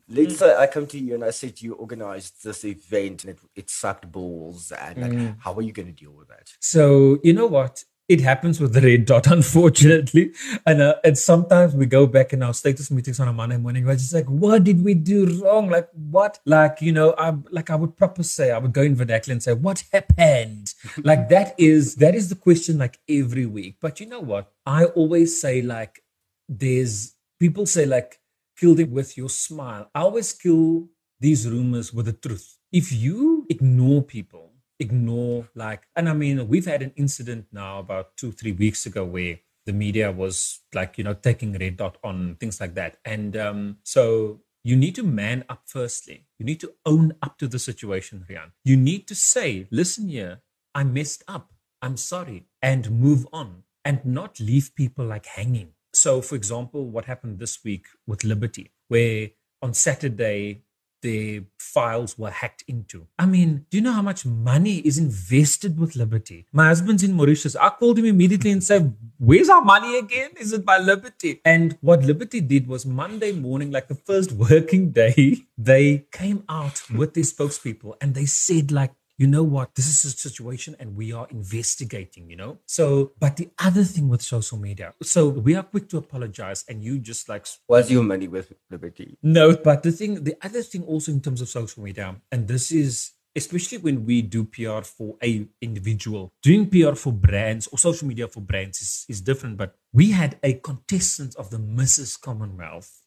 Let's 0.10 0.38
say 0.38 0.56
I 0.56 0.68
come 0.68 0.86
to 0.88 1.00
you 1.00 1.16
and 1.16 1.24
I 1.24 1.32
said 1.32 1.62
you 1.62 1.74
organized 1.74 2.44
this 2.44 2.66
event 2.66 3.24
and 3.24 3.32
it, 3.32 3.40
it 3.56 3.70
sucked 3.70 4.12
balls. 4.12 4.72
And 4.72 5.02
like, 5.02 5.40
how 5.40 5.54
are 5.54 5.62
you 5.62 5.72
going 5.72 5.88
to 5.88 5.94
deal 5.94 6.12
with 6.12 6.28
that? 6.28 6.50
So 6.60 7.20
you 7.24 7.34
know 7.34 7.48
what? 7.48 7.84
It 8.10 8.20
happens 8.20 8.60
with 8.60 8.74
the 8.74 8.82
red 8.90 9.06
dot, 9.06 9.28
unfortunately, 9.28 10.34
and 10.66 10.82
uh, 10.82 10.96
and 11.06 11.18
sometimes 11.18 11.74
we 11.74 11.86
go 11.86 12.06
back 12.06 12.34
in 12.34 12.44
our 12.44 12.54
status 12.54 12.92
meetings 12.92 13.18
on 13.22 13.30
a 13.30 13.34
Monday 13.34 13.56
morning. 13.56 13.86
We're 13.86 13.96
just 13.96 14.14
like, 14.14 14.26
what 14.26 14.66
did 14.66 14.84
we 14.84 14.94
do 14.94 15.42
wrong? 15.42 15.70
Like 15.70 15.88
what? 15.94 16.38
Like 16.46 16.82
you 16.82 16.92
know, 16.92 17.16
I 17.18 17.34
like 17.50 17.70
I 17.70 17.76
would 17.76 17.96
proper 17.96 18.22
say, 18.22 18.52
I 18.52 18.58
would 18.58 18.74
go 18.74 18.82
in 18.82 18.94
vernacular 18.94 19.32
and 19.32 19.42
say, 19.42 19.54
what 19.54 19.86
happened? 19.94 20.74
like 20.98 21.30
that 21.30 21.56
is 21.58 21.96
that 21.96 22.14
is 22.14 22.28
the 22.28 22.36
question 22.36 22.78
like 22.78 23.00
every 23.08 23.46
week. 23.46 23.78
But 23.80 24.02
you 24.02 24.06
know 24.06 24.20
what? 24.20 24.52
I 24.66 24.84
always 24.84 25.40
say 25.40 25.62
like, 25.62 26.04
there's 26.50 27.16
people 27.40 27.66
say 27.66 27.86
like, 27.86 28.20
kill 28.58 28.76
them 28.76 28.92
with 28.92 29.18
your 29.18 29.30
smile. 29.30 29.90
I 29.94 30.02
always 30.02 30.34
kill 30.34 30.90
these 31.20 31.50
rumors 31.50 31.94
with 31.94 32.06
the 32.06 32.14
truth. 32.14 32.58
If 32.72 32.92
you 32.92 33.46
ignore 33.50 34.02
people 34.02 34.50
ignore 34.80 35.48
like 35.56 35.84
and 35.96 36.10
i 36.10 36.14
mean 36.14 36.48
we've 36.48 36.66
had 36.66 36.82
an 36.82 36.92
incident 36.98 37.46
now 37.52 37.78
about 37.78 38.18
two 38.18 38.32
three 38.32 38.52
weeks 38.52 38.88
ago 38.88 39.06
where 39.06 39.38
the 39.66 39.74
media 39.74 40.12
was 40.12 40.62
like 40.74 40.98
you 40.98 41.04
know 41.04 41.14
taking 41.14 41.54
red 41.58 41.78
dot 41.78 41.98
on 42.04 42.36
things 42.40 42.60
like 42.60 42.76
that. 42.76 42.98
And 43.06 43.38
um 43.38 43.78
so 43.84 44.42
you 44.64 44.76
need 44.76 44.96
to 44.96 45.04
man 45.04 45.44
up 45.50 45.64
firstly. 45.66 46.26
You 46.40 46.46
need 46.46 46.62
to 46.62 46.74
own 46.86 47.14
up 47.22 47.38
to 47.40 47.48
the 47.48 47.60
situation 47.60 48.26
rian 48.30 48.52
you 48.64 48.76
need 48.76 49.08
to 49.08 49.16
say 49.16 49.68
listen 49.72 50.10
here 50.10 50.42
i 50.76 50.84
messed 50.84 51.24
up. 51.28 51.50
I'm 51.82 51.98
sorry. 51.98 52.48
And 52.62 52.90
move 52.92 53.28
on 53.34 53.64
and 53.84 54.06
not 54.06 54.40
leave 54.40 54.74
people 54.74 55.06
like 55.06 55.26
hanging 55.26 55.73
so 55.94 56.22
for 56.22 56.36
example 56.36 56.86
what 56.86 57.06
happened 57.06 57.40
this 57.40 57.64
week 57.64 57.86
with 58.08 58.24
liberty 58.24 58.72
where 58.88 59.30
on 59.62 59.74
saturday 59.74 60.62
their 61.04 61.42
files 61.60 62.18
were 62.18 62.32
hacked 62.32 62.64
into. 62.68 63.06
I 63.20 63.28
mean, 63.28 63.66
do 63.70 63.78
you 63.78 63.84
know 63.84 63.92
how 63.92 64.02
much 64.02 64.26
money 64.26 64.78
is 64.78 64.98
invested 64.98 65.78
with 65.78 65.96
Liberty? 65.96 66.48
My 66.52 66.68
husband's 66.68 67.04
in 67.04 67.14
Mauritius. 67.14 67.56
I 67.56 67.70
called 67.70 68.00
him 68.00 68.06
immediately 68.06 68.52
and 68.52 68.64
said, 68.64 68.96
Where's 69.20 69.50
our 69.50 69.62
money 69.62 70.00
again? 70.00 70.32
Is 70.40 70.54
it 70.54 70.66
by 70.66 70.80
Liberty? 70.80 71.42
And 71.46 71.78
what 71.82 72.04
Liberty 72.04 72.42
did 72.42 72.68
was 72.68 72.86
Monday 72.86 73.34
morning, 73.34 73.70
like 73.70 73.90
the 73.90 73.96
first 73.96 74.32
working 74.50 74.92
day, 74.92 75.44
they 75.58 76.08
came 76.12 76.44
out 76.50 76.82
with 76.90 77.14
their 77.14 77.26
spokespeople 77.26 77.96
and 78.02 78.16
they 78.16 78.26
said, 78.26 78.72
like, 78.72 78.94
you 79.18 79.28
know 79.28 79.44
what 79.44 79.76
this 79.76 79.88
is 79.88 80.04
a 80.06 80.18
situation 80.18 80.76
and 80.80 80.96
we 80.96 81.12
are 81.14 81.28
investigating 81.30 82.30
you 82.30 82.36
know 82.36 82.58
so 82.66 83.12
but 83.20 83.38
the 83.38 83.50
other 83.60 83.84
thing 83.84 84.10
with 84.10 84.22
social 84.22 84.58
media 84.58 84.94
so 85.02 85.30
we 85.30 85.56
are 85.56 85.64
quick 85.64 85.88
to 85.90 85.98
apologize 85.98 86.66
and 86.68 86.84
you 86.84 86.98
just 87.00 87.30
like 87.30 87.46
Was 87.68 87.92
your 87.92 88.04
money 88.04 88.28
with 88.28 88.54
Liberty? 88.72 89.18
no, 89.22 89.56
but 89.56 89.84
the 89.84 89.92
thing, 89.92 90.24
the 90.24 90.36
other 90.42 90.62
thing 90.62 90.84
also 90.84 91.12
in 91.12 91.22
terms 91.22 91.42
of 91.42 91.50
social 91.50 91.84
media, 91.84 92.16
and 92.32 92.48
this 92.48 92.72
is 92.72 93.12
especially 93.36 93.80
when 93.80 94.06
we 94.06 94.22
do 94.22 94.44
PR 94.44 94.82
for 94.82 95.16
a 95.24 95.48
individual, 95.62 96.32
doing 96.42 96.70
PR 96.70 96.94
for 96.96 97.12
brands 97.12 97.68
or 97.68 97.78
social 97.78 98.08
media 98.08 98.28
for 98.28 98.42
brands 98.42 98.82
is, 98.82 99.06
is 99.10 99.22
different. 99.22 99.58
But 99.58 99.76
we 99.92 100.12
had 100.12 100.38
a 100.44 100.54
contestant 100.54 101.36
of 101.36 101.50
the 101.50 101.58
Mrs. 101.58 102.20
Commonwealth 102.20 103.02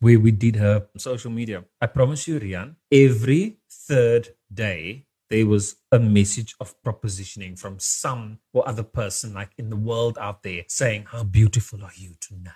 where 0.00 0.18
we 0.20 0.30
did 0.30 0.56
her 0.56 0.86
social 0.98 1.30
media. 1.30 1.64
I 1.80 1.86
promise 1.86 2.26
you, 2.28 2.38
Rian, 2.40 2.76
every 2.92 3.58
third 3.70 4.28
day 4.52 5.05
there 5.30 5.46
was 5.46 5.76
a 5.92 5.98
message 5.98 6.54
of 6.60 6.74
propositioning 6.82 7.58
from 7.58 7.78
some 7.78 8.38
or 8.52 8.68
other 8.68 8.82
person 8.82 9.34
like 9.34 9.50
in 9.58 9.70
the 9.70 9.76
world 9.76 10.18
out 10.18 10.42
there 10.42 10.64
saying, 10.68 11.06
How 11.10 11.24
beautiful 11.24 11.82
are 11.82 11.92
you 11.96 12.14
tonight? 12.20 12.52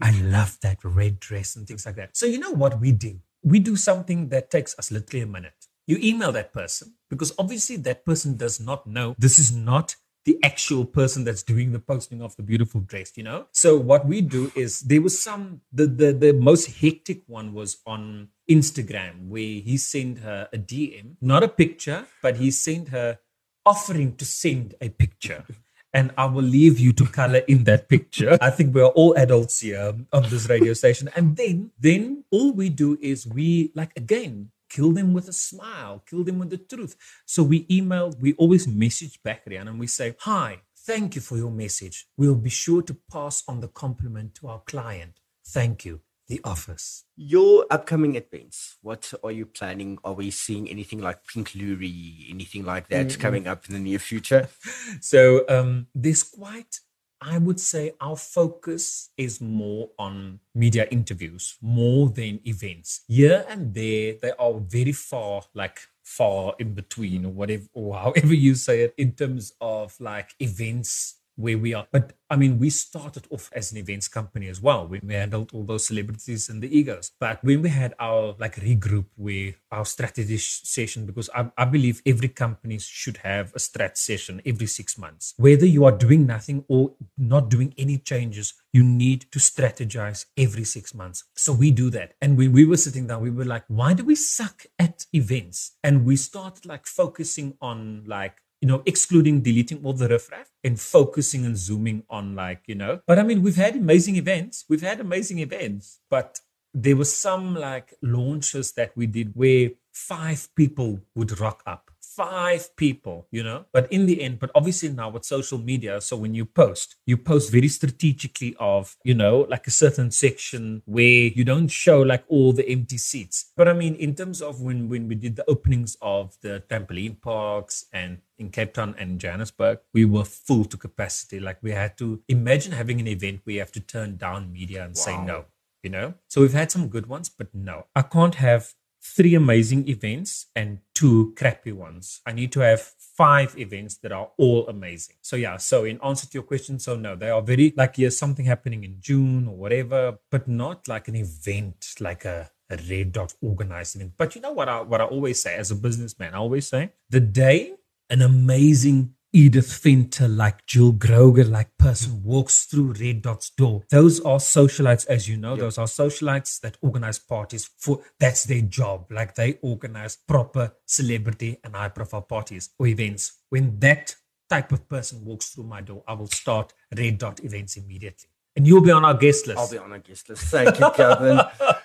I 0.00 0.12
love 0.20 0.58
that 0.62 0.78
red 0.84 1.20
dress 1.20 1.56
and 1.56 1.66
things 1.66 1.86
like 1.86 1.96
that. 1.96 2.16
So, 2.16 2.26
you 2.26 2.38
know 2.38 2.52
what 2.52 2.80
we 2.80 2.92
do? 2.92 3.20
We 3.42 3.58
do 3.58 3.76
something 3.76 4.28
that 4.28 4.50
takes 4.50 4.78
us 4.78 4.90
literally 4.90 5.22
a 5.22 5.26
minute. 5.26 5.66
You 5.86 5.98
email 6.02 6.30
that 6.32 6.52
person 6.52 6.94
because 7.08 7.32
obviously 7.38 7.76
that 7.76 8.04
person 8.04 8.36
does 8.36 8.60
not 8.60 8.86
know 8.86 9.14
this 9.18 9.38
is 9.38 9.50
not 9.50 9.96
the 10.24 10.38
actual 10.44 10.84
person 10.84 11.24
that's 11.24 11.42
doing 11.42 11.72
the 11.72 11.78
posting 11.78 12.20
of 12.22 12.36
the 12.36 12.42
beautiful 12.42 12.80
dress, 12.82 13.16
you 13.16 13.22
know? 13.22 13.46
So 13.52 13.78
what 13.78 14.06
we 14.06 14.20
do 14.20 14.52
is 14.54 14.80
there 14.80 15.00
was 15.00 15.20
some 15.20 15.62
the 15.72 15.86
the, 15.86 16.12
the 16.12 16.32
most 16.32 16.80
hectic 16.80 17.22
one 17.26 17.54
was 17.54 17.78
on 17.86 18.28
Instagram 18.50 19.28
where 19.28 19.40
he 19.40 19.76
sent 19.76 20.18
her 20.18 20.48
a 20.52 20.58
DM, 20.58 21.16
not 21.20 21.42
a 21.42 21.48
picture, 21.48 22.06
but 22.20 22.36
he 22.36 22.50
sent 22.50 22.88
her 22.88 23.18
offering 23.64 24.16
to 24.16 24.24
send 24.24 24.74
a 24.80 24.88
picture. 24.88 25.44
And 25.92 26.12
I 26.16 26.26
will 26.26 26.44
leave 26.44 26.78
you 26.78 26.92
to 26.94 27.04
color 27.04 27.42
in 27.48 27.64
that 27.64 27.88
picture. 27.88 28.38
I 28.40 28.50
think 28.50 28.74
we're 28.74 28.84
all 28.84 29.16
adults 29.16 29.60
here 29.60 29.94
on 30.12 30.22
this 30.24 30.48
radio 30.48 30.72
station. 30.72 31.10
And 31.16 31.36
then, 31.36 31.72
then 31.78 32.24
all 32.30 32.52
we 32.52 32.68
do 32.68 32.96
is 33.00 33.26
we 33.26 33.72
like 33.74 33.92
again 33.96 34.50
kill 34.70 34.92
them 34.92 35.12
with 35.12 35.28
a 35.28 35.32
smile, 35.32 36.02
kill 36.08 36.24
them 36.24 36.38
with 36.38 36.50
the 36.50 36.58
truth. 36.58 36.96
So 37.26 37.42
we 37.42 37.66
email, 37.70 38.14
we 38.20 38.34
always 38.34 38.66
message 38.66 39.20
back, 39.22 39.44
Rian, 39.44 39.68
and 39.68 39.78
we 39.80 39.88
say, 39.88 40.14
Hi, 40.20 40.60
thank 40.86 41.16
you 41.16 41.20
for 41.20 41.36
your 41.36 41.50
message. 41.50 42.06
We'll 42.16 42.36
be 42.36 42.50
sure 42.50 42.82
to 42.82 42.96
pass 43.12 43.42
on 43.48 43.60
the 43.60 43.68
compliment 43.68 44.36
to 44.36 44.48
our 44.48 44.60
client. 44.60 45.20
Thank 45.44 45.84
you. 45.84 46.00
The 46.30 46.40
office. 46.44 47.02
Your 47.16 47.66
upcoming 47.72 48.14
events, 48.14 48.76
what 48.82 49.12
are 49.24 49.32
you 49.32 49.46
planning? 49.46 49.98
Are 50.04 50.12
we 50.12 50.30
seeing 50.30 50.70
anything 50.70 51.00
like 51.00 51.26
Pink 51.26 51.56
Loerie, 51.56 52.28
anything 52.30 52.64
like 52.64 52.88
that 52.90 53.18
coming 53.18 53.48
up 53.48 53.66
in 53.68 53.74
the 53.74 53.80
near 53.80 53.98
future? 53.98 54.48
So 55.00 55.44
um, 55.48 55.88
there's 55.92 56.22
quite, 56.22 56.78
I 57.20 57.38
would 57.38 57.58
say, 57.58 57.94
our 58.00 58.16
focus 58.16 59.10
is 59.16 59.40
more 59.40 59.90
on 59.98 60.38
media 60.54 60.86
interviews 60.88 61.56
more 61.60 62.08
than 62.08 62.38
events. 62.44 63.00
Here 63.08 63.44
and 63.48 63.74
there, 63.74 64.14
they 64.22 64.30
are 64.38 64.54
very 64.60 64.92
far, 64.92 65.42
like 65.52 65.80
far 66.04 66.54
in 66.60 66.74
between, 66.74 67.24
or 67.24 67.32
whatever, 67.32 67.64
or 67.72 67.96
however 67.96 68.34
you 68.34 68.54
say 68.54 68.82
it, 68.82 68.94
in 68.96 69.14
terms 69.14 69.52
of 69.60 69.98
like 69.98 70.34
events 70.38 71.16
where 71.40 71.58
we 71.58 71.74
are. 71.74 71.86
But 71.90 72.12
I 72.28 72.36
mean, 72.36 72.58
we 72.58 72.70
started 72.70 73.26
off 73.30 73.50
as 73.52 73.72
an 73.72 73.78
events 73.78 74.06
company 74.06 74.48
as 74.48 74.60
well 74.60 74.86
when 74.86 75.00
we 75.04 75.14
handled 75.14 75.50
all 75.52 75.64
those 75.64 75.86
celebrities 75.86 76.48
and 76.48 76.62
the 76.62 76.78
egos. 76.78 77.10
But 77.18 77.42
when 77.42 77.62
we 77.62 77.70
had 77.70 77.94
our 77.98 78.36
like 78.38 78.56
regroup 78.56 79.06
where 79.16 79.54
our 79.72 79.84
strategy 79.84 80.38
session, 80.38 81.06
because 81.06 81.28
I, 81.34 81.50
I 81.58 81.64
believe 81.64 82.02
every 82.06 82.28
company 82.28 82.78
should 82.78 83.18
have 83.18 83.52
a 83.54 83.58
strat 83.58 83.96
session 83.96 84.40
every 84.46 84.66
six 84.66 84.96
months. 84.96 85.34
Whether 85.38 85.66
you 85.66 85.84
are 85.84 85.92
doing 85.92 86.26
nothing 86.26 86.64
or 86.68 86.92
not 87.18 87.48
doing 87.48 87.74
any 87.76 87.98
changes, 87.98 88.54
you 88.72 88.84
need 88.84 89.26
to 89.32 89.40
strategize 89.40 90.26
every 90.36 90.64
six 90.64 90.94
months. 90.94 91.24
So 91.34 91.52
we 91.52 91.72
do 91.72 91.90
that. 91.90 92.14
And 92.20 92.38
when 92.38 92.52
we 92.52 92.64
were 92.64 92.76
sitting 92.76 93.08
down, 93.08 93.22
we 93.22 93.30
were 93.30 93.44
like, 93.44 93.64
why 93.66 93.94
do 93.94 94.04
we 94.04 94.14
suck 94.14 94.66
at 94.78 95.06
events? 95.12 95.72
And 95.82 96.04
we 96.04 96.14
started 96.16 96.64
like 96.66 96.86
focusing 96.86 97.56
on 97.60 98.04
like 98.06 98.36
you 98.60 98.68
know, 98.68 98.82
excluding 98.84 99.40
deleting 99.40 99.80
all 99.84 99.94
the 99.94 100.08
riffraff 100.08 100.50
and 100.62 100.78
focusing 100.78 101.44
and 101.46 101.56
zooming 101.56 102.04
on 102.10 102.34
like, 102.34 102.62
you 102.66 102.74
know. 102.74 103.00
But 103.06 103.18
I 103.18 103.22
mean, 103.22 103.42
we've 103.42 103.56
had 103.56 103.76
amazing 103.76 104.16
events. 104.16 104.64
We've 104.68 104.82
had 104.82 105.00
amazing 105.00 105.38
events, 105.38 106.00
but 106.10 106.40
there 106.74 106.96
were 106.96 107.04
some 107.04 107.54
like 107.54 107.94
launches 108.02 108.72
that 108.72 108.96
we 108.96 109.06
did 109.06 109.32
where 109.34 109.70
five 109.92 110.48
people 110.54 111.00
would 111.14 111.40
rock 111.40 111.62
up. 111.66 111.89
Five 112.16 112.74
people, 112.76 113.28
you 113.30 113.44
know, 113.44 113.66
but 113.72 113.90
in 113.92 114.06
the 114.06 114.20
end, 114.20 114.40
but 114.40 114.50
obviously 114.54 114.88
now 114.88 115.10
with 115.10 115.24
social 115.24 115.58
media, 115.58 116.00
so 116.00 116.16
when 116.16 116.34
you 116.34 116.44
post, 116.44 116.96
you 117.06 117.16
post 117.16 117.52
very 117.52 117.68
strategically 117.68 118.56
of, 118.58 118.96
you 119.04 119.14
know, 119.14 119.46
like 119.48 119.66
a 119.68 119.70
certain 119.70 120.10
section 120.10 120.82
where 120.86 121.04
you 121.36 121.44
don't 121.44 121.68
show 121.68 122.02
like 122.02 122.24
all 122.26 122.52
the 122.52 122.68
empty 122.68 122.98
seats. 122.98 123.52
But 123.56 123.68
I 123.68 123.74
mean, 123.74 123.94
in 123.94 124.16
terms 124.16 124.42
of 124.42 124.60
when 124.60 124.88
when 124.88 125.06
we 125.06 125.14
did 125.14 125.36
the 125.36 125.48
openings 125.48 125.96
of 126.02 126.36
the 126.42 126.62
trampoline 126.68 127.20
parks 127.20 127.84
and 127.92 128.18
in 128.38 128.50
Cape 128.50 128.74
Town 128.74 128.94
and 128.98 129.20
Johannesburg, 129.20 129.78
we 129.94 130.04
were 130.04 130.24
full 130.24 130.64
to 130.64 130.76
capacity. 130.76 131.38
Like 131.38 131.58
we 131.62 131.70
had 131.70 131.96
to 131.98 132.22
imagine 132.28 132.72
having 132.72 132.98
an 132.98 133.06
event 133.06 133.42
where 133.44 133.54
you 133.54 133.60
have 133.60 133.72
to 133.72 133.80
turn 133.80 134.16
down 134.16 134.52
media 134.52 134.84
and 134.84 134.96
say 134.96 135.16
no, 135.22 135.44
you 135.82 135.90
know? 135.90 136.14
So 136.28 136.40
we've 136.40 136.52
had 136.52 136.72
some 136.72 136.88
good 136.88 137.06
ones, 137.06 137.28
but 137.28 137.54
no, 137.54 137.86
I 137.94 138.02
can't 138.02 138.34
have 138.36 138.74
three 139.02 139.34
amazing 139.34 139.88
events 139.88 140.46
and 140.54 140.78
two 140.94 141.32
crappy 141.36 141.72
ones. 141.72 142.20
I 142.26 142.32
need 142.32 142.52
to 142.52 142.60
have 142.60 142.80
five 143.16 143.58
events 143.58 143.96
that 143.98 144.12
are 144.12 144.30
all 144.38 144.66
amazing. 144.68 145.16
So 145.22 145.36
yeah, 145.36 145.56
so 145.56 145.84
in 145.84 145.98
answer 146.02 146.26
to 146.26 146.34
your 146.34 146.42
question, 146.42 146.78
so 146.78 146.96
no, 146.96 147.16
they 147.16 147.30
are 147.30 147.42
very 147.42 147.72
like 147.76 147.96
here's 147.96 148.18
something 148.18 148.46
happening 148.46 148.84
in 148.84 148.96
June 149.00 149.48
or 149.48 149.56
whatever, 149.56 150.18
but 150.30 150.48
not 150.48 150.88
like 150.88 151.08
an 151.08 151.16
event 151.16 151.94
like 152.00 152.24
a 152.24 152.50
a 152.70 152.76
red 152.88 153.12
dot 153.12 153.34
organized 153.42 153.96
event. 153.96 154.12
But 154.16 154.34
you 154.34 154.40
know 154.40 154.52
what 154.52 154.68
I 154.68 154.80
what 154.80 155.00
I 155.00 155.04
always 155.04 155.42
say 155.42 155.56
as 155.56 155.70
a 155.70 155.74
businessman, 155.74 156.34
I 156.34 156.38
always 156.38 156.68
say 156.68 156.92
the 157.08 157.20
day 157.20 157.74
an 158.08 158.22
amazing 158.22 159.14
Edith 159.32 159.80
Venter 159.82 160.26
like 160.26 160.66
Jill 160.66 160.92
Groger 160.92 161.48
like 161.48 161.76
person 161.78 162.22
walks 162.24 162.64
through 162.64 162.94
Red 162.94 163.22
Dot's 163.22 163.50
door. 163.50 163.84
Those 163.88 164.20
are 164.20 164.38
socialites, 164.38 165.06
as 165.06 165.28
you 165.28 165.36
know. 165.36 165.52
Yep. 165.52 165.60
Those 165.60 165.78
are 165.78 165.86
socialites 165.86 166.60
that 166.60 166.76
organize 166.80 167.18
parties 167.18 167.70
for 167.78 168.02
that's 168.18 168.44
their 168.44 168.62
job. 168.62 169.06
Like 169.10 169.34
they 169.34 169.58
organize 169.62 170.16
proper 170.16 170.72
celebrity 170.86 171.58
and 171.62 171.76
high 171.76 171.90
profile 171.90 172.22
parties 172.22 172.70
or 172.78 172.88
events. 172.88 173.38
When 173.50 173.78
that 173.78 174.16
type 174.48 174.72
of 174.72 174.88
person 174.88 175.24
walks 175.24 175.50
through 175.50 175.64
my 175.64 175.80
door, 175.80 176.02
I 176.08 176.14
will 176.14 176.26
start 176.26 176.72
Red 176.96 177.18
Dot 177.18 177.44
events 177.44 177.76
immediately. 177.76 178.30
And 178.56 178.66
you'll 178.66 178.82
be 178.82 178.90
on 178.90 179.04
our 179.04 179.14
guest 179.14 179.46
list. 179.46 179.60
I'll 179.60 179.70
be 179.70 179.78
on 179.78 179.92
our 179.92 180.00
guest 180.00 180.28
list. 180.28 180.42
Thank 180.46 180.80
you, 180.80 180.90
Kevin. 180.90 181.40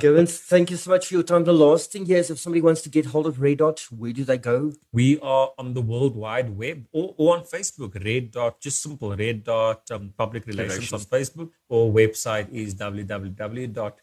Kevin, 0.00 0.26
thank 0.26 0.70
you 0.70 0.76
so 0.76 0.90
much 0.90 1.06
for 1.06 1.14
your 1.14 1.22
time. 1.22 1.44
The 1.44 1.52
last 1.52 1.92
thing 1.92 2.06
here 2.06 2.18
is 2.18 2.30
if 2.30 2.38
somebody 2.38 2.62
wants 2.62 2.80
to 2.82 2.88
get 2.88 3.06
hold 3.06 3.26
of 3.26 3.40
Red 3.40 3.58
Dot, 3.58 3.86
where 3.90 4.12
do 4.12 4.24
they 4.24 4.38
go? 4.38 4.72
We 4.92 5.18
are 5.20 5.50
on 5.58 5.74
the 5.74 5.82
World 5.82 6.16
Wide 6.16 6.56
Web 6.56 6.86
or, 6.92 7.14
or 7.16 7.36
on 7.36 7.44
Facebook. 7.44 8.02
Red 8.04 8.30
Dot, 8.32 8.60
just 8.60 8.82
simple 8.82 9.14
Red 9.14 9.44
Dot 9.44 9.82
um, 9.90 10.12
Public 10.16 10.46
Relations, 10.46 10.90
Relations 10.90 10.92
on 10.92 11.00
Facebook. 11.18 11.50
Or 11.68 11.92
website 11.92 12.50
is 12.52 12.74
www.red.pr.com. 12.74 13.94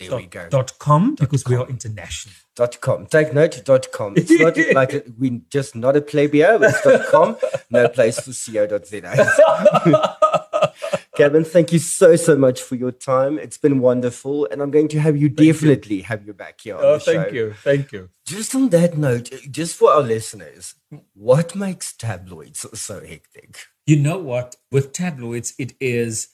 There 0.00 0.08
dot, 0.08 0.20
we 0.20 0.26
go. 0.26 0.48
Dot 0.48 0.78
com 0.78 1.14
dot 1.14 1.18
because 1.18 1.42
com. 1.42 1.54
we 1.54 1.60
are 1.60 1.68
international. 1.68 2.34
Dot 2.56 2.80
com. 2.80 3.06
Take 3.06 3.34
note. 3.34 3.62
Dot 3.66 3.92
com. 3.92 4.14
It's 4.16 4.30
not 4.30 4.56
like 4.74 4.94
a, 4.94 5.02
we 5.18 5.42
just 5.50 5.76
not 5.76 5.94
a 5.94 6.00
play 6.00 6.26
beer. 6.26 6.58
It's 6.62 6.80
dot 6.82 7.06
com. 7.08 7.36
No 7.68 7.86
place 7.88 8.18
for 8.18 8.32
co.za. 8.32 10.16
Kevin, 11.20 11.44
thank 11.44 11.70
you 11.70 11.78
so 11.78 12.16
so 12.16 12.34
much 12.34 12.62
for 12.62 12.76
your 12.76 12.92
time. 12.92 13.38
It's 13.38 13.58
been 13.58 13.78
wonderful, 13.78 14.48
and 14.50 14.62
I'm 14.62 14.70
going 14.70 14.88
to 14.88 15.00
have 15.00 15.18
you 15.18 15.28
thank 15.28 15.52
definitely 15.52 15.96
you. 15.96 16.04
have 16.04 16.26
you 16.26 16.32
back 16.32 16.62
here. 16.62 16.78
oh, 16.78 16.98
thank 16.98 17.28
show. 17.28 17.34
you, 17.34 17.52
thank 17.62 17.92
you. 17.92 18.08
Just 18.24 18.54
on 18.54 18.70
that 18.70 18.96
note, 18.96 19.30
just 19.50 19.76
for 19.76 19.90
our 19.90 20.00
listeners, 20.00 20.76
what 21.12 21.54
makes 21.54 21.92
tabloids 21.92 22.64
so 22.72 23.00
hectic? 23.00 23.66
You 23.86 23.96
know 23.96 24.16
what? 24.16 24.56
With 24.72 24.94
tabloids, 24.94 25.52
it 25.58 25.74
is 25.78 26.28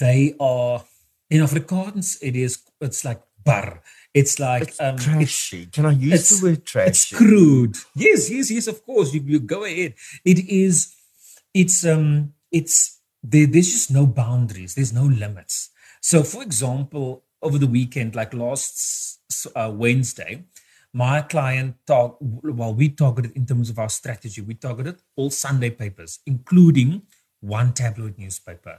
they 0.00 0.34
are 0.40 0.82
in 1.30 1.40
Afrikaans. 1.40 2.18
It 2.20 2.34
is 2.34 2.64
it's 2.80 3.04
like 3.04 3.22
bar. 3.44 3.80
It's 4.12 4.40
like 4.40 4.62
it's 4.62 4.80
um, 4.80 4.96
trashy. 4.96 5.66
Can 5.66 5.86
I 5.86 5.92
use 5.92 6.40
the 6.40 6.48
word 6.48 6.64
trashy? 6.64 6.88
It's 6.88 7.16
crude. 7.16 7.76
Yes, 7.94 8.28
yes, 8.28 8.50
yes. 8.50 8.66
Of 8.66 8.84
course, 8.84 9.14
you, 9.14 9.20
you 9.24 9.38
go 9.38 9.62
ahead. 9.62 9.94
It 10.24 10.40
is. 10.48 10.96
It's 11.54 11.86
um. 11.86 12.32
It's 12.50 12.98
there, 13.22 13.46
there's 13.46 13.70
just 13.70 13.90
no 13.90 14.06
boundaries. 14.06 14.74
There's 14.74 14.92
no 14.92 15.04
limits. 15.04 15.70
So, 16.00 16.22
for 16.22 16.42
example, 16.42 17.24
over 17.40 17.58
the 17.58 17.66
weekend, 17.66 18.14
like 18.14 18.34
last 18.34 19.20
uh, 19.54 19.70
Wednesday, 19.74 20.44
my 20.92 21.22
client 21.22 21.76
talk 21.86 22.18
well 22.20 22.74
we 22.74 22.90
targeted 22.90 23.32
in 23.32 23.46
terms 23.46 23.70
of 23.70 23.78
our 23.78 23.88
strategy 23.88 24.42
we 24.42 24.52
targeted 24.52 24.96
all 25.16 25.30
sunday 25.30 25.70
papers 25.70 26.18
including 26.26 27.00
one 27.40 27.72
tabloid 27.72 28.18
newspaper 28.18 28.78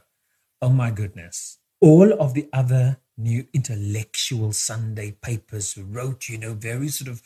oh 0.62 0.70
my 0.70 0.92
goodness 0.92 1.58
all 1.84 2.14
of 2.14 2.36
the 2.36 2.48
other 2.54 2.98
new 3.18 3.46
intellectual 3.54 4.54
Sunday 4.54 5.12
papers 5.12 5.78
wrote, 5.78 6.30
you 6.30 6.38
know, 6.38 6.54
very 6.54 6.88
sort 6.88 7.10
of, 7.10 7.22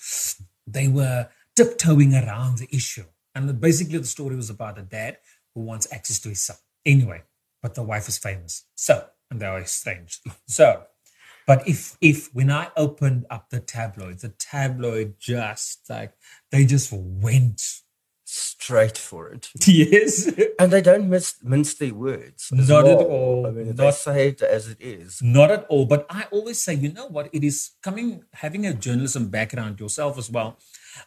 they 0.66 0.88
were 0.88 1.30
tiptoeing 1.56 2.14
around 2.14 2.58
the 2.58 2.68
issue. 2.76 3.06
And 3.36 3.60
basically, 3.62 4.00
the 4.00 4.06
story 4.06 4.36
was 4.36 4.50
about 4.50 4.80
a 4.80 4.82
dad 4.82 5.20
who 5.54 5.62
wants 5.62 5.88
access 5.92 6.20
to 6.22 6.30
his 6.30 6.42
son. 6.42 6.58
Anyway, 6.88 7.24
but 7.62 7.76
the 7.76 7.84
wife 7.84 8.08
is 8.08 8.18
famous. 8.18 8.64
So, 8.76 9.06
and 9.30 9.40
they 9.40 9.46
are 9.46 9.60
estranged. 9.60 10.22
So, 10.48 10.84
but 11.46 11.68
if 11.68 11.98
if 12.02 12.34
when 12.34 12.50
I 12.50 12.72
opened 12.76 13.26
up 13.30 13.50
the 13.50 13.60
tabloid, 13.60 14.20
the 14.20 14.30
tabloid 14.30 15.16
just 15.20 15.90
like 15.90 16.14
they 16.52 16.66
just 16.66 16.92
went 16.92 17.62
straight 18.28 18.98
for 18.98 19.30
it. 19.30 19.50
Yes. 19.68 20.30
and 20.60 20.72
they 20.72 20.82
don't 20.82 21.10
miss, 21.10 21.36
mince 21.44 21.74
their 21.76 21.94
words. 21.94 22.50
Not 22.52 22.84
well. 22.84 23.00
at 23.00 23.06
all. 23.08 23.48
I 23.48 23.52
mean, 23.52 23.68
not, 23.68 23.78
they 23.78 23.92
say 23.92 24.28
it 24.30 24.42
as 24.42 24.68
it 24.68 24.78
is. 24.82 25.22
Not 25.22 25.50
at 25.52 25.66
all. 25.70 25.86
But 25.86 26.06
I 26.10 26.26
always 26.32 26.62
say, 26.62 26.74
you 26.74 26.92
know 26.92 27.08
what? 27.08 27.30
It 27.32 27.44
is 27.44 27.72
coming, 27.82 28.24
having 28.34 28.66
a 28.66 28.74
journalism 28.74 29.30
background 29.30 29.80
yourself 29.80 30.18
as 30.18 30.30
well. 30.30 30.58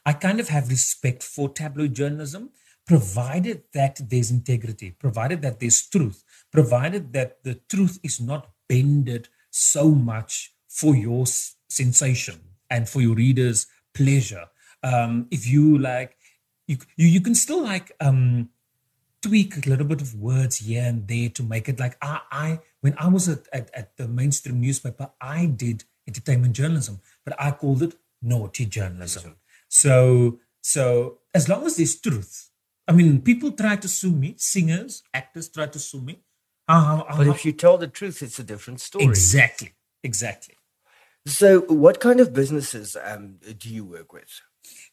I 0.07 0.15
kind 0.15 0.41
of 0.41 0.49
have 0.49 0.69
respect 0.69 1.23
for 1.23 1.49
tabloid 1.49 1.95
journalism, 1.95 2.51
provided 2.91 3.63
that 3.73 4.01
there's 4.11 4.33
integrity, 4.33 4.91
provided 4.91 5.43
that 5.43 5.61
there's 5.61 5.81
truth, 5.87 6.25
provided 6.51 7.13
that 7.13 7.41
the 7.45 7.55
truth 7.69 8.01
is 8.03 8.21
not 8.21 8.51
bended 8.69 9.29
so 9.49 9.91
much 9.91 10.53
for 10.67 10.97
your 10.97 11.25
sensation 11.69 12.41
and 12.69 12.89
for 12.89 13.01
your 13.01 13.15
readers' 13.15 13.69
pleasure. 13.95 14.47
Um, 14.83 15.29
if 15.31 15.47
you 15.47 15.79
like, 15.79 16.17
you 16.67 16.79
you, 16.97 17.07
you 17.07 17.21
can 17.21 17.37
still 17.37 17.63
like 17.63 17.93
um 18.01 18.51
tweak 19.23 19.65
a 19.65 19.69
little 19.71 19.87
bit 19.87 20.03
of 20.03 20.17
words 20.17 20.57
here 20.57 20.83
and 20.83 21.07
there 21.07 21.29
to 21.29 21.45
make 21.45 21.69
it 21.69 21.79
like 21.79 21.97
I, 22.03 22.21
I 22.33 22.59
when 22.81 22.97
I 22.99 23.07
was 23.07 23.29
at, 23.29 23.47
at, 23.53 23.71
at 23.73 23.97
the 23.99 24.09
mainstream 24.09 24.61
newspaper, 24.61 25.13
I 25.21 25.47
did 25.47 25.85
entertainment 26.09 26.57
journalism, 26.57 26.99
but 27.25 27.41
I 27.41 27.53
called 27.53 27.85
it 27.85 27.95
naughty 28.21 28.67
journalism. 28.67 29.37
So 29.69 30.41
so 30.61 31.19
as 31.33 31.49
long 31.49 31.65
as 31.67 31.77
there's 31.77 32.01
truth, 32.01 32.50
I 32.91 32.93
mean, 32.93 33.23
people 33.23 33.53
try 33.53 33.77
to 33.77 33.89
sue 33.89 34.13
me, 34.13 34.35
singers, 34.37 35.03
actors 35.15 35.49
try 35.49 35.67
to 35.67 35.79
sue 35.79 36.01
me. 36.01 36.15
Uh, 36.69 37.05
uh, 37.09 37.17
but 37.19 37.27
if 37.29 37.45
you 37.45 37.53
tell 37.53 37.79
the 37.79 37.87
truth, 37.89 38.23
it's 38.23 38.39
a 38.39 38.45
different 38.45 38.81
story. 38.81 39.05
Exactly, 39.05 39.73
exactly. 40.03 40.57
So, 41.27 41.61
what 41.85 42.01
kind 42.01 42.19
of 42.21 42.33
businesses 42.33 42.97
um, 43.11 43.37
do 43.59 43.69
you 43.69 43.85
work 43.85 44.13
with? 44.13 44.33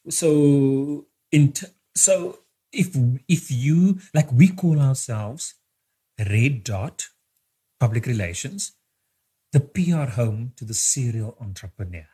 So, 0.08 1.06
in 1.32 1.52
t- 1.52 1.66
so 1.94 2.38
if 2.72 2.96
if 3.28 3.50
you 3.50 3.98
like 4.14 4.30
we 4.32 4.48
call 4.48 4.80
ourselves 4.80 5.54
red 6.18 6.64
dot 6.64 7.08
public 7.80 8.06
relations 8.06 8.72
the 9.52 9.60
pr 9.60 10.12
home 10.12 10.52
to 10.56 10.64
the 10.64 10.74
serial 10.74 11.36
entrepreneur 11.40 12.06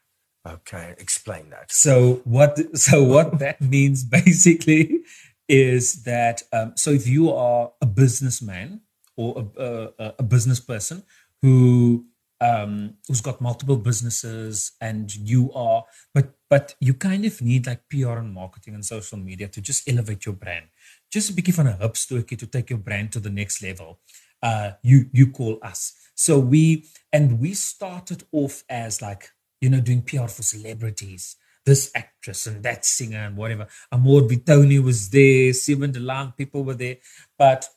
okay 0.46 0.94
explain 0.98 1.50
that 1.50 1.70
so 1.72 2.20
what 2.24 2.58
so 2.76 3.02
what 3.02 3.38
that 3.38 3.60
means 3.60 4.04
basically 4.18 5.00
is 5.48 6.04
that 6.04 6.42
um, 6.52 6.72
so 6.76 6.90
if 6.90 7.06
you 7.06 7.30
are 7.32 7.72
a 7.80 7.86
businessman 7.86 8.80
or 9.16 9.50
a, 9.58 9.90
a, 9.98 10.14
a 10.20 10.22
business 10.22 10.60
person 10.60 11.02
who 11.42 12.06
um, 12.40 12.94
who's 13.06 13.20
got 13.20 13.40
multiple 13.40 13.76
businesses 13.76 14.72
and 14.80 15.14
you 15.14 15.52
are 15.52 15.84
but 16.12 16.34
but 16.50 16.74
you 16.80 16.92
kind 16.94 17.24
of 17.24 17.40
need 17.40 17.66
like 17.66 17.88
PR 17.88 18.18
and 18.18 18.32
marketing 18.34 18.74
and 18.74 18.84
social 18.84 19.18
media 19.18 19.48
to 19.48 19.60
just 19.60 19.88
elevate 19.88 20.26
your 20.26 20.34
brand. 20.34 20.66
just 21.12 21.28
Just 21.28 21.30
'n 21.30 21.36
bietjie 21.36 21.54
van 21.54 21.66
'n 21.68 21.78
hupstootjie 21.78 22.38
to 22.38 22.46
take 22.46 22.70
your 22.70 22.78
brand 22.86 23.12
to 23.12 23.20
the 23.20 23.30
next 23.30 23.62
level. 23.62 24.00
Uh 24.42 24.72
you 24.82 25.08
you 25.12 25.30
call 25.30 25.58
us. 25.62 25.92
So 26.14 26.38
we 26.38 26.84
and 27.12 27.38
we 27.40 27.54
started 27.54 28.24
off 28.32 28.64
as 28.68 29.00
like 29.00 29.30
you 29.60 29.70
know 29.70 29.80
doing 29.80 30.02
PR 30.02 30.28
for 30.28 30.42
celebrities. 30.42 31.36
This 31.66 31.90
actress 31.94 32.46
and 32.46 32.62
that 32.62 32.84
singer 32.84 33.18
and 33.18 33.36
whatever. 33.36 33.66
Amor 33.90 34.22
Vittone 34.22 34.82
was 34.82 35.10
there, 35.10 35.52
Steven 35.52 35.92
DeLong, 35.92 36.36
people 36.36 36.62
were 36.64 36.74
there. 36.74 36.96
But 37.38 37.68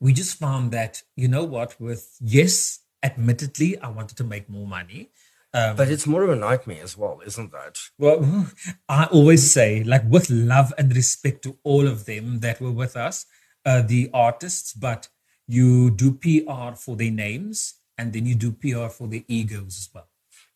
we 0.00 0.12
just 0.12 0.38
found 0.38 0.72
that, 0.72 1.02
you 1.14 1.28
know 1.28 1.44
what, 1.44 1.80
with 1.80 2.16
yes, 2.20 2.80
admittedly, 3.02 3.78
I 3.78 3.88
wanted 3.88 4.16
to 4.18 4.24
make 4.24 4.48
more 4.48 4.66
money. 4.66 5.10
Um, 5.54 5.76
but 5.76 5.88
it's 5.88 6.06
more 6.06 6.22
of 6.22 6.28
a 6.30 6.36
nightmare 6.36 6.82
as 6.82 6.98
well, 6.98 7.20
isn't 7.24 7.52
that? 7.52 7.78
Well, 7.98 8.48
I 8.88 9.04
always 9.04 9.50
say, 9.50 9.82
like, 9.84 10.02
with 10.06 10.28
love 10.28 10.74
and 10.76 10.94
respect 10.94 11.42
to 11.44 11.56
all 11.62 11.86
of 11.86 12.04
them 12.04 12.40
that 12.40 12.60
were 12.60 12.72
with 12.72 12.96
us, 12.96 13.24
uh, 13.64 13.82
the 13.82 14.10
artists, 14.12 14.74
but 14.74 15.08
you 15.46 15.90
do 15.90 16.12
PR 16.12 16.74
for 16.76 16.96
their 16.96 17.10
names 17.10 17.74
and 17.96 18.12
then 18.12 18.26
you 18.26 18.34
do 18.34 18.52
PR 18.52 18.88
for 18.88 19.08
their 19.08 19.22
egos 19.28 19.78
as 19.78 19.88
well. 19.94 20.08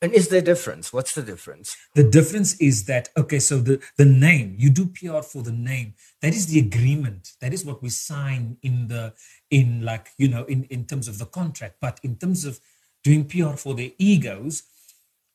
And 0.02 0.12
is 0.14 0.28
there 0.28 0.38
a 0.38 0.42
difference? 0.42 0.92
What's 0.92 1.14
the 1.14 1.22
difference? 1.22 1.76
The 1.94 2.08
difference 2.08 2.54
is 2.54 2.84
that 2.86 3.10
okay, 3.16 3.38
so 3.38 3.58
the 3.58 3.80
the 3.98 4.06
name 4.06 4.56
you 4.58 4.70
do 4.70 4.86
PR 4.86 5.20
for 5.20 5.42
the 5.42 5.52
name. 5.52 5.94
That 6.22 6.34
is 6.34 6.46
the 6.46 6.58
agreement. 6.58 7.32
That 7.40 7.52
is 7.52 7.64
what 7.66 7.82
we 7.82 7.90
sign 7.90 8.56
in 8.62 8.88
the 8.88 9.12
in 9.50 9.82
like 9.82 10.08
you 10.16 10.28
know 10.28 10.44
in 10.44 10.64
in 10.64 10.86
terms 10.86 11.06
of 11.06 11.18
the 11.18 11.26
contract. 11.26 11.76
But 11.80 12.00
in 12.02 12.16
terms 12.16 12.46
of 12.46 12.60
doing 13.04 13.26
PR 13.26 13.56
for 13.56 13.74
their 13.74 13.90
egos, 13.98 14.62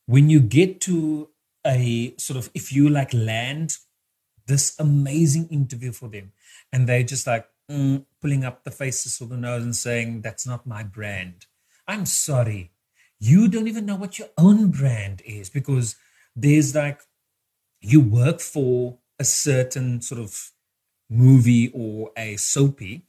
when 0.08 0.30
you 0.30 0.40
get 0.40 0.82
to 0.82 1.30
a 1.66 2.16
sort 2.18 2.38
of 2.38 2.50
if 2.56 2.74
you 2.74 2.90
like 2.90 3.14
land 3.14 3.78
this 4.48 4.76
amazing 4.80 5.48
interview 5.50 5.92
for 5.92 6.10
them, 6.10 6.32
and 6.74 6.88
they're 6.88 7.04
just 7.04 7.28
like 7.28 7.48
mm, 7.70 8.04
pulling 8.20 8.44
up 8.44 8.64
the 8.64 8.72
faces 8.72 9.18
for 9.18 9.26
the 9.26 9.38
nose 9.38 9.64
and 9.64 9.76
saying 9.76 10.22
that's 10.22 10.48
not 10.48 10.66
my 10.66 10.82
brand. 10.82 11.46
I'm 11.88 12.08
sorry 12.08 12.72
you 13.26 13.48
don't 13.48 13.68
even 13.68 13.86
know 13.86 13.96
what 13.96 14.20
your 14.20 14.28
own 14.38 14.70
brand 14.72 15.22
is 15.26 15.50
because 15.50 15.96
there's 16.36 16.76
like 16.76 17.02
you 17.82 18.00
work 18.02 18.40
for 18.40 18.98
a 19.20 19.24
certain 19.24 20.02
sort 20.02 20.22
of 20.22 20.52
movie 21.10 21.72
or 21.74 22.12
a 22.18 22.36
soapy 22.36 23.06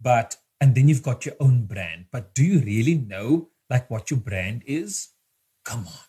but 0.00 0.36
and 0.60 0.74
then 0.74 0.88
you've 0.88 1.02
got 1.02 1.26
your 1.26 1.34
own 1.40 1.64
brand 1.64 2.06
but 2.10 2.34
do 2.34 2.44
you 2.44 2.60
really 2.60 2.94
know 2.94 3.48
like 3.70 3.90
what 3.90 4.10
your 4.10 4.20
brand 4.20 4.62
is 4.66 5.08
come 5.64 5.86
on 5.86 6.08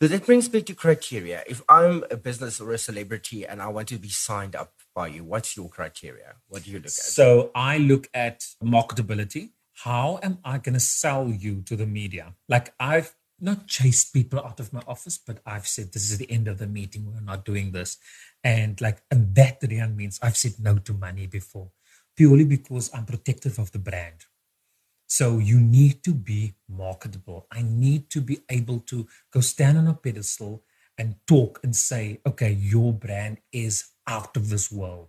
So 0.00 0.08
that 0.08 0.26
brings 0.26 0.52
me 0.52 0.62
to 0.62 0.74
criteria. 0.74 1.44
If 1.46 1.62
I'm 1.68 2.04
a 2.10 2.16
business 2.16 2.60
or 2.60 2.72
a 2.72 2.78
celebrity 2.78 3.46
and 3.46 3.62
I 3.62 3.68
want 3.68 3.88
to 3.88 3.98
be 3.98 4.08
signed 4.08 4.56
up 4.56 4.72
by 4.94 5.06
you, 5.08 5.22
what's 5.22 5.56
your 5.56 5.68
criteria? 5.68 6.34
What 6.48 6.64
do 6.64 6.70
you 6.70 6.78
look 6.78 6.86
at? 6.86 6.92
So 7.18 7.52
I 7.54 7.78
look 7.78 8.08
at 8.12 8.44
marketability. 8.62 9.50
How 9.84 10.20
am 10.22 10.38
I 10.44 10.58
going 10.58 10.74
to 10.74 10.80
sell 10.80 11.28
you 11.28 11.62
to 11.62 11.76
the 11.76 11.86
media? 11.86 12.34
Like 12.48 12.74
I've 12.78 13.14
not 13.40 13.66
chased 13.66 14.12
people 14.12 14.38
out 14.38 14.60
of 14.60 14.72
my 14.72 14.82
office, 14.86 15.18
but 15.18 15.40
I've 15.44 15.66
said 15.66 15.92
this 15.92 16.10
is 16.10 16.18
the 16.18 16.30
end 16.30 16.46
of 16.46 16.58
the 16.58 16.68
meeting. 16.68 17.06
We're 17.06 17.20
not 17.20 17.44
doing 17.44 17.72
this, 17.72 17.98
and 18.44 18.80
like 18.80 19.02
and 19.10 19.34
that 19.34 19.60
Rian 19.60 19.96
means 19.96 20.20
I've 20.22 20.36
said 20.36 20.54
no 20.60 20.78
to 20.78 20.92
money 20.92 21.26
before, 21.26 21.70
purely 22.16 22.44
because 22.44 22.90
I'm 22.94 23.06
protective 23.06 23.58
of 23.58 23.72
the 23.72 23.80
brand. 23.80 24.26
So 25.08 25.38
you 25.38 25.58
need 25.58 26.04
to 26.04 26.14
be 26.14 26.54
marketable. 26.68 27.46
I 27.50 27.62
need 27.62 28.08
to 28.10 28.20
be 28.20 28.38
able 28.48 28.80
to 28.86 29.06
go 29.32 29.40
stand 29.40 29.76
on 29.78 29.86
a 29.88 29.94
pedestal 29.94 30.62
and 30.96 31.16
talk 31.26 31.60
and 31.62 31.74
say, 31.74 32.20
okay, 32.26 32.52
your 32.52 32.92
brand 32.92 33.38
is 33.52 33.84
out 34.06 34.36
of 34.36 34.48
this 34.48 34.70
world. 34.72 35.08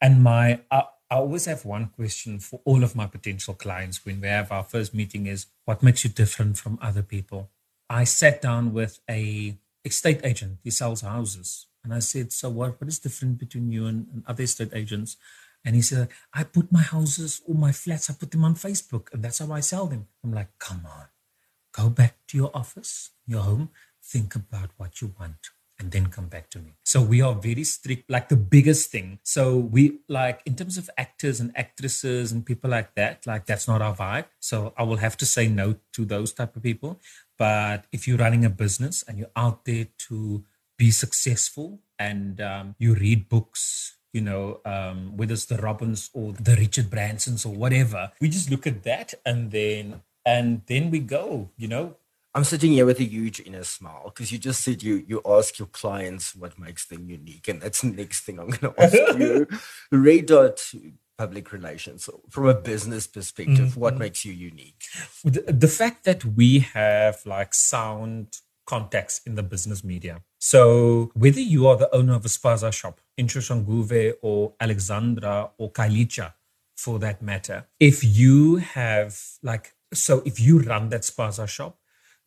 And 0.00 0.22
my, 0.22 0.60
I, 0.70 0.84
I 1.10 1.16
always 1.16 1.44
have 1.44 1.64
one 1.64 1.88
question 1.88 2.40
for 2.40 2.60
all 2.64 2.82
of 2.82 2.96
my 2.96 3.06
potential 3.06 3.54
clients 3.54 4.04
when 4.04 4.20
we 4.20 4.28
have 4.28 4.50
our 4.50 4.64
first 4.64 4.94
meeting 4.94 5.26
is 5.26 5.46
what 5.64 5.82
makes 5.82 6.04
you 6.04 6.10
different 6.10 6.58
from 6.58 6.78
other 6.80 7.02
people? 7.02 7.50
I 7.88 8.04
sat 8.04 8.40
down 8.40 8.72
with 8.72 9.00
a 9.08 9.56
estate 9.84 10.20
agent. 10.24 10.58
He 10.64 10.70
sells 10.70 11.02
houses. 11.02 11.66
And 11.84 11.92
I 11.92 11.98
said, 11.98 12.32
so 12.32 12.48
what, 12.48 12.80
what 12.80 12.88
is 12.88 12.98
different 12.98 13.38
between 13.38 13.70
you 13.70 13.86
and, 13.86 14.06
and 14.12 14.24
other 14.26 14.44
estate 14.44 14.70
agents? 14.72 15.16
And 15.64 15.76
he 15.76 15.82
said, 15.82 16.08
I 16.32 16.44
put 16.44 16.72
my 16.72 16.82
houses 16.82 17.42
or 17.46 17.54
my 17.54 17.72
flats, 17.72 18.10
I 18.10 18.14
put 18.14 18.30
them 18.30 18.44
on 18.44 18.54
Facebook, 18.54 19.12
and 19.12 19.22
that's 19.22 19.38
how 19.38 19.52
I 19.52 19.60
sell 19.60 19.86
them. 19.86 20.08
I'm 20.22 20.32
like, 20.32 20.58
come 20.58 20.82
on, 20.84 21.06
go 21.72 21.88
back 21.88 22.16
to 22.28 22.36
your 22.36 22.50
office, 22.54 23.10
your 23.26 23.42
home, 23.42 23.70
think 24.02 24.34
about 24.34 24.70
what 24.76 25.00
you 25.00 25.14
want, 25.18 25.50
and 25.78 25.90
then 25.90 26.06
come 26.06 26.28
back 26.28 26.50
to 26.50 26.58
me. 26.58 26.74
So 26.84 27.02
we 27.02 27.20
are 27.20 27.34
very 27.34 27.64
strict, 27.64 28.10
like 28.10 28.28
the 28.28 28.36
biggest 28.36 28.90
thing. 28.90 29.18
So 29.22 29.56
we 29.56 30.00
like 30.08 30.40
in 30.46 30.54
terms 30.54 30.78
of 30.78 30.88
actors 30.96 31.40
and 31.40 31.52
actresses 31.56 32.32
and 32.32 32.46
people 32.46 32.70
like 32.70 32.94
that, 32.94 33.26
like 33.26 33.46
that's 33.46 33.66
not 33.66 33.82
our 33.82 33.94
vibe. 33.94 34.26
So 34.40 34.72
I 34.76 34.82
will 34.84 34.98
have 34.98 35.16
to 35.18 35.26
say 35.26 35.48
no 35.48 35.76
to 35.92 36.04
those 36.04 36.32
type 36.32 36.56
of 36.56 36.62
people. 36.62 37.00
But 37.36 37.86
if 37.92 38.06
you're 38.06 38.18
running 38.18 38.44
a 38.44 38.50
business 38.50 39.04
and 39.06 39.18
you're 39.18 39.34
out 39.34 39.64
there 39.64 39.88
to 40.08 40.44
be 40.76 40.90
successful 40.90 41.80
and 41.98 42.40
um, 42.40 42.74
you 42.78 42.94
read 42.94 43.28
books 43.28 43.96
you 44.14 44.20
know, 44.20 44.60
um, 44.64 45.16
whether 45.16 45.34
it's 45.34 45.46
the 45.46 45.56
Robbins 45.56 46.08
or 46.14 46.32
the 46.32 46.54
Richard 46.54 46.86
Bransons 46.86 47.44
or 47.44 47.52
whatever. 47.52 48.12
We 48.20 48.28
just 48.28 48.48
look 48.48 48.64
at 48.64 48.84
that 48.84 49.12
and 49.26 49.50
then 49.50 50.02
and 50.24 50.62
then 50.66 50.90
we 50.90 51.00
go, 51.00 51.50
you 51.58 51.68
know. 51.68 51.96
I'm 52.34 52.44
sitting 52.44 52.72
here 52.72 52.84
with 52.84 52.98
a 52.98 53.04
huge 53.04 53.40
inner 53.40 53.62
smile 53.62 54.04
because 54.06 54.32
you 54.32 54.38
just 54.38 54.62
said 54.64 54.82
you 54.82 55.04
you 55.06 55.22
ask 55.24 55.58
your 55.58 55.68
clients 55.68 56.34
what 56.34 56.58
makes 56.58 56.86
them 56.86 57.08
unique, 57.08 57.48
and 57.48 57.60
that's 57.60 57.82
the 57.82 57.88
next 57.88 58.20
thing 58.20 58.40
I'm 58.40 58.50
going 58.50 58.74
to 58.74 58.82
ask 58.82 59.18
you. 59.18 59.46
Red 59.92 60.26
Dot 60.26 60.60
public 61.16 61.52
relations 61.52 62.08
from 62.28 62.46
a 62.46 62.54
business 62.54 63.06
perspective, 63.06 63.68
mm-hmm. 63.68 63.80
what 63.80 63.96
makes 63.96 64.24
you 64.24 64.32
unique? 64.32 64.84
The, 65.22 65.42
the 65.46 65.68
fact 65.68 66.04
that 66.04 66.24
we 66.24 66.60
have 66.60 67.20
like 67.24 67.54
sound 67.54 68.38
contacts 68.66 69.20
in 69.26 69.34
the 69.34 69.42
business 69.42 69.84
media. 69.84 70.22
So 70.38 71.10
whether 71.14 71.40
you 71.40 71.66
are 71.68 71.76
the 71.76 71.94
owner 71.94 72.14
of 72.14 72.24
a 72.24 72.28
spaza 72.28 72.72
shop 72.72 73.00
in 73.16 73.28
or 74.22 74.52
Alexandra 74.60 75.50
or 75.58 75.70
Khayelitsha, 75.70 76.32
for 76.76 76.98
that 76.98 77.22
matter, 77.22 77.66
if 77.78 78.02
you 78.02 78.56
have 78.56 79.20
like, 79.42 79.74
so 79.92 80.22
if 80.24 80.40
you 80.40 80.58
run 80.58 80.88
that 80.88 81.02
spaza 81.02 81.46
shop 81.46 81.78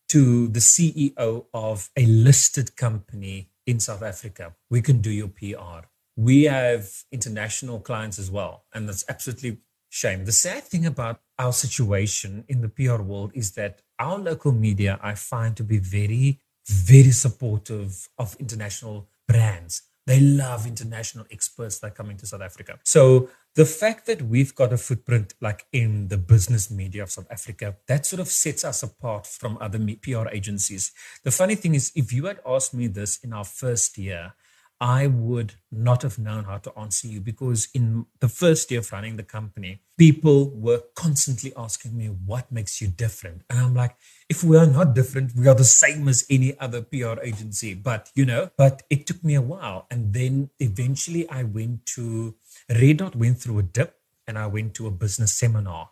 to 0.10 0.48
the 0.48 0.60
CEO 0.60 1.46
of 1.54 1.90
a 1.96 2.06
listed 2.06 2.76
company 2.76 3.50
in 3.66 3.80
South 3.80 4.02
Africa, 4.02 4.56
we 4.70 4.82
can 4.82 5.02
do 5.02 5.12
your 5.12 5.28
PR. 5.28 5.88
We 6.16 6.44
have 6.46 6.90
international 7.12 7.80
clients 7.80 8.18
as 8.18 8.32
well, 8.32 8.66
and 8.74 8.88
that's 8.88 9.06
absolutely 9.10 9.58
shame. 9.90 10.26
The 10.26 10.32
sad 10.32 10.64
thing 10.64 10.86
about 10.86 11.22
our 11.38 11.54
situation 11.54 12.46
in 12.48 12.62
the 12.62 12.70
PR 12.70 13.02
world 13.02 13.32
is 13.34 13.52
that 13.54 13.82
our 14.00 14.18
local 14.18 14.52
media 14.52 15.00
I 15.02 15.16
find 15.16 15.56
to 15.58 15.64
be 15.64 15.78
very, 15.78 16.40
very 16.68 17.12
supportive 17.12 18.10
of 18.18 18.36
international 18.40 19.08
brands. 19.28 19.84
They 20.08 20.22
love 20.22 20.66
international 20.66 21.26
experts 21.30 21.80
that 21.80 21.94
come 21.94 22.10
into 22.10 22.26
South 22.26 22.42
Africa. 22.42 22.80
So 22.86 23.30
the 23.56 23.66
fact 23.66 24.06
that 24.06 24.22
we've 24.22 24.56
got 24.56 24.72
a 24.72 24.78
footprint 24.78 25.34
like 25.42 25.66
in 25.74 26.08
the 26.08 26.18
business 26.18 26.72
media 26.72 27.04
of 27.04 27.12
South 27.12 27.28
Africa, 27.30 27.76
that 27.88 28.06
sort 28.06 28.22
of 28.22 28.30
sets 28.30 28.64
us 28.64 28.82
apart 28.82 29.28
from 29.28 29.58
other 29.60 29.80
PR 30.02 30.30
agencies. 30.32 30.94
The 31.26 31.32
funny 31.32 31.56
thing 31.56 31.76
is, 31.76 31.92
if 31.94 32.14
you 32.14 32.26
had 32.26 32.40
asked 32.48 32.74
me 32.74 32.88
this 32.88 33.20
in 33.22 33.34
our 33.34 33.44
first 33.44 33.98
year, 33.98 34.34
I 34.80 35.08
would 35.08 35.56
not 35.72 36.04
have 36.04 36.20
known 36.20 36.44
how 36.44 36.60
to 36.60 36.78
answer 36.78 37.08
you 37.08 37.20
because 37.20 37.68
in 37.74 38.06
the 38.20 38.30
first 38.30 38.70
year 38.70 38.82
of 38.82 38.92
running 38.92 39.16
the 39.16 39.24
company, 39.24 39.82
people 39.98 40.52
were 40.52 40.84
constantly 40.96 41.52
asking 41.58 41.98
me, 41.98 42.08
What 42.08 42.52
makes 42.52 42.80
you 42.80 42.88
different? 42.88 43.42
And 43.50 43.60
I'm 43.60 43.74
like, 43.74 43.96
If 44.30 44.44
we 44.44 44.56
are 44.56 44.68
not 44.68 44.94
different, 44.94 45.36
we 45.36 45.48
are 45.48 45.56
the 45.56 45.64
same 45.64 46.08
as 46.08 46.26
any 46.30 46.58
other 46.60 46.82
PR 46.82 47.20
agency. 47.24 47.74
But, 47.74 48.12
you 48.14 48.26
know, 48.26 48.52
but 48.56 48.84
it 48.90 49.08
took 49.08 49.24
me 49.24 49.34
a 49.34 49.42
while. 49.42 49.88
And 49.90 50.14
then 50.14 50.52
eventually 50.60 51.28
I 51.30 51.44
went 51.44 51.86
to, 51.88 52.36
Red 52.70 52.98
Dot 52.98 53.16
went 53.16 53.40
through 53.40 53.60
a 53.60 53.64
dip 53.64 53.96
and 54.28 54.38
I 54.38 54.46
went 54.46 54.76
to 54.76 54.86
a 54.88 54.92
business 54.92 55.34
seminar. 55.34 55.90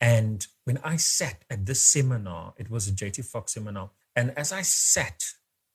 And 0.00 0.46
when 0.64 0.78
I 0.84 0.96
sat 0.96 1.42
at 1.50 1.66
this 1.66 1.82
seminar, 1.82 2.54
it 2.56 2.70
was 2.70 2.86
a 2.86 2.92
JT 2.92 3.24
Foxx 3.24 3.54
seminar. 3.54 3.90
And 4.14 4.32
as 4.36 4.52
I 4.52 4.62
sat 4.62 5.24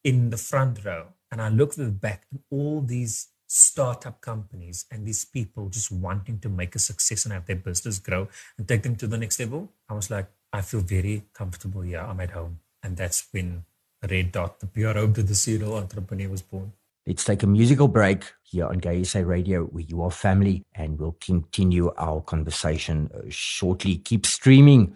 in 0.04 0.30
the 0.30 0.38
front 0.38 0.84
row, 0.86 1.08
and 1.34 1.42
I 1.42 1.50
looked 1.50 1.80
at 1.80 1.86
the 1.86 1.92
back 1.92 2.28
and 2.30 2.42
all 2.52 2.80
these 2.80 3.30
startup 3.48 4.22
companies 4.22 4.86
and 4.92 5.04
these 5.04 5.26
people 5.26 5.68
just 5.68 5.92
wanting 5.92 6.38
to 6.42 6.48
make 6.48 6.76
a 6.76 6.80
success 6.80 7.26
and 7.26 7.34
have 7.34 7.48
their 7.48 7.56
business 7.56 7.98
grow 7.98 8.28
and 8.56 8.68
take 8.68 8.84
them 8.84 8.96
to 8.98 9.08
the 9.08 9.18
next 9.18 9.40
level. 9.40 9.72
I 9.90 9.96
was 9.96 10.12
like, 10.12 10.28
I 10.54 10.62
feel 10.62 10.82
very 10.82 11.24
comfortable 11.34 11.82
here. 11.82 12.02
I'm 12.02 12.20
at 12.20 12.30
home. 12.30 12.60
And 12.84 12.96
that's 12.96 13.28
when 13.32 13.66
Red 14.08 14.32
Dot, 14.32 14.60
the 14.60 14.68
pure 14.68 14.94
hope 14.94 15.16
that 15.16 15.24
the 15.24 15.34
serial 15.34 15.76
entrepreneur 15.76 16.30
was 16.30 16.44
born. 16.44 16.72
Let's 17.08 17.24
take 17.24 17.42
a 17.42 17.48
musical 17.48 17.88
break 17.88 18.32
here 18.44 18.68
on 18.68 18.78
Gay 18.78 19.04
SA 19.04 19.22
Radio, 19.22 19.64
where 19.64 19.84
you 19.84 20.04
are 20.04 20.12
family, 20.12 20.64
and 20.76 21.00
we'll 21.00 21.18
continue 21.20 21.92
our 21.98 22.22
conversation 22.22 23.10
uh, 23.12 23.22
shortly. 23.30 23.98
Keep 23.98 24.28
streaming 24.28 24.96